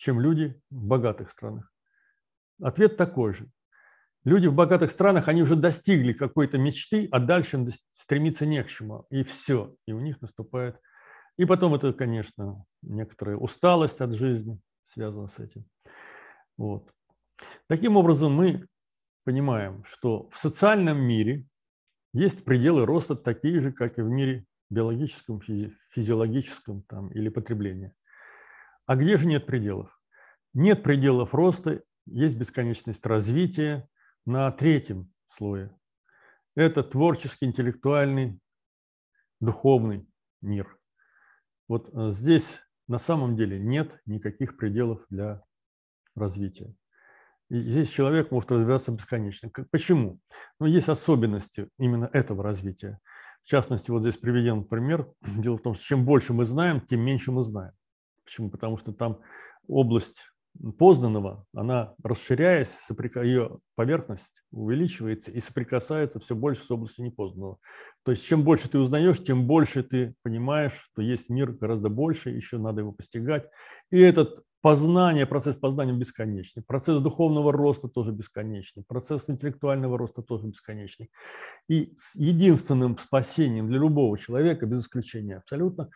чем 0.00 0.18
люди 0.18 0.58
в 0.70 0.82
богатых 0.82 1.30
странах? 1.30 1.70
Ответ 2.58 2.96
такой 2.96 3.34
же. 3.34 3.50
Люди 4.24 4.46
в 4.46 4.54
богатых 4.54 4.90
странах, 4.90 5.28
они 5.28 5.42
уже 5.42 5.56
достигли 5.56 6.14
какой-то 6.14 6.56
мечты, 6.56 7.06
а 7.12 7.18
дальше 7.20 7.58
им 7.58 7.68
стремиться 7.92 8.46
не 8.46 8.64
к 8.64 8.68
чему. 8.68 9.04
И 9.10 9.24
все. 9.24 9.76
И 9.86 9.92
у 9.92 10.00
них 10.00 10.22
наступает... 10.22 10.80
И 11.36 11.44
потом 11.44 11.74
это, 11.74 11.92
конечно, 11.92 12.64
некоторая 12.80 13.36
усталость 13.36 14.00
от 14.00 14.14
жизни 14.14 14.58
связана 14.84 15.28
с 15.28 15.38
этим. 15.38 15.66
Вот. 16.56 16.90
Таким 17.66 17.98
образом, 17.98 18.32
мы 18.32 18.66
понимаем, 19.24 19.84
что 19.84 20.30
в 20.30 20.38
социальном 20.38 20.98
мире 20.98 21.46
есть 22.14 22.46
пределы 22.46 22.86
роста 22.86 23.16
такие 23.16 23.60
же, 23.60 23.70
как 23.70 23.98
и 23.98 24.02
в 24.02 24.08
мире 24.08 24.46
биологическом, 24.70 25.42
физиологическом 25.90 26.84
там, 26.84 27.08
или 27.08 27.28
потребления. 27.28 27.94
А 28.90 28.96
где 28.96 29.16
же 29.16 29.28
нет 29.28 29.46
пределов? 29.46 29.96
Нет 30.52 30.82
пределов 30.82 31.32
роста, 31.32 31.80
есть 32.06 32.36
бесконечность 32.36 33.06
развития 33.06 33.88
на 34.26 34.50
третьем 34.50 35.12
слое. 35.28 35.72
Это 36.56 36.82
творческий, 36.82 37.46
интеллектуальный, 37.46 38.40
духовный 39.38 40.08
мир. 40.42 40.76
Вот 41.68 41.88
э, 41.94 42.10
здесь 42.10 42.58
на 42.88 42.98
самом 42.98 43.36
деле 43.36 43.60
нет 43.60 44.00
никаких 44.06 44.56
пределов 44.56 45.06
для 45.08 45.40
развития. 46.16 46.74
И 47.48 47.60
здесь 47.60 47.90
человек 47.90 48.32
может 48.32 48.50
развиваться 48.50 48.90
бесконечно. 48.90 49.52
Почему? 49.70 50.18
Ну, 50.58 50.66
есть 50.66 50.88
особенности 50.88 51.68
именно 51.78 52.10
этого 52.12 52.42
развития. 52.42 52.98
В 53.44 53.46
частности, 53.46 53.92
вот 53.92 54.02
здесь 54.02 54.16
приведен 54.16 54.64
пример. 54.64 55.08
Дело 55.22 55.58
в 55.58 55.62
том, 55.62 55.74
что 55.74 55.84
чем 55.84 56.04
больше 56.04 56.32
мы 56.32 56.44
знаем, 56.44 56.80
тем 56.80 57.02
меньше 57.02 57.30
мы 57.30 57.44
знаем. 57.44 57.72
Почему? 58.30 58.48
Потому 58.48 58.76
что 58.76 58.92
там 58.92 59.18
область 59.66 60.30
познанного, 60.78 61.46
она, 61.52 61.94
расширяясь, 62.00 62.68
ее 63.24 63.58
поверхность 63.74 64.44
увеличивается 64.52 65.32
и 65.32 65.40
соприкасается 65.40 66.20
все 66.20 66.36
больше 66.36 66.62
с 66.62 66.70
областью 66.70 67.06
непознанного. 67.06 67.58
То 68.04 68.12
есть 68.12 68.24
чем 68.24 68.44
больше 68.44 68.68
ты 68.68 68.78
узнаешь, 68.78 69.20
тем 69.20 69.48
больше 69.48 69.82
ты 69.82 70.14
понимаешь, 70.22 70.74
что 70.74 71.02
есть 71.02 71.28
мир 71.28 71.50
гораздо 71.50 71.88
больше, 71.88 72.30
еще 72.30 72.58
надо 72.58 72.82
его 72.82 72.92
постигать. 72.92 73.48
И 73.90 73.98
этот 73.98 74.44
познание, 74.60 75.26
процесс 75.26 75.56
познания 75.56 75.92
бесконечный, 75.92 76.62
процесс 76.62 77.00
духовного 77.00 77.52
роста 77.52 77.88
тоже 77.88 78.12
бесконечный, 78.12 78.84
процесс 78.84 79.30
интеллектуального 79.30 79.96
роста 79.96 80.22
тоже 80.22 80.46
бесконечный. 80.46 81.10
И 81.68 81.94
единственным 82.14 82.98
спасением 82.98 83.68
для 83.68 83.78
любого 83.78 84.16
человека, 84.18 84.66
без 84.66 84.82
исключения 84.82 85.36
абсолютно, 85.36 85.90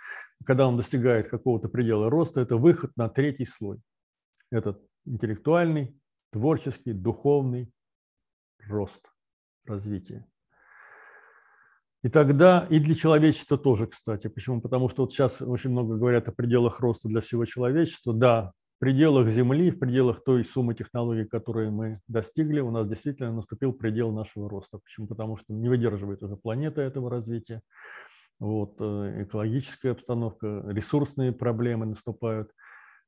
когда 0.44 0.66
он 0.66 0.76
достигает 0.76 1.28
какого-то 1.28 1.68
предела 1.68 2.10
роста, 2.10 2.40
это 2.40 2.56
выход 2.56 2.92
на 2.96 3.08
третий 3.08 3.46
слой– 3.46 3.80
этот 4.50 4.82
интеллектуальный, 5.04 5.98
творческий, 6.30 6.92
духовный 6.92 7.72
рост, 8.66 9.12
развитие. 9.66 10.26
И 12.04 12.10
тогда 12.10 12.66
и 12.68 12.80
для 12.80 12.94
человечества 12.94 13.56
тоже, 13.56 13.86
кстати. 13.86 14.28
Почему? 14.28 14.60
Потому 14.60 14.90
что 14.90 15.02
вот 15.02 15.12
сейчас 15.12 15.40
очень 15.40 15.70
много 15.70 15.96
говорят 15.96 16.28
о 16.28 16.32
пределах 16.32 16.80
роста 16.80 17.08
для 17.08 17.22
всего 17.22 17.46
человечества. 17.46 18.12
Да, 18.12 18.52
в 18.76 18.80
пределах 18.80 19.30
Земли, 19.30 19.70
в 19.70 19.78
пределах 19.78 20.22
той 20.22 20.44
суммы 20.44 20.74
технологий, 20.74 21.24
которые 21.24 21.70
мы 21.70 22.00
достигли, 22.06 22.60
у 22.60 22.70
нас 22.70 22.86
действительно 22.86 23.32
наступил 23.32 23.72
предел 23.72 24.12
нашего 24.12 24.50
роста. 24.50 24.78
Почему? 24.84 25.06
Потому 25.06 25.38
что 25.38 25.54
не 25.54 25.70
выдерживает 25.70 26.22
уже 26.22 26.36
планета 26.36 26.82
этого 26.82 27.08
развития. 27.08 27.62
Вот, 28.38 28.74
э, 28.80 29.22
экологическая 29.22 29.92
обстановка, 29.92 30.62
ресурсные 30.66 31.32
проблемы 31.32 31.86
наступают– 31.86 32.50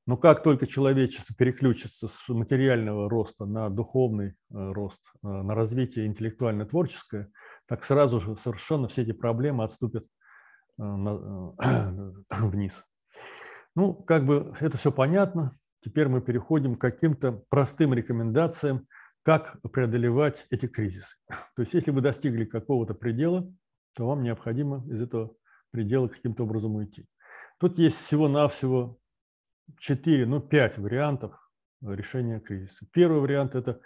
но 0.07 0.17
как 0.17 0.43
только 0.45 0.67
человечество 0.67 1.35
переключится 1.37 2.07
с 2.07 2.29
материального 2.29 3.11
роста 3.11 3.45
на 3.45 3.69
духовный 3.69 4.29
э, 4.29 4.33
рост, 4.51 5.11
э, 5.23 5.27
на 5.27 5.55
развитие 5.55 6.07
интеллектуально-творческое, 6.07 7.31
так 7.67 7.83
сразу 7.83 8.21
же 8.21 8.37
совершенно 8.37 8.87
все 8.87 9.03
эти 9.03 9.13
проблемы 9.13 9.65
отступят 9.65 10.05
э, 10.79 10.83
вниз. 12.31 12.85
Ну, 13.75 13.95
как 13.95 14.25
бы 14.25 14.55
это 14.61 14.79
все 14.79 14.93
понятно. 14.93 15.51
Теперь 15.81 16.07
мы 16.07 16.21
переходим 16.21 16.77
к 16.77 16.81
каким-то 16.81 17.43
простым 17.49 17.93
рекомендациям, 17.93 18.87
как 19.25 19.61
преодолевать 19.73 20.47
эти 20.51 20.67
кризисы. 20.67 21.17
То 21.57 21.63
есть, 21.63 21.75
если 21.75 21.91
вы 21.91 22.01
достигли 22.01 22.45
какого-то 22.45 22.95
предела, 22.95 23.53
то 23.97 24.07
вам 24.07 24.23
необходимо 24.23 24.87
из 24.89 25.03
этого 25.03 25.35
предела 25.73 26.07
каким-то 26.07 26.45
образом 26.45 26.77
уйти. 26.77 27.09
Тут 27.59 27.77
есть 27.77 27.97
всего-навсего 27.97 29.01
4, 29.79 30.27
ну 30.27 30.41
5 30.41 30.79
вариантов 30.79 31.33
решения 31.83 32.41
кризиса. 32.41 32.87
Первый 32.93 33.21
вариант– 33.21 33.55
это 33.57 33.81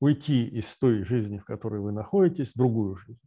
уйти 0.00 0.46
из 0.46 0.76
той 0.78 1.04
жизни, 1.04 1.38
в 1.38 1.44
которой 1.44 1.80
вы 1.80 1.92
находитесь, 1.92 2.52
в 2.52 2.58
другую 2.58 2.96
жизнь. 2.96 3.20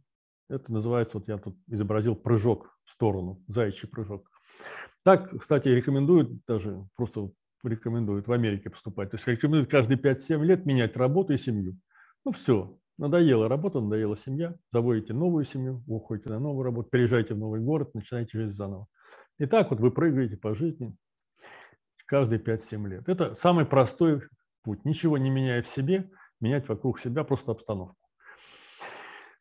Это 0.48 0.72
называется, 0.72 1.18
вот 1.18 1.26
я 1.28 1.38
тут 1.38 1.56
изобразил 1.66 2.14
прыжок 2.14 2.78
в 2.84 2.90
сторону, 2.90 3.42
заячий 3.48 3.88
прыжок. 3.88 4.30
Так, 5.02 5.38
кстати, 5.38 5.68
рекомендуют 5.68 6.44
даже, 6.46 6.86
просто 6.94 7.30
рекомендуют 7.64 8.28
в 8.28 8.32
Америке 8.32 8.70
поступать. 8.70 9.10
То 9.10 9.16
есть 9.16 9.26
рекомендуют 9.26 9.70
каждые 9.70 9.98
5-7 9.98 10.44
лет 10.44 10.66
менять 10.66 10.96
работу 10.96 11.32
и 11.32 11.38
семью. 11.38 11.78
Ну 12.24 12.32
все, 12.32 12.78
надоела 12.98 13.48
работа, 13.48 13.80
надоела 13.80 14.16
семья, 14.16 14.54
заводите 14.70 15.14
новую 15.14 15.44
семью, 15.44 15.82
уходите 15.86 16.30
на 16.30 16.38
новую 16.38 16.64
работу, 16.64 16.90
переезжаете 16.90 17.34
в 17.34 17.38
новый 17.38 17.60
город, 17.60 17.94
начинаете 17.94 18.38
жизнь 18.38 18.54
заново. 18.54 18.86
И 19.38 19.46
так 19.46 19.70
вот 19.70 19.80
вы 19.80 19.90
прыгаете 19.90 20.36
по 20.36 20.54
жизни, 20.54 20.96
каждые 22.06 22.40
5-7 22.40 22.88
лет. 22.88 23.08
Это 23.08 23.34
самый 23.34 23.66
простой 23.66 24.22
путь. 24.62 24.84
Ничего 24.84 25.18
не 25.18 25.30
меняя 25.30 25.62
в 25.62 25.68
себе, 25.68 26.10
менять 26.40 26.68
вокруг 26.68 26.98
себя 26.98 27.24
просто 27.24 27.52
обстановку. 27.52 27.96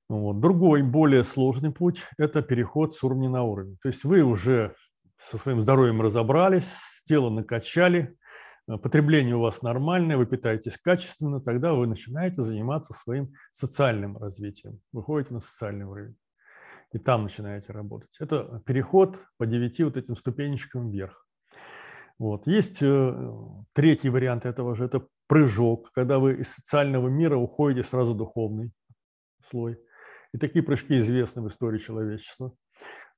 Вот. 0.07 0.39
Другой, 0.39 0.83
более 0.83 1.23
сложный 1.23 1.71
путь– 1.71 2.03
это 2.17 2.41
переход 2.41 2.93
с 2.93 3.03
уровня 3.03 3.29
на 3.29 3.43
уровень. 3.43 3.77
То 3.81 3.89
есть 3.89 4.03
вы 4.03 4.21
уже 4.21 4.75
со 5.17 5.37
своим 5.37 5.61
здоровьем 5.61 6.01
разобрались, 6.01 7.01
тело 7.05 7.29
накачали, 7.29 8.17
потребление 8.67 9.35
у 9.35 9.41
вас 9.41 9.61
нормальное, 9.61 10.17
вы 10.17 10.25
питаетесь 10.25 10.77
качественно, 10.77 11.39
тогда 11.39 11.73
вы 11.73 11.87
начинаете 11.87 12.41
заниматься 12.41 12.93
своим 12.93 13.33
социальным 13.51 14.17
развитием, 14.17 14.79
выходите 14.91 15.33
на 15.33 15.39
социальный 15.39 15.85
уровень. 15.85 16.15
и 16.95 16.97
там 16.97 17.23
начинаете 17.23 17.73
работать. 17.73 18.15
Это 18.19 18.61
переход 18.65 19.19
по 19.37 19.45
девяти 19.45 19.83
вот 19.83 19.97
этим 19.97 20.15
ступенечкам 20.15 20.89
вверх. 20.89 21.27
Вот. 22.17 22.47
Есть 22.47 22.81
э, 22.81 23.31
третий 23.73 24.09
вариант 24.09 24.45
этого 24.45 24.75
же, 24.75 24.85
это 24.85 25.07
прыжок, 25.27 25.91
когда 25.91 26.19
вы 26.19 26.35
из 26.35 26.53
социального 26.53 27.09
мира 27.09 27.35
уходите 27.35 27.87
сразу 27.87 28.13
в 28.13 28.17
духовный 28.17 28.71
слой. 29.41 29.79
И 30.33 30.37
такие 30.37 30.63
прыжки 30.63 30.99
известны 30.99 31.41
в 31.41 31.47
истории 31.47 31.77
человечества. 31.77 32.55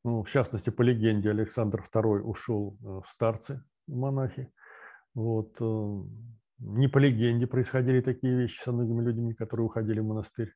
Ну, 0.04 0.24
в 0.24 0.30
частности, 0.30 0.70
по 0.70 0.82
легенде, 0.82 1.30
Александр 1.30 1.82
II 1.82 2.22
ушел 2.22 2.78
э, 2.82 3.02
в 3.04 3.08
старцы, 3.08 3.64
в 3.88 3.96
монахи. 3.96 4.52
Вот. 5.14 5.58
Э, 5.62 6.04
не 6.60 6.88
по 6.88 6.98
легенде 6.98 7.46
происходили 7.46 8.02
такие 8.02 8.36
вещи 8.36 8.60
со 8.60 8.72
многими 8.72 9.04
людьми, 9.04 9.34
которые 9.36 9.68
уходили 9.68 10.00
в 10.00 10.06
монастырь, 10.06 10.56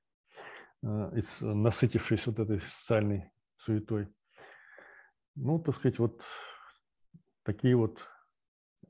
насытившись 0.82 2.26
вот 2.26 2.40
этой 2.40 2.60
социальной 2.60 3.32
суетой. 3.58 4.08
Ну, 5.36 5.60
так 5.60 5.76
сказать, 5.76 6.00
вот 6.00 6.24
такие 7.44 7.76
вот 7.76 8.11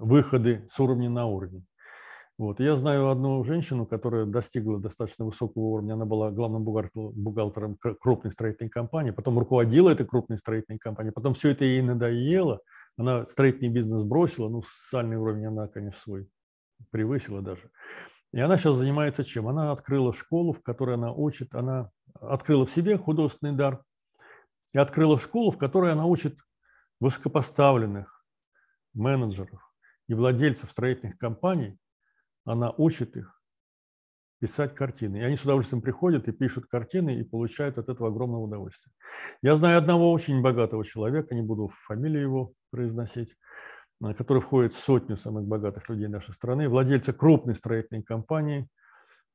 выходы 0.01 0.65
с 0.67 0.79
уровня 0.79 1.09
на 1.09 1.25
уровень. 1.25 1.65
Вот. 2.37 2.59
Я 2.59 2.75
знаю 2.75 3.09
одну 3.09 3.43
женщину, 3.43 3.85
которая 3.85 4.25
достигла 4.25 4.79
достаточно 4.79 5.25
высокого 5.25 5.63
уровня. 5.63 5.93
Она 5.93 6.05
была 6.05 6.31
главным 6.31 6.63
бухгалтером 6.63 7.77
крупной 7.77 8.31
строительной 8.31 8.69
компании, 8.69 9.11
потом 9.11 9.37
руководила 9.37 9.91
этой 9.91 10.07
крупной 10.07 10.39
строительной 10.39 10.79
компанией, 10.79 11.13
потом 11.13 11.35
все 11.35 11.49
это 11.49 11.65
ей 11.65 11.83
надоело. 11.83 12.61
Она 12.97 13.25
строительный 13.27 13.69
бизнес 13.69 14.03
бросила, 14.03 14.49
ну, 14.49 14.63
социальный 14.63 15.17
уровень 15.17 15.45
она, 15.45 15.67
конечно, 15.67 15.99
свой 15.99 16.29
превысила 16.89 17.41
даже. 17.41 17.69
И 18.33 18.39
она 18.39 18.57
сейчас 18.57 18.75
занимается 18.75 19.23
чем? 19.23 19.47
Она 19.47 19.71
открыла 19.71 20.13
школу, 20.13 20.53
в 20.53 20.63
которой 20.63 20.95
она 20.95 21.13
учит, 21.13 21.53
она 21.53 21.91
открыла 22.19 22.65
в 22.65 22.71
себе 22.71 22.97
художественный 22.97 23.53
дар 23.53 23.83
и 24.73 24.79
открыла 24.79 25.19
школу, 25.19 25.51
в 25.51 25.57
которой 25.57 25.91
она 25.91 26.05
учит 26.05 26.37
высокопоставленных 26.99 28.25
менеджеров, 28.93 29.70
и 30.11 30.13
владельцев 30.13 30.69
строительных 30.69 31.17
компаний, 31.17 31.77
она 32.43 32.69
учит 32.71 33.15
их 33.15 33.41
писать 34.41 34.75
картины. 34.75 35.15
И 35.17 35.21
они 35.21 35.37
с 35.37 35.43
удовольствием 35.43 35.81
приходят 35.81 36.27
и 36.27 36.33
пишут 36.33 36.65
картины 36.65 37.17
и 37.17 37.23
получают 37.23 37.77
от 37.77 37.87
этого 37.87 38.09
огромное 38.09 38.41
удовольствие. 38.41 38.93
Я 39.41 39.55
знаю 39.55 39.77
одного 39.77 40.11
очень 40.11 40.41
богатого 40.41 40.83
человека, 40.83 41.33
не 41.33 41.41
буду 41.41 41.71
фамилию 41.87 42.23
его 42.23 42.53
произносить, 42.71 43.37
э, 44.03 44.13
который 44.13 44.41
входит 44.41 44.73
в 44.73 44.79
сотню 44.79 45.15
самых 45.15 45.45
богатых 45.45 45.87
людей 45.87 46.09
нашей 46.09 46.33
страны, 46.33 46.67
владельца 46.67 47.13
крупной 47.13 47.55
строительной 47.55 48.03
компании, 48.03 48.67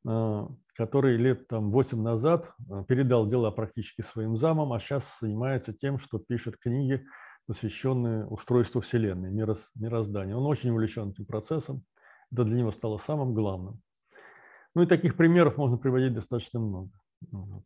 э, 0.06 0.46
который 0.74 1.16
лет 1.16 1.48
там, 1.48 1.70
8 1.70 2.02
назад 2.02 2.52
э, 2.68 2.84
передал 2.86 3.26
дела 3.26 3.50
практически 3.50 4.02
своим 4.02 4.36
замам, 4.36 4.74
а 4.74 4.78
сейчас 4.78 5.20
занимается 5.20 5.72
тем, 5.72 5.96
что 5.96 6.18
пишет 6.18 6.58
книги 6.58 7.06
посвященные 7.46 8.26
устройству 8.26 8.80
Вселенной, 8.80 9.30
мироздания. 9.30 10.36
Он 10.36 10.46
очень 10.46 10.70
увлечен 10.70 11.10
этим 11.10 11.26
процессом. 11.26 11.84
Это 12.32 12.44
для 12.44 12.58
него 12.58 12.72
стало 12.72 12.98
самым 12.98 13.34
главным. 13.34 13.80
Ну 14.74 14.82
и 14.82 14.86
таких 14.86 15.16
примеров 15.16 15.56
можно 15.56 15.78
приводить 15.78 16.12
достаточно 16.12 16.60
много. 16.60 16.90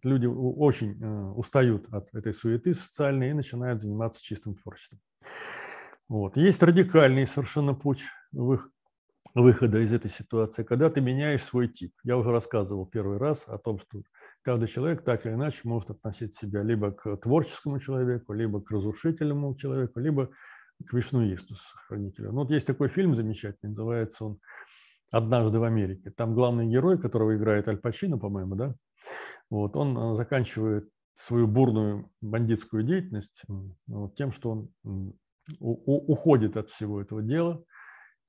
Люди 0.05 0.26
очень 0.26 1.03
э, 1.03 1.31
устают 1.33 1.93
от 1.93 2.14
этой 2.14 2.33
суеты 2.33 2.72
социальной 2.74 3.31
и 3.31 3.35
начинают 3.35 3.81
заниматься 3.81 4.22
чистым 4.22 4.55
творчеством. 4.55 5.01
Вот. 6.09 6.37
Есть 6.37 6.62
радикальный 6.62 7.26
совершенно 7.26 7.74
путь 7.74 8.03
выхода 9.35 9.79
из 9.79 9.93
этой 9.93 10.11
ситуации, 10.11 10.64
когда 10.64 10.91
ты 10.91 11.01
меняешь 11.01 11.43
свой 11.43 11.68
тип. 11.68 11.93
Я 12.05 12.16
уже 12.16 12.31
рассказывал 12.31 12.87
первый 12.87 13.18
раз 13.18 13.47
о 13.47 13.59
том, 13.59 13.79
что 13.79 14.03
каждый 14.43 14.68
человек 14.68 15.05
так 15.05 15.25
или 15.27 15.33
иначе 15.33 15.61
может 15.64 15.91
относить 15.91 16.35
себя 16.35 16.62
либо 16.62 16.93
к 16.93 17.16
творческому 17.18 17.79
человеку, 17.79 18.33
либо 18.33 18.61
к 18.61 18.71
разрушительному 18.71 19.55
человеку, 19.57 20.01
либо 20.01 20.31
к 20.87 20.93
вишнуисту, 20.93 21.55
хранителю. 21.87 22.33
Ну, 22.33 22.41
вот 22.41 22.51
есть 22.51 22.66
такой 22.66 22.89
фильм 22.89 23.14
замечательный, 23.14 23.71
называется 23.71 24.25
он 24.25 24.39
«Однажды 25.12 25.59
в 25.59 25.64
Америке». 25.64 26.11
Там 26.11 26.35
главный 26.35 26.66
герой, 26.66 26.99
которого 26.99 27.37
играет 27.37 27.68
Аль 27.68 27.79
Пачино, 27.79 28.18
по-моему, 28.18 28.55
да, 28.55 28.75
вот, 29.51 29.77
он 29.77 29.97
э, 29.97 30.16
заканчивает 30.16 30.89
свою 31.14 31.47
бурную 31.47 32.11
бандитскую 32.21 32.83
деятельность 32.83 33.43
вот, 33.87 34.14
тем, 34.14 34.33
что 34.33 34.68
он 34.85 35.14
уходит 35.59 36.57
от 36.57 36.71
всего 36.71 37.01
этого 37.01 37.23
дела 37.23 37.64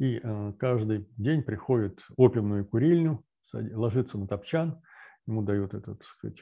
и 0.01 0.19
э, 0.21 0.53
каждый 0.57 1.07
день 1.15 1.43
приходит 1.43 1.99
в 1.99 2.13
опиумную 2.17 2.65
курильню, 2.65 3.23
ложится 3.53 4.17
на 4.17 4.27
топчан, 4.27 4.81
ему 5.27 5.43
дают 5.43 5.75
этот, 5.75 6.01
сказать, 6.03 6.41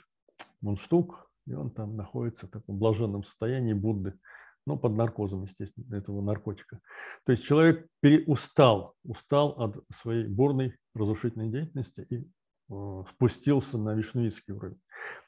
мундштук, 0.62 1.30
и 1.46 1.54
он 1.54 1.70
там 1.70 1.98
находится 1.98 2.48
в 2.48 2.52
таком 2.52 2.80
блаженном 2.80 3.22
состоянии 3.24 3.74
Будды, 3.74 4.18
ну, 4.66 4.78
под 4.78 4.94
наркозом, 4.94 5.44
естественно, 5.44 5.94
этого 5.94 6.22
наркотика. 6.22 6.80
То 7.26 7.34
есть 7.34 7.44
человек 7.44 7.86
устал, 8.28 8.96
устал 9.04 9.50
от 9.58 9.84
своей 9.94 10.26
бурной 10.26 10.78
разрушительной 10.96 11.50
деятельности 11.50 12.08
и 12.10 12.32
э, 12.70 13.04
спустился 13.10 13.78
на 13.78 13.94
вишнуистский 13.94 14.54
уровень. 14.54 14.80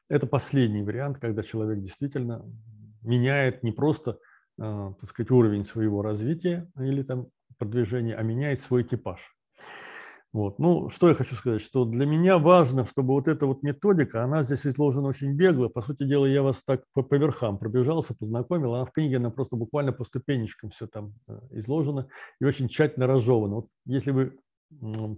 Это 0.09 0.25
последний 0.25 0.83
вариант, 0.83 1.17
когда 1.17 1.43
человек 1.43 1.81
действительно 1.81 2.45
меняет 3.01 3.61
не 3.61 3.73
просто, 3.73 4.19
э, 4.57 4.93
так 4.97 5.09
сказать, 5.09 5.31
уровень 5.31 5.65
своего 5.65 6.01
развития 6.01 6.71
или 6.77 7.03
там 7.03 7.27
продвижения, 7.61 8.15
а 8.15 8.23
меняет 8.23 8.59
свой 8.59 8.83
типаж. 8.83 9.35
Вот. 10.33 10.59
Ну, 10.59 10.89
что 10.89 11.09
я 11.09 11.13
хочу 11.13 11.35
сказать, 11.35 11.61
что 11.61 11.85
для 11.85 12.05
меня 12.05 12.37
важно, 12.37 12.85
чтобы 12.85 13.13
вот 13.13 13.27
эта 13.27 13.45
вот 13.45 13.63
методика, 13.63 14.23
она 14.23 14.43
здесь 14.43 14.65
изложена 14.65 15.09
очень 15.09 15.33
бегло. 15.35 15.67
По 15.67 15.81
сути 15.81 16.05
дела, 16.05 16.25
я 16.25 16.41
вас 16.41 16.63
так 16.63 16.83
по, 16.93 17.03
по 17.03 17.15
верхам 17.15 17.59
пробежался, 17.59 18.15
познакомил. 18.15 18.73
Она 18.73 18.85
в 18.85 18.91
книге, 18.91 19.17
она 19.17 19.29
просто 19.29 19.57
буквально 19.57 19.91
по 19.91 20.05
ступенечкам 20.05 20.69
все 20.69 20.87
там 20.87 21.13
э, 21.27 21.39
изложено 21.51 22.07
и 22.39 22.45
очень 22.45 22.67
тщательно 22.67 23.07
разжевано. 23.07 23.55
Вот 23.55 23.67
если 23.85 24.11
вы 24.11 24.39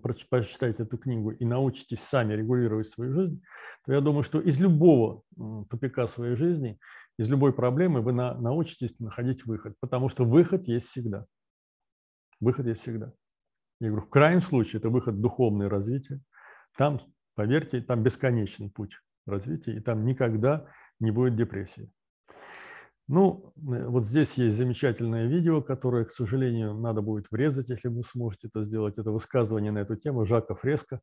прочитаете 0.02 0.84
эту 0.84 0.98
книгу 0.98 1.30
и 1.30 1.46
научитесь 1.46 2.00
сами 2.00 2.34
регулировать 2.34 2.88
свою 2.88 3.14
жизнь, 3.14 3.42
то 3.86 3.94
я 3.94 4.02
думаю, 4.02 4.24
что 4.24 4.42
из 4.42 4.60
любого 4.60 5.22
тупика 5.70 6.08
своей 6.08 6.36
жизни, 6.36 6.80
из 7.20 7.30
любой 7.30 7.54
проблемы 7.54 8.02
вы 8.02 8.14
на, 8.14 8.34
научитесь 8.34 9.00
находить 9.00 9.46
выход, 9.46 9.76
потому 9.80 10.10
что 10.10 10.26
выход 10.26 10.68
есть 10.68 10.88
всегда. 10.88 11.28
Выход 12.44 12.66
есть 12.66 12.82
всегда. 12.82 13.14
Я 13.80 13.90
говорю, 13.90 14.06
в 14.06 14.10
крайнем 14.10 14.42
случае 14.42 14.80
это 14.80 14.90
выход 14.90 15.16
в 15.16 15.22
духовное 15.22 15.70
развитие. 15.70 16.22
Там, 16.78 17.00
поверьте, 17.36 17.82
там 17.82 18.04
бесконечный 18.04 18.70
путь 18.70 19.00
развития, 19.26 19.76
и 19.76 19.80
там 19.80 20.06
никогда 20.06 20.68
не 21.00 21.12
будет 21.12 21.36
депрессии. 21.36 21.92
Ну, 23.08 23.54
э, 23.58 23.86
вот 23.88 24.06
здесь 24.06 24.38
есть 24.38 24.56
замечательное 24.56 25.28
видео, 25.28 25.62
которое, 25.62 26.06
к 26.06 26.12
сожалению, 26.12 26.74
надо 26.74 27.02
будет 27.02 27.26
врезать, 27.32 27.70
если 27.70 27.90
вы 27.90 28.04
сможете 28.04 28.48
это 28.48 28.64
сделать. 28.64 28.98
Это 28.98 29.12
высказывание 29.12 29.72
на 29.72 29.80
эту 29.80 29.96
тему 29.96 30.26
Жака 30.26 30.56
Фреско. 30.56 31.02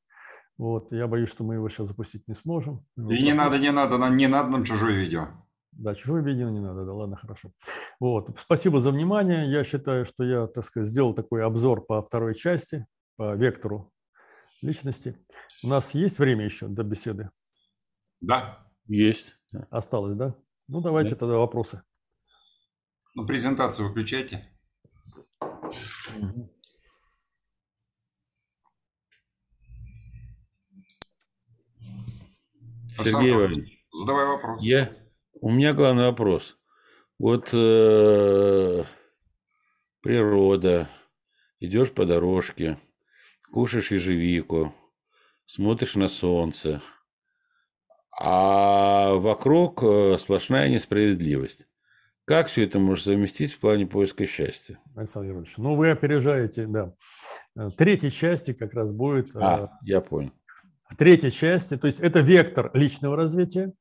Вот, 0.56 0.92
я 0.92 1.06
боюсь, 1.06 1.28
что 1.28 1.44
мы 1.44 1.54
его 1.54 1.68
сейчас 1.68 1.88
запустить 1.88 2.26
не 2.28 2.34
сможем. 2.34 2.86
И 2.96 3.22
не 3.22 3.32
надо, 3.32 3.58
не 3.58 3.70
надо, 3.70 3.96
не 4.08 4.26
надо 4.26 4.50
нам 4.50 4.64
чужое 4.64 4.94
видео. 4.94 5.28
Да, 5.72 5.94
чужое 5.94 6.22
видео 6.22 6.48
не 6.50 6.60
надо, 6.60 6.84
да, 6.84 6.92
ладно, 6.92 7.16
хорошо. 7.16 7.52
Вот, 8.00 8.30
спасибо 8.38 8.80
за 8.80 8.90
внимание. 8.90 9.50
Я 9.50 9.64
считаю, 9.64 10.04
что 10.04 10.24
я, 10.24 10.46
так 10.46 10.64
сказать, 10.64 10.88
сделал 10.88 11.14
такой 11.14 11.44
обзор 11.44 11.86
по 11.86 12.02
второй 12.02 12.34
части, 12.34 12.86
по 13.16 13.34
вектору 13.34 13.92
личности. 14.62 15.16
У 15.62 15.68
нас 15.68 15.94
есть 15.94 16.18
время 16.18 16.44
еще 16.44 16.66
до 16.68 16.82
беседы? 16.82 17.30
Да. 18.20 18.66
Есть. 18.86 19.36
Осталось, 19.70 20.16
да? 20.16 20.34
Ну, 20.68 20.80
давайте 20.80 21.10
да. 21.10 21.16
тогда 21.16 21.36
вопросы. 21.36 21.82
Ну, 23.14 23.26
презентацию 23.26 23.88
выключайте. 23.88 24.44
Сергей 32.98 33.32
Иванович, 33.32 33.84
задавай 33.92 34.26
вопрос. 34.26 34.62
Я, 34.62 34.92
у 35.40 35.50
меня 35.50 35.72
главный 35.72 36.04
вопрос. 36.04 36.56
Вот 37.18 37.50
э, 37.52 38.84
природа, 40.00 40.88
идешь 41.58 41.92
по 41.92 42.06
дорожке, 42.06 42.78
кушаешь 43.52 43.90
ежевику, 43.90 44.74
смотришь 45.46 45.96
на 45.96 46.08
солнце, 46.08 46.82
а 48.18 49.14
вокруг 49.14 49.82
э, 49.82 50.16
сплошная 50.18 50.68
несправедливость. 50.68 51.66
Как 52.26 52.48
все 52.48 52.64
это 52.64 52.78
можно 52.78 53.04
совместить 53.04 53.52
в 53.52 53.58
плане 53.58 53.86
поиска 53.86 54.24
счастья? 54.24 54.78
Александр 54.94 55.32
Иванович, 55.32 55.54
ну 55.58 55.74
вы 55.74 55.90
опережаете, 55.90 56.66
да. 56.66 56.94
Э, 57.56 57.70
третьей 57.76 58.10
части 58.10 58.52
как 58.52 58.74
раз 58.74 58.92
будет... 58.92 59.34
А, 59.34 59.64
э, 59.64 59.68
я 59.82 60.00
понял. 60.00 60.32
В 60.88 60.96
третьей 60.96 61.30
части, 61.30 61.76
то 61.76 61.86
есть 61.86 62.00
это 62.00 62.20
вектор 62.20 62.70
личного 62.74 63.16
развития, 63.16 63.72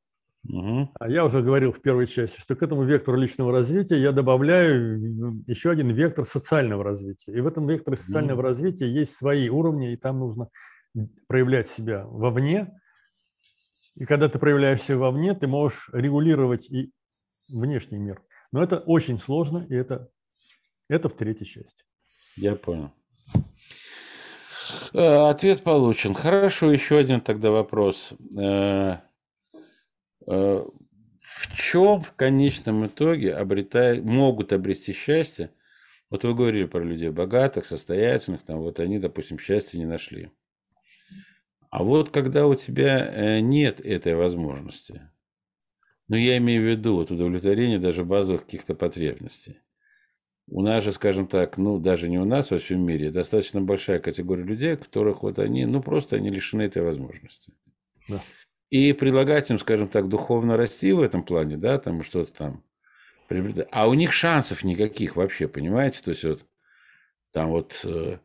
Угу. 0.48 0.92
А 1.00 1.10
я 1.10 1.26
уже 1.26 1.42
говорил 1.42 1.72
в 1.72 1.82
первой 1.82 2.08
части, 2.08 2.40
что 2.40 2.56
к 2.56 2.64
этому 2.64 2.84
вектору 2.84 3.18
личного 3.18 3.52
развития 3.52 4.00
я 4.00 4.12
добавляю 4.12 5.42
еще 5.48 5.72
один 5.72 5.90
вектор 5.92 6.26
социального 6.26 6.84
развития. 6.84 7.34
И 7.34 7.42
в 7.42 7.48
этом 7.48 7.68
векторе 7.68 7.98
социального 7.98 8.40
угу. 8.40 8.48
развития 8.48 8.90
есть 8.90 9.16
свои 9.16 9.50
уровни, 9.50 9.94
и 9.94 9.98
там 9.98 10.20
нужно 10.20 10.50
проявлять 11.28 11.68
себя 11.68 12.06
вовне. 12.06 12.72
И 13.96 14.06
когда 14.06 14.30
ты 14.30 14.40
проявляешь 14.40 14.82
себя 14.82 14.98
вовне, 14.98 15.34
ты 15.34 15.48
можешь 15.48 15.90
регулировать 15.92 16.70
и 16.70 16.92
внешний 17.50 18.00
мир. 18.00 18.22
Но 18.52 18.64
это 18.64 18.78
очень 18.78 19.20
сложно, 19.20 19.66
и 19.70 19.76
это, 19.76 20.10
это 20.88 21.10
в 21.10 21.14
третьей 21.14 21.46
части. 21.46 21.84
Я 22.38 22.56
понял. 22.56 22.92
Э, 24.94 25.30
ответ 25.30 25.64
получен. 25.64 26.14
Хорошо, 26.14 26.72
еще 26.72 26.98
один 26.98 27.22
тогда 27.22 27.52
вопрос. 27.52 28.14
Э, 30.30 30.64
э, 30.64 30.66
в 31.18 31.58
чем 31.58 32.02
в 32.02 32.14
конечном 32.14 32.86
итоге 32.86 33.34
обретают, 33.34 34.06
могут 34.06 34.54
обрести 34.54 34.94
счастье? 34.94 35.52
Вот 36.10 36.24
вы 36.24 36.34
говорили 36.34 36.66
про 36.66 36.84
людей 36.84 37.10
богатых, 37.10 37.66
состоятельных, 37.66 38.44
там 38.44 38.60
вот 38.60 38.80
они, 38.80 39.00
допустим, 39.00 39.38
счастья 39.38 39.78
не 39.78 39.86
нашли. 39.86 40.32
А 41.70 41.84
вот 41.84 42.10
когда 42.10 42.48
у 42.48 42.56
тебя 42.56 43.40
нет 43.42 43.80
этой 43.80 44.16
возможности, 44.16 45.10
ну 46.08 46.16
я 46.16 46.38
имею 46.38 46.64
в 46.64 46.66
виду 46.66 46.96
вот 46.96 47.12
удовлетворение 47.12 47.78
даже 47.78 48.04
базовых 48.04 48.46
каких-то 48.46 48.74
потребностей. 48.74 49.60
У 50.48 50.64
нас 50.64 50.84
же, 50.84 50.92
скажем 50.92 51.28
так, 51.28 51.58
ну 51.58 51.78
даже 51.78 52.10
не 52.10 52.18
у 52.18 52.26
нас, 52.26 52.50
во 52.50 52.58
всем 52.58 52.82
мире, 52.82 53.12
достаточно 53.12 53.62
большая 53.62 54.00
категория 54.00 54.44
людей, 54.44 54.76
которых 54.76 55.22
вот 55.22 55.38
они, 55.38 55.66
ну 55.66 55.84
просто 55.84 56.16
они 56.16 56.32
лишены 56.32 56.64
этой 56.64 56.82
возможности. 56.82 57.54
Да. 58.08 58.24
И 58.70 58.94
предлагать 58.94 59.50
им, 59.50 59.60
скажем 59.60 59.88
так, 59.88 60.08
духовно 60.08 60.56
расти 60.56 60.92
в 60.94 61.02
этом 61.02 61.24
плане, 61.24 61.58
да, 61.58 61.80
там 61.80 62.04
что-то 62.04 62.34
там. 62.34 62.64
А 63.72 63.88
у 63.88 63.94
них 63.94 64.14
шансов 64.14 64.64
никаких 64.64 65.16
вообще, 65.16 65.48
понимаете? 65.48 66.02
То 66.04 66.12
есть 66.12 66.24
вот 66.24 66.46
там 67.32 67.50
вот 67.50 67.80
э, 67.84 68.18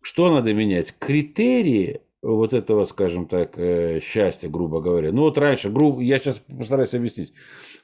что 0.00 0.34
надо 0.34 0.54
менять? 0.54 0.94
Критерии 0.98 2.00
вот 2.22 2.52
этого, 2.52 2.84
скажем 2.84 3.26
так, 3.26 3.58
э, 3.58 4.00
счастья, 4.00 4.48
грубо 4.48 4.80
говоря. 4.80 5.12
Ну 5.12 5.22
вот 5.22 5.38
раньше, 5.38 5.70
грубо, 5.70 6.00
я 6.00 6.18
сейчас 6.18 6.38
постараюсь 6.38 6.94
объяснить. 6.94 7.32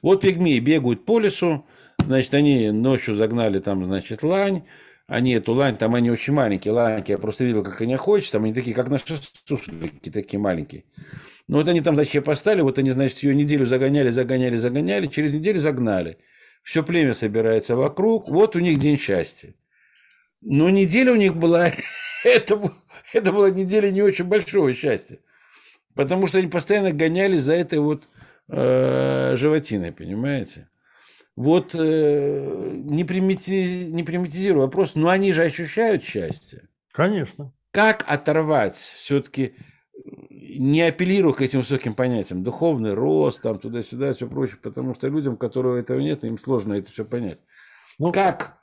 Вот 0.01 0.21
пигмеи 0.21 0.59
бегают 0.59 1.05
по 1.05 1.19
лесу, 1.19 1.65
Значит, 2.05 2.33
они 2.33 2.71
ночью 2.71 3.15
загнали 3.15 3.59
там, 3.59 3.85
значит, 3.85 4.23
лань. 4.23 4.63
Они 5.07 5.33
эту 5.33 5.53
лань, 5.53 5.77
там 5.77 5.95
они 5.95 6.11
очень 6.11 6.33
маленькие 6.33 6.73
ланьки. 6.73 7.11
Я 7.11 7.17
просто 7.17 7.43
видел, 7.43 7.63
как 7.63 7.81
они 7.81 7.93
охотятся. 7.93 8.33
Там 8.33 8.43
они 8.45 8.53
такие, 8.53 8.75
как 8.75 8.89
наши 8.89 9.05
суслики, 9.45 10.09
такие 10.09 10.39
маленькие. 10.39 10.85
Ну, 11.49 11.57
вот 11.57 11.67
они 11.67 11.81
там, 11.81 11.95
значит, 11.95 12.13
ее 12.13 12.21
поставили. 12.21 12.61
Вот 12.61 12.77
они, 12.77 12.91
значит, 12.91 13.23
ее 13.23 13.33
неделю 13.33 13.65
загоняли, 13.65 14.09
загоняли, 14.09 14.55
загоняли. 14.55 15.07
Через 15.07 15.33
неделю 15.33 15.59
загнали. 15.59 16.19
Все 16.61 16.83
племя 16.83 17.15
собирается 17.15 17.75
вокруг. 17.75 18.29
Вот 18.29 18.55
у 18.55 18.59
них 18.59 18.77
день 18.77 18.97
счастья. 18.97 19.55
Но 20.41 20.69
неделя 20.69 21.11
у 21.11 21.15
них 21.15 21.35
была... 21.35 21.71
это, 22.23 22.71
это 23.13 23.31
была 23.31 23.49
неделя 23.49 23.89
не 23.89 24.03
очень 24.03 24.25
большого 24.25 24.71
счастья. 24.75 25.17
Потому 25.95 26.27
что 26.27 26.37
они 26.37 26.49
постоянно 26.49 26.91
гоняли 26.91 27.37
за 27.37 27.53
этой 27.53 27.79
вот 27.79 28.03
э, 28.47 29.35
животиной, 29.35 29.91
понимаете? 29.91 30.69
Вот 31.35 31.73
э, 31.73 32.73
не, 32.75 33.03
примити, 33.03 33.89
не 33.89 34.03
примитизирую 34.03 34.65
вопрос, 34.65 34.93
но 34.93 35.09
они 35.09 35.33
же 35.33 35.41
ощущают 35.41 36.03
счастье. 36.03 36.67
Конечно. 36.91 37.51
Как 37.71 38.05
оторвать 38.07 38.75
все-таки, 38.75 39.55
не 40.39 40.81
апеллируя 40.81 41.33
к 41.33 41.41
этим 41.41 41.59
высоким 41.59 41.93
понятиям, 41.93 42.43
духовный 42.43 42.93
рост, 42.93 43.41
там 43.41 43.59
туда-сюда, 43.59 44.13
все 44.13 44.27
прочее, 44.27 44.57
потому 44.61 44.95
что 44.95 45.07
людям, 45.07 45.33
у 45.33 45.37
которого 45.37 45.77
этого 45.77 45.99
нет, 45.99 46.23
им 46.23 46.39
сложно 46.39 46.73
это 46.73 46.91
все 46.91 47.03
понять. 47.03 47.43
Ну, 47.97 48.11
как 48.11 48.57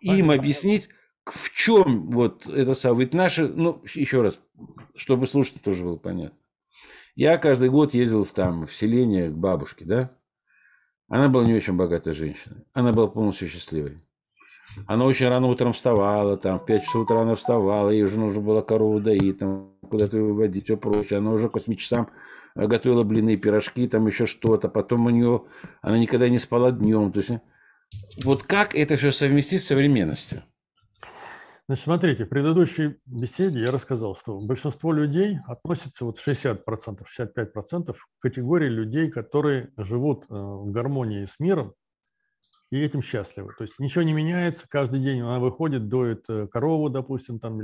им 0.00 0.30
объяснить, 0.30 0.88
в 1.24 1.50
чем 1.54 2.10
вот 2.10 2.46
это 2.46 2.74
самое? 2.74 3.06
Ведь 3.06 3.14
наши, 3.14 3.46
ну, 3.46 3.82
еще 3.94 4.22
раз, 4.22 4.40
чтобы 4.96 5.26
слушать 5.26 5.62
тоже 5.62 5.84
было 5.84 5.96
понятно. 5.96 6.38
Я 7.14 7.38
каждый 7.38 7.70
год 7.70 7.94
ездил 7.94 8.26
там 8.26 8.66
в 8.66 8.74
селение 8.74 9.30
к 9.30 9.34
бабушке, 9.34 9.84
да? 9.84 10.18
Она 11.06 11.28
была 11.28 11.44
не 11.44 11.54
очень 11.54 11.76
богатой 11.76 12.12
женщиной. 12.12 12.64
Она 12.72 12.92
была 12.92 13.06
полностью 13.06 13.48
счастливой. 13.48 14.03
Она 14.86 15.04
очень 15.04 15.28
рано 15.28 15.46
утром 15.46 15.72
вставала, 15.72 16.36
там, 16.36 16.58
в 16.58 16.66
5 16.66 16.82
часов 16.82 17.02
утра 17.02 17.22
она 17.22 17.34
вставала, 17.34 17.90
ей 17.90 18.02
уже 18.02 18.18
нужно 18.18 18.40
было 18.40 18.62
корову 18.62 19.00
доить, 19.00 19.38
там, 19.38 19.72
куда-то 19.88 20.16
выводить, 20.16 20.64
все 20.64 20.76
прочее. 20.76 21.18
Она 21.18 21.32
уже 21.32 21.48
к 21.48 21.54
8 21.54 21.74
часам 21.76 22.10
э, 22.54 22.66
готовила 22.66 23.04
блины, 23.04 23.36
пирожки, 23.36 23.86
там 23.88 24.06
еще 24.06 24.26
что-то. 24.26 24.68
Потом 24.68 25.06
у 25.06 25.10
нее, 25.10 25.44
она 25.82 25.98
никогда 25.98 26.28
не 26.28 26.38
спала 26.38 26.72
днем. 26.72 27.12
То 27.12 27.20
есть, 27.20 27.30
вот 28.24 28.42
как 28.42 28.74
это 28.74 28.96
все 28.96 29.12
совместить 29.12 29.62
с 29.62 29.66
современностью? 29.66 30.42
Значит, 31.66 31.84
смотрите, 31.84 32.24
в 32.26 32.28
предыдущей 32.28 32.96
беседе 33.06 33.60
я 33.60 33.70
рассказал, 33.70 34.14
что 34.16 34.38
большинство 34.38 34.92
людей 34.92 35.38
относится, 35.46 36.04
вот 36.04 36.18
60%, 36.18 36.60
65% 36.66 37.94
к 37.94 37.96
категории 38.20 38.68
людей, 38.68 39.10
которые 39.10 39.70
живут 39.78 40.24
э, 40.24 40.34
в 40.34 40.70
гармонии 40.70 41.24
с 41.24 41.40
миром 41.40 41.74
и 42.74 42.80
этим 42.80 43.02
счастливы. 43.02 43.52
То 43.56 43.62
есть 43.62 43.78
ничего 43.78 44.02
не 44.02 44.12
меняется, 44.12 44.66
каждый 44.68 45.00
день 45.00 45.20
она 45.20 45.38
выходит, 45.38 45.88
доит 45.88 46.28
э, 46.28 46.48
корову, 46.48 46.90
допустим, 46.90 47.38
там 47.38 47.60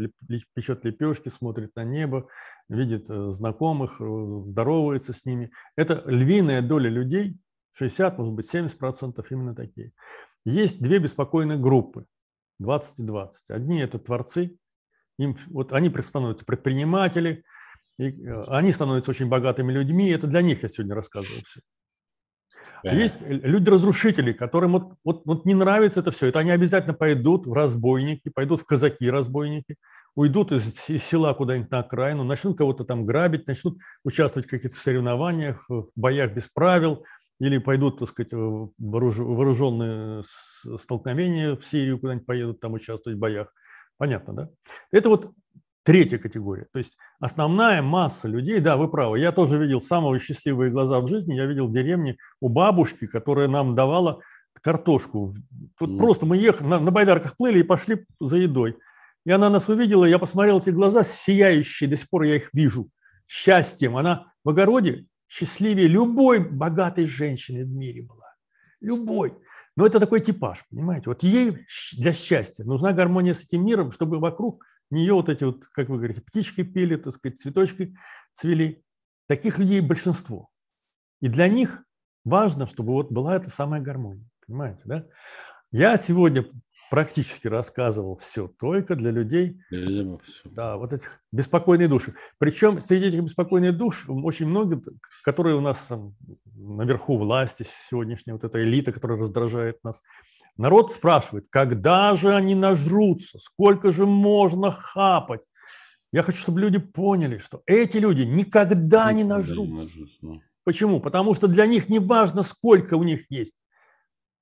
печет 0.55 0.85
лепешки, 0.85 1.29
смотрит 1.29 1.75
на 1.75 1.83
небо, 1.83 2.29
видит 2.69 3.11
э, 3.11 3.33
знакомых, 3.33 3.97
здоровается 3.99 5.13
с 5.13 5.25
ними. 5.25 5.51
Это 5.75 6.05
львиная 6.07 6.63
доля 6.63 6.89
людей, 6.89 7.37
60, 7.73 8.19
может 8.19 8.35
быть, 8.35 8.55
70% 8.55 9.27
именно 9.31 9.53
такие. 9.53 9.91
Есть 10.45 10.81
две 10.81 11.01
беспокойные 11.01 11.59
группы. 11.59 12.07
20 12.61 13.01
и 13.01 13.03
20. 13.03 13.51
Одни– 13.51 13.81
это 13.81 13.99
творцы, 13.99 14.59
им, 15.19 15.37
вот 15.49 15.73
они 15.73 15.91
становятся 16.03 16.45
предприниматели, 16.45 17.43
и 17.99 18.11
э, 18.11 18.45
они 18.45 18.71
становятся 18.71 19.11
очень 19.11 19.29
богатыми 19.29 19.73
людьми, 19.73 20.09
это 20.09 20.29
для 20.29 20.43
них 20.43 20.63
я 20.63 20.69
сегодня 20.69 20.95
рассказывал 20.95 21.41
все. 21.43 21.63
Да. 22.83 22.93
Есть 22.93 23.23
люди-разрушители, 23.27 24.33
которым 24.33 24.73
вот, 24.73 24.95
вот, 25.05 25.23
вот 25.27 25.45
не 25.45 25.55
нравится 25.55 26.01
это 26.01 26.11
все. 26.11 26.27
Это 26.27 26.39
они 26.39 26.51
обязательно 26.51 26.95
пойдут 26.95 27.47
в 27.47 27.53
разбойники, 27.53 28.31
пойдут 28.31 28.61
в 28.61 28.65
казаки-разбойники, 28.65 29.77
уйдут 30.15 30.53
из, 30.53 30.89
из 30.89 31.05
села 31.05 31.35
куда-нибудь 31.35 31.71
на 31.71 31.81
окраину, 31.81 32.25
начнут 32.25 32.57
кого-то 32.57 32.85
там 32.85 33.05
грабить, 33.05 33.47
начнут 33.47 33.79
участвовать 34.05 34.49
в 34.49 34.51
каких-то 34.51 34.77
соревнованиях, 34.77 35.67
в 35.69 35.89
боях 35.95 36.33
без 36.33 36.49
правил, 36.49 37.05
или 37.39 37.59
пойдут, 37.59 37.99
так 37.99 38.09
сказать, 38.09 38.33
вооруженные 38.33 40.23
столкновения 40.25 41.57
в 41.57 41.65
Сирию, 41.65 41.99
куда-нибудь 41.99 42.27
поедут 42.27 42.61
там 42.61 42.75
участвовать 42.75 43.17
в 43.17 43.21
боях. 43.21 43.53
Понятно, 43.97 44.35
да? 44.35 44.49
Это 44.93 45.09
вот 45.09 45.33
третья 45.83 46.19
категория. 46.19 46.67
То 46.73 46.79
есть 46.79 46.97
основная 47.19 47.83
масса 47.83 48.29
людей, 48.29 48.61
да, 48.61 48.77
вы 48.77 48.89
правы, 48.89 49.19
я 49.19 49.33
тоже 49.33 49.59
видел 49.59 49.81
самые 49.81 50.21
счастливые 50.21 50.71
глаза 50.71 51.01
в 51.01 51.09
жизни, 51.09 51.35
я 51.35 51.47
видел 51.47 51.69
в 51.69 51.73
деревне 51.73 52.17
у 52.41 52.49
бабушки, 52.49 53.07
которая 53.07 53.49
нам 53.49 53.75
давала 53.75 54.21
картошку. 54.63 55.33
Вот 55.79 55.91
mm. 55.91 55.99
просто 55.99 56.27
мы 56.27 56.37
ехали, 56.37 56.69
на, 56.69 56.81
на 56.81 56.91
байдарках 56.91 57.37
плыли 57.37 57.61
и 57.61 57.65
пошли 57.65 58.05
за 58.21 58.37
едой. 58.37 58.77
И 59.25 59.31
она 59.31 59.51
нас 59.51 59.69
увидела, 59.69 60.05
я 60.05 60.19
посмотрел 60.19 60.59
эти 60.59 60.71
глаза 60.71 61.03
сияющие, 61.03 61.89
до 61.89 61.97
сих 61.97 62.09
пор 62.09 62.23
я 62.23 62.37
их 62.37 62.51
вижу, 62.53 62.89
счастьем. 63.27 63.97
Она 63.97 64.33
в 64.45 64.51
огороде 64.51 65.07
счастливее 65.29 65.87
любой 65.87 66.41
богатой 66.41 67.07
женщины 67.07 67.65
в 67.65 67.69
мире 67.69 68.03
была. 68.03 68.35
Любой. 68.81 69.37
Но 69.77 69.87
это 69.87 70.01
такой 70.01 70.21
типаж, 70.21 70.65
понимаете? 70.71 71.05
Вот 71.07 71.23
ей 71.23 71.67
для 71.97 72.13
счастья 72.13 72.65
нужна 72.65 72.93
гармония 72.93 73.35
с 73.35 73.45
этим 73.45 73.65
миром, 73.65 73.91
чтобы 73.91 74.19
вокруг 74.19 74.65
нее 74.91 75.15
вот 75.15 75.29
эти 75.29 75.45
вот, 75.45 75.65
как 75.67 75.89
вы 75.89 75.97
говорите, 75.97 76.21
птички 76.21 76.63
пели, 76.63 76.97
так 76.97 77.13
сказать, 77.13 77.39
цветочки 77.39 77.95
цвели. 78.33 78.85
Таких 79.27 79.59
людей 79.59 79.81
большинство. 79.81 80.51
И 81.21 81.29
для 81.29 81.49
них 81.49 81.85
важно, 82.25 82.67
чтобы 82.67 82.93
вот 82.93 83.13
была 83.13 83.37
эта 83.37 83.51
самая 83.51 83.81
гармония. 83.81 84.29
Понимаете, 84.47 84.83
да? 84.85 85.07
Я 85.71 85.97
сегодня 85.97 86.47
практически 86.91 87.47
рассказывал 87.47 88.17
все 88.17 88.49
только 88.49 88.97
для 88.97 89.13
людей, 89.13 89.61
да, 90.45 90.77
вот 90.77 90.93
этих 90.93 91.23
беспокойных 91.31 91.89
душ. 91.89 92.09
Причем 92.39 92.81
среди 92.83 93.07
этих 93.07 93.23
беспокойных 93.23 93.77
душ 93.77 94.07
очень 94.09 94.49
много, 94.49 94.83
которые 95.23 95.55
у 95.55 95.61
нас 95.61 95.87
там, 95.87 96.17
наверху 96.61 97.17
власти 97.17 97.65
сегодняшняя, 97.89 98.35
вот 98.35 98.45
эта 98.45 98.63
элита, 98.63 98.93
которая 98.93 99.19
раздражает 99.19 99.83
нас. 99.83 100.03
Народ 100.57 100.93
спрашивает, 100.93 101.47
когда 101.51 102.15
же 102.15 102.35
они 102.35 102.55
нажрутся, 102.55 103.39
сколько 103.39 103.93
же 103.93 104.07
можно 104.07 104.71
хапать. 104.71 105.41
Я 106.13 106.23
хочу, 106.23 106.39
чтобы 106.39 106.61
люди 106.61 106.79
поняли, 106.79 107.39
что 107.39 107.63
эти 107.67 107.99
люди 107.99 108.23
никогда 108.23 109.13
не 109.13 109.25
нажрутся. 109.25 109.95
Почему? 110.65 111.01
Потому 111.01 111.35
что 111.35 111.47
для 111.47 111.67
них 111.67 111.89
не 111.89 111.99
важно, 111.99 112.43
сколько 112.43 112.95
у 112.95 113.03
них 113.03 113.31
есть. 113.31 113.57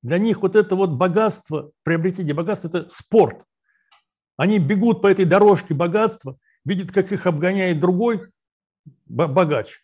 Для 0.03 0.19
них 0.19 0.43
вот 0.43 0.57
это 0.57 0.77
вот 0.77 0.91
богатство, 0.91 1.73
приобретение 1.83 2.35
богатства– 2.35 2.69
это 2.69 2.89
спорт. 2.91 3.45
Они 4.37 4.59
бегут 4.59 5.03
по 5.03 5.09
этой 5.09 5.25
дорожке 5.25 5.75
богатства, 5.75 6.39
видят, 6.64 6.93
как 6.93 7.11
их 7.12 7.27
обгоняет 7.27 7.81
другой 7.81 8.31
богач, 9.07 9.81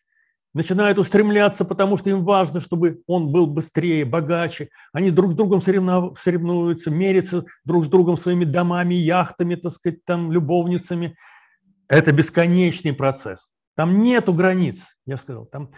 начинают 0.54 0.98
устремляться, 0.98 1.64
потому 1.64 1.96
что 1.96 2.10
им 2.10 2.24
важно, 2.24 2.60
чтобы 2.60 3.02
он 3.06 3.30
был 3.30 3.46
быстрее, 3.46 4.04
богаче. 4.04 4.70
Они 4.92 5.10
друг 5.10 5.32
с 5.32 5.34
другом 5.34 5.60
соревнуются, 5.60 6.90
мерятся 6.90 7.44
друг 7.64 7.84
с 7.84 7.88
другом 7.88 8.16
своими 8.16 8.44
домами, 8.44 8.94
яхтами, 8.94 9.56
так 9.56 9.72
сказать, 9.72 10.04
там, 10.04 10.32
любовницами. 10.32 11.16
Это 11.88 12.12
бесконечный 12.12 12.94
процесс. 12.94 13.50
Там 13.76 13.98
нету 13.98 14.32
границ, 14.32 14.96
я 15.04 15.16
сказал. 15.16 15.46
Там 15.46 15.70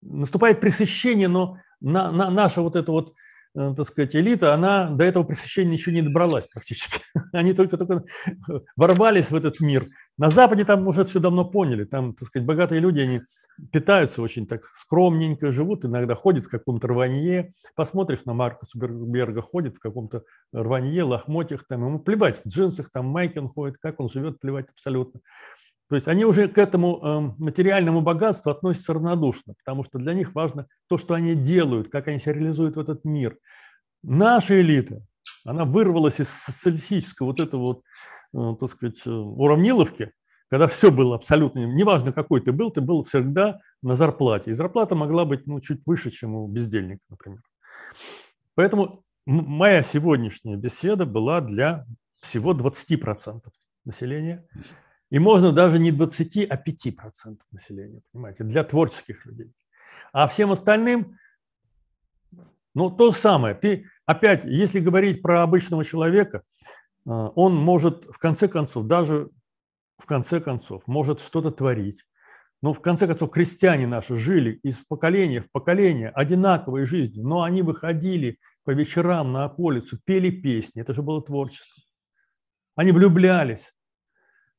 наступает 0.00 0.60
пресыщение, 0.60 1.28
но 1.28 1.58
на, 1.80 2.10
на, 2.10 2.30
наша 2.30 2.62
вот 2.62 2.74
эта 2.74 2.90
вот 2.90 3.12
так 3.54 3.84
сказать, 3.84 4.16
элита, 4.16 4.54
она 4.54 4.90
до 4.90 5.04
этого 5.04 5.24
пресыщения 5.24 5.72
еще 5.72 5.92
не 5.92 6.02
добралась 6.02 6.46
практически. 6.46 7.00
Они 7.32 7.52
только-только 7.52 8.04
ворвались 8.76 9.30
в 9.30 9.34
этот 9.34 9.60
мир. 9.60 9.88
На 10.16 10.30
Западе 10.30 10.64
там 10.64 10.86
уже 10.88 11.04
все 11.04 11.20
давно 11.20 11.44
поняли. 11.44 11.84
Там, 11.84 12.14
так 12.14 12.28
сказать, 12.28 12.46
богатые 12.46 12.80
люди, 12.80 13.00
они 13.00 13.20
питаются 13.70 14.22
очень 14.22 14.46
так 14.46 14.62
скромненько, 14.74 15.52
живут, 15.52 15.84
иногда 15.84 16.14
ходят 16.14 16.44
в 16.44 16.48
каком-то 16.48 16.88
рванье. 16.88 17.50
Посмотришь 17.74 18.24
на 18.24 18.32
Марка 18.32 18.64
Суберга, 18.64 19.42
ходит 19.42 19.76
в 19.76 19.80
каком-то 19.80 20.24
рванье, 20.52 21.02
лохмотьях, 21.02 21.66
там, 21.68 21.84
ему 21.84 21.98
плевать, 21.98 22.40
в 22.44 22.48
джинсах, 22.48 22.90
там 22.90 23.06
майки 23.06 23.38
он 23.38 23.48
ходит, 23.48 23.76
как 23.78 24.00
он 24.00 24.08
живет, 24.08 24.40
плевать 24.40 24.70
абсолютно. 24.70 25.20
То 25.92 25.96
есть 25.96 26.08
они 26.08 26.24
уже 26.24 26.48
к 26.48 26.56
этому 26.56 27.00
эм, 27.02 27.34
материальному 27.36 28.00
богатству 28.00 28.50
относятся 28.50 28.94
равнодушно, 28.94 29.52
потому 29.58 29.84
что 29.84 29.98
для 29.98 30.14
них 30.14 30.34
важно 30.34 30.66
то, 30.88 30.96
что 30.96 31.12
они 31.12 31.34
делают, 31.34 31.90
как 31.90 32.08
они 32.08 32.18
себя 32.18 32.32
реализуют 32.32 32.76
в 32.76 32.80
этот 32.80 33.04
мир. 33.04 33.36
Наша 34.02 34.58
элита, 34.58 35.04
она 35.44 35.66
вырвалась 35.66 36.18
из 36.18 36.30
социалистического 36.30 37.26
вот 37.26 37.40
этого 37.40 37.60
вот, 37.60 37.82
э, 38.34 38.56
так 38.58 38.70
сказать, 38.70 39.06
э, 39.06 39.10
уравниловки, 39.10 40.12
когда 40.48 40.66
все 40.66 40.90
было 40.90 41.14
абсолютно, 41.14 41.58
неважно 41.66 42.10
какой 42.10 42.40
ты 42.40 42.52
был, 42.52 42.70
ты 42.70 42.80
был 42.80 43.04
всегда 43.04 43.60
на 43.82 43.94
зарплате. 43.94 44.52
И 44.52 44.54
зарплата 44.54 44.94
могла 44.94 45.26
быть 45.26 45.46
ну, 45.46 45.60
чуть 45.60 45.82
выше, 45.84 46.10
чем 46.10 46.34
у 46.34 46.48
бездельника, 46.48 47.04
например. 47.10 47.42
Поэтому 48.54 49.04
моя 49.26 49.82
сегодняшняя 49.82 50.56
беседа 50.56 51.04
была 51.04 51.42
для 51.42 51.84
всего 52.16 52.54
20% 52.54 53.42
населения. 53.84 54.48
И 55.12 55.18
можно 55.18 55.52
даже 55.52 55.78
не 55.78 55.92
20, 55.92 56.46
а 56.48 56.56
5% 56.56 57.38
населения, 57.50 58.00
понимаете, 58.12 58.44
для 58.44 58.64
творческих 58.64 59.26
людей. 59.26 59.52
А 60.10 60.26
всем 60.26 60.50
остальным, 60.52 61.18
ну, 62.74 62.88
то 62.90 63.10
же 63.10 63.16
самое. 63.18 63.54
Ты, 63.54 63.84
опять, 64.06 64.42
если 64.44 64.80
говорить 64.80 65.20
про 65.20 65.42
обычного 65.42 65.84
человека, 65.84 66.44
э, 67.04 67.10
он 67.10 67.54
может, 67.54 68.06
в 68.06 68.16
конце 68.16 68.48
концов, 68.48 68.86
даже 68.86 69.28
в 69.98 70.06
конце 70.06 70.40
концов, 70.40 70.84
может 70.86 71.20
что-то 71.20 71.50
творить. 71.50 72.06
Но 72.62 72.72
в 72.72 72.80
конце 72.80 73.06
концов, 73.06 73.30
крестьяне 73.30 73.86
наши 73.86 74.16
жили 74.16 74.60
из 74.62 74.78
поколения 74.78 75.42
в 75.42 75.50
поколение 75.50 76.08
одинаковой 76.08 76.86
жизнью, 76.86 77.26
но 77.26 77.42
они 77.42 77.60
выходили 77.60 78.38
по 78.64 78.70
вечерам 78.70 79.32
на 79.32 79.44
околицу, 79.44 80.00
пели 80.02 80.30
песни, 80.30 80.80
это 80.80 80.94
же 80.94 81.02
было 81.02 81.22
творчество. 81.22 81.82
Они 82.76 82.92
влюблялись, 82.92 83.74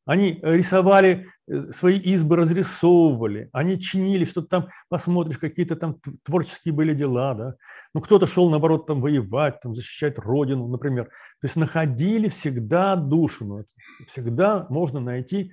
они 0.06 0.39
рисовали 0.41 1.28
э, 1.47 1.68
свои 1.68 1.97
избы, 1.97 2.36
разрисовывали, 2.36 3.49
они 3.54 3.80
чинили, 3.80 4.26
что-то 4.26 4.47
там, 4.47 4.68
посмотришь, 4.89 5.38
какие-то 5.38 5.76
там 5.76 5.99
творческие 6.24 6.74
были 6.74 6.93
дела, 6.93 7.34
да. 7.34 7.56
Ну, 7.93 8.01
кто-то 8.01 8.28
шел, 8.28 8.49
наоборот, 8.49 8.86
там 8.86 9.01
воевать, 9.01 9.60
там 9.62 9.76
защищать 9.76 10.20
родину, 10.20 10.68
например. 10.68 11.06
То 11.06 11.45
есть 11.45 11.56
находили 11.56 12.28
всегда 12.28 12.95
душу, 12.95 13.66
всегда 14.08 14.68
можно 14.70 14.99
найти 14.99 15.51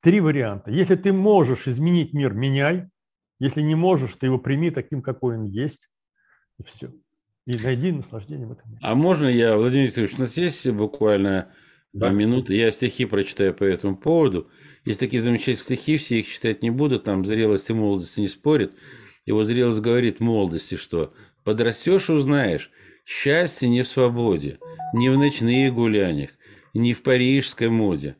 три 0.00 0.20
варианта. 0.20 0.70
Если 0.70 0.96
ты 0.96 1.12
можешь 1.12 1.68
изменить 1.68 2.12
мир, 2.12 2.34
меняй. 2.34 2.88
Если 3.38 3.62
не 3.62 3.74
можешь, 3.74 4.14
ты 4.16 4.26
его 4.26 4.38
прими 4.38 4.70
таким, 4.70 5.02
какой 5.02 5.36
он 5.36 5.46
есть, 5.46 5.88
и 6.60 6.62
все. 6.62 6.92
И 7.44 7.58
найди 7.58 7.90
наслаждение 7.90 8.46
в 8.46 8.52
этом. 8.52 8.78
А 8.80 8.94
можно 8.94 9.26
я, 9.26 9.56
Владимир 9.56 9.86
Викторович, 9.86 10.14
у 10.14 10.20
нас 10.20 10.36
есть 10.36 10.68
буквально 10.70 11.52
да. 11.92 12.10
минуты. 12.10 12.54
Я 12.54 12.72
стихи 12.72 13.04
прочитаю 13.04 13.54
по 13.54 13.64
этому 13.64 13.96
поводу. 13.96 14.50
Есть 14.84 15.00
такие 15.00 15.22
замечательные 15.22 15.58
стихи, 15.58 15.96
все 15.96 16.20
их 16.20 16.28
читать 16.28 16.62
не 16.62 16.70
буду, 16.70 16.98
там 16.98 17.24
зрелость 17.24 17.70
и 17.70 17.74
молодость 17.74 18.18
не 18.18 18.28
спорят. 18.28 18.72
Вот 19.26 19.44
зрелость 19.44 19.80
говорит 19.80 20.20
молодости, 20.20 20.74
что 20.74 21.14
подрастешь, 21.44 22.10
узнаешь, 22.10 22.70
счастье 23.04 23.68
не 23.68 23.82
в 23.82 23.88
свободе, 23.88 24.58
не 24.94 25.10
в 25.10 25.18
ночных 25.18 25.74
гуляниях, 25.74 26.30
не 26.74 26.92
в 26.92 27.02
парижской 27.02 27.68
моде, 27.68 28.16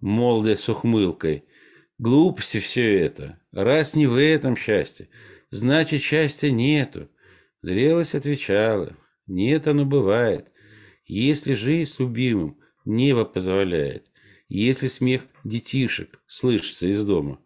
молодость 0.00 0.62
с 0.62 0.68
ухмылкой. 0.68 1.44
Глупости 1.98 2.58
все 2.60 3.00
это. 3.00 3.40
Раз 3.52 3.94
не 3.94 4.06
в 4.06 4.18
этом 4.20 4.56
счастье, 4.56 5.08
значит 5.50 6.00
счастья 6.00 6.50
нету. 6.50 7.08
Зрелость 7.60 8.14
отвечала, 8.14 8.96
нет, 9.26 9.66
оно 9.66 9.84
бывает. 9.84 10.48
Если 11.04 11.54
жизнь 11.54 11.90
с 11.90 11.98
любимым– 11.98 12.58
Небо 12.86 13.24
позволяет. 13.24 14.10
Если 14.48 14.86
смех 14.86 15.22
детишек 15.42 16.20
слышится 16.28 16.86
из 16.86 17.04
дома, 17.04 17.40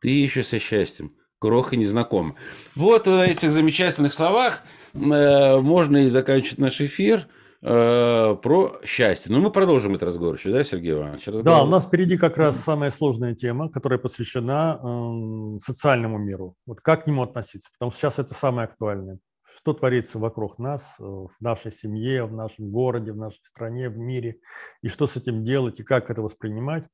ты 0.00 0.10
еще 0.10 0.44
со 0.44 0.60
счастьем, 0.60 1.12
кроха 1.40 1.76
незнакома. 1.76 2.36
Вот 2.76 3.06
на 3.06 3.26
этих 3.26 3.50
замечательных 3.50 4.14
словах 4.14 4.62
э, 4.94 5.60
можно 5.60 5.96
и 6.06 6.08
заканчивать 6.08 6.58
наш 6.58 6.80
эфир 6.80 7.26
э, 7.62 8.36
про 8.40 8.76
счастье. 8.84 9.32
Но 9.32 9.40
мы 9.40 9.50
продолжим 9.50 9.96
этот 9.96 10.10
разговор 10.10 10.36
еще, 10.36 10.52
да, 10.52 10.62
Сергей 10.62 10.92
Иванович? 10.92 11.26
Разговор... 11.26 11.44
Да, 11.44 11.64
у 11.64 11.66
нас 11.66 11.86
впереди 11.86 12.16
как 12.16 12.38
раз 12.38 12.62
самая 12.62 12.92
сложная 12.92 13.34
тема, 13.34 13.68
которая 13.68 13.98
посвящена 13.98 14.78
э, 14.80 15.58
социальному 15.58 16.18
миру. 16.18 16.54
Вот 16.64 16.80
как 16.80 17.04
к 17.04 17.06
нему 17.08 17.22
относиться, 17.22 17.70
потому 17.72 17.90
что 17.90 18.02
сейчас 18.02 18.20
это 18.20 18.34
самое 18.34 18.66
актуальное 18.66 19.18
что 19.46 19.72
творится 19.72 20.18
вокруг 20.18 20.58
нас, 20.58 20.96
э, 20.98 21.02
в 21.02 21.34
нашей 21.40 21.72
семье, 21.72 22.24
в 22.24 22.32
нашем 22.32 22.70
городе, 22.70 23.12
в 23.12 23.16
нашей 23.16 23.44
стране, 23.44 23.88
в 23.88 23.96
мире, 23.96 24.40
и 24.82 24.88
что 24.88 25.06
с 25.06 25.16
этим 25.16 25.44
делать, 25.44 25.80
и 25.80 25.84
как 25.84 26.10
это 26.10 26.22
воспринимать. 26.22 26.84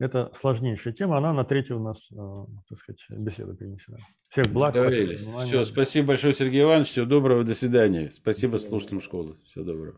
Это 0.00 0.30
сложнейшая 0.34 0.92
тема, 0.92 1.18
она 1.18 1.32
на 1.32 1.44
третью 1.44 1.78
у 1.78 1.82
нас, 1.82 2.08
э, 2.12 2.46
так 2.68 2.78
сказать, 2.78 3.04
беседу 3.10 3.54
перенесена. 3.54 3.98
Всех 4.28 4.48
благ. 4.48 4.74
Спасибо. 4.74 5.40
Все, 5.42 5.64
спасибо 5.64 6.08
большое, 6.08 6.34
Сергей 6.34 6.62
Иванович. 6.62 6.88
Всего 6.88 7.06
доброго, 7.06 7.44
до 7.44 7.54
свидания. 7.54 8.12
Спасибо 8.12 8.52
до 8.52 8.58
слушателям 8.60 9.00
школы. 9.00 9.36
Всего 9.44 9.64
доброго. 9.64 9.96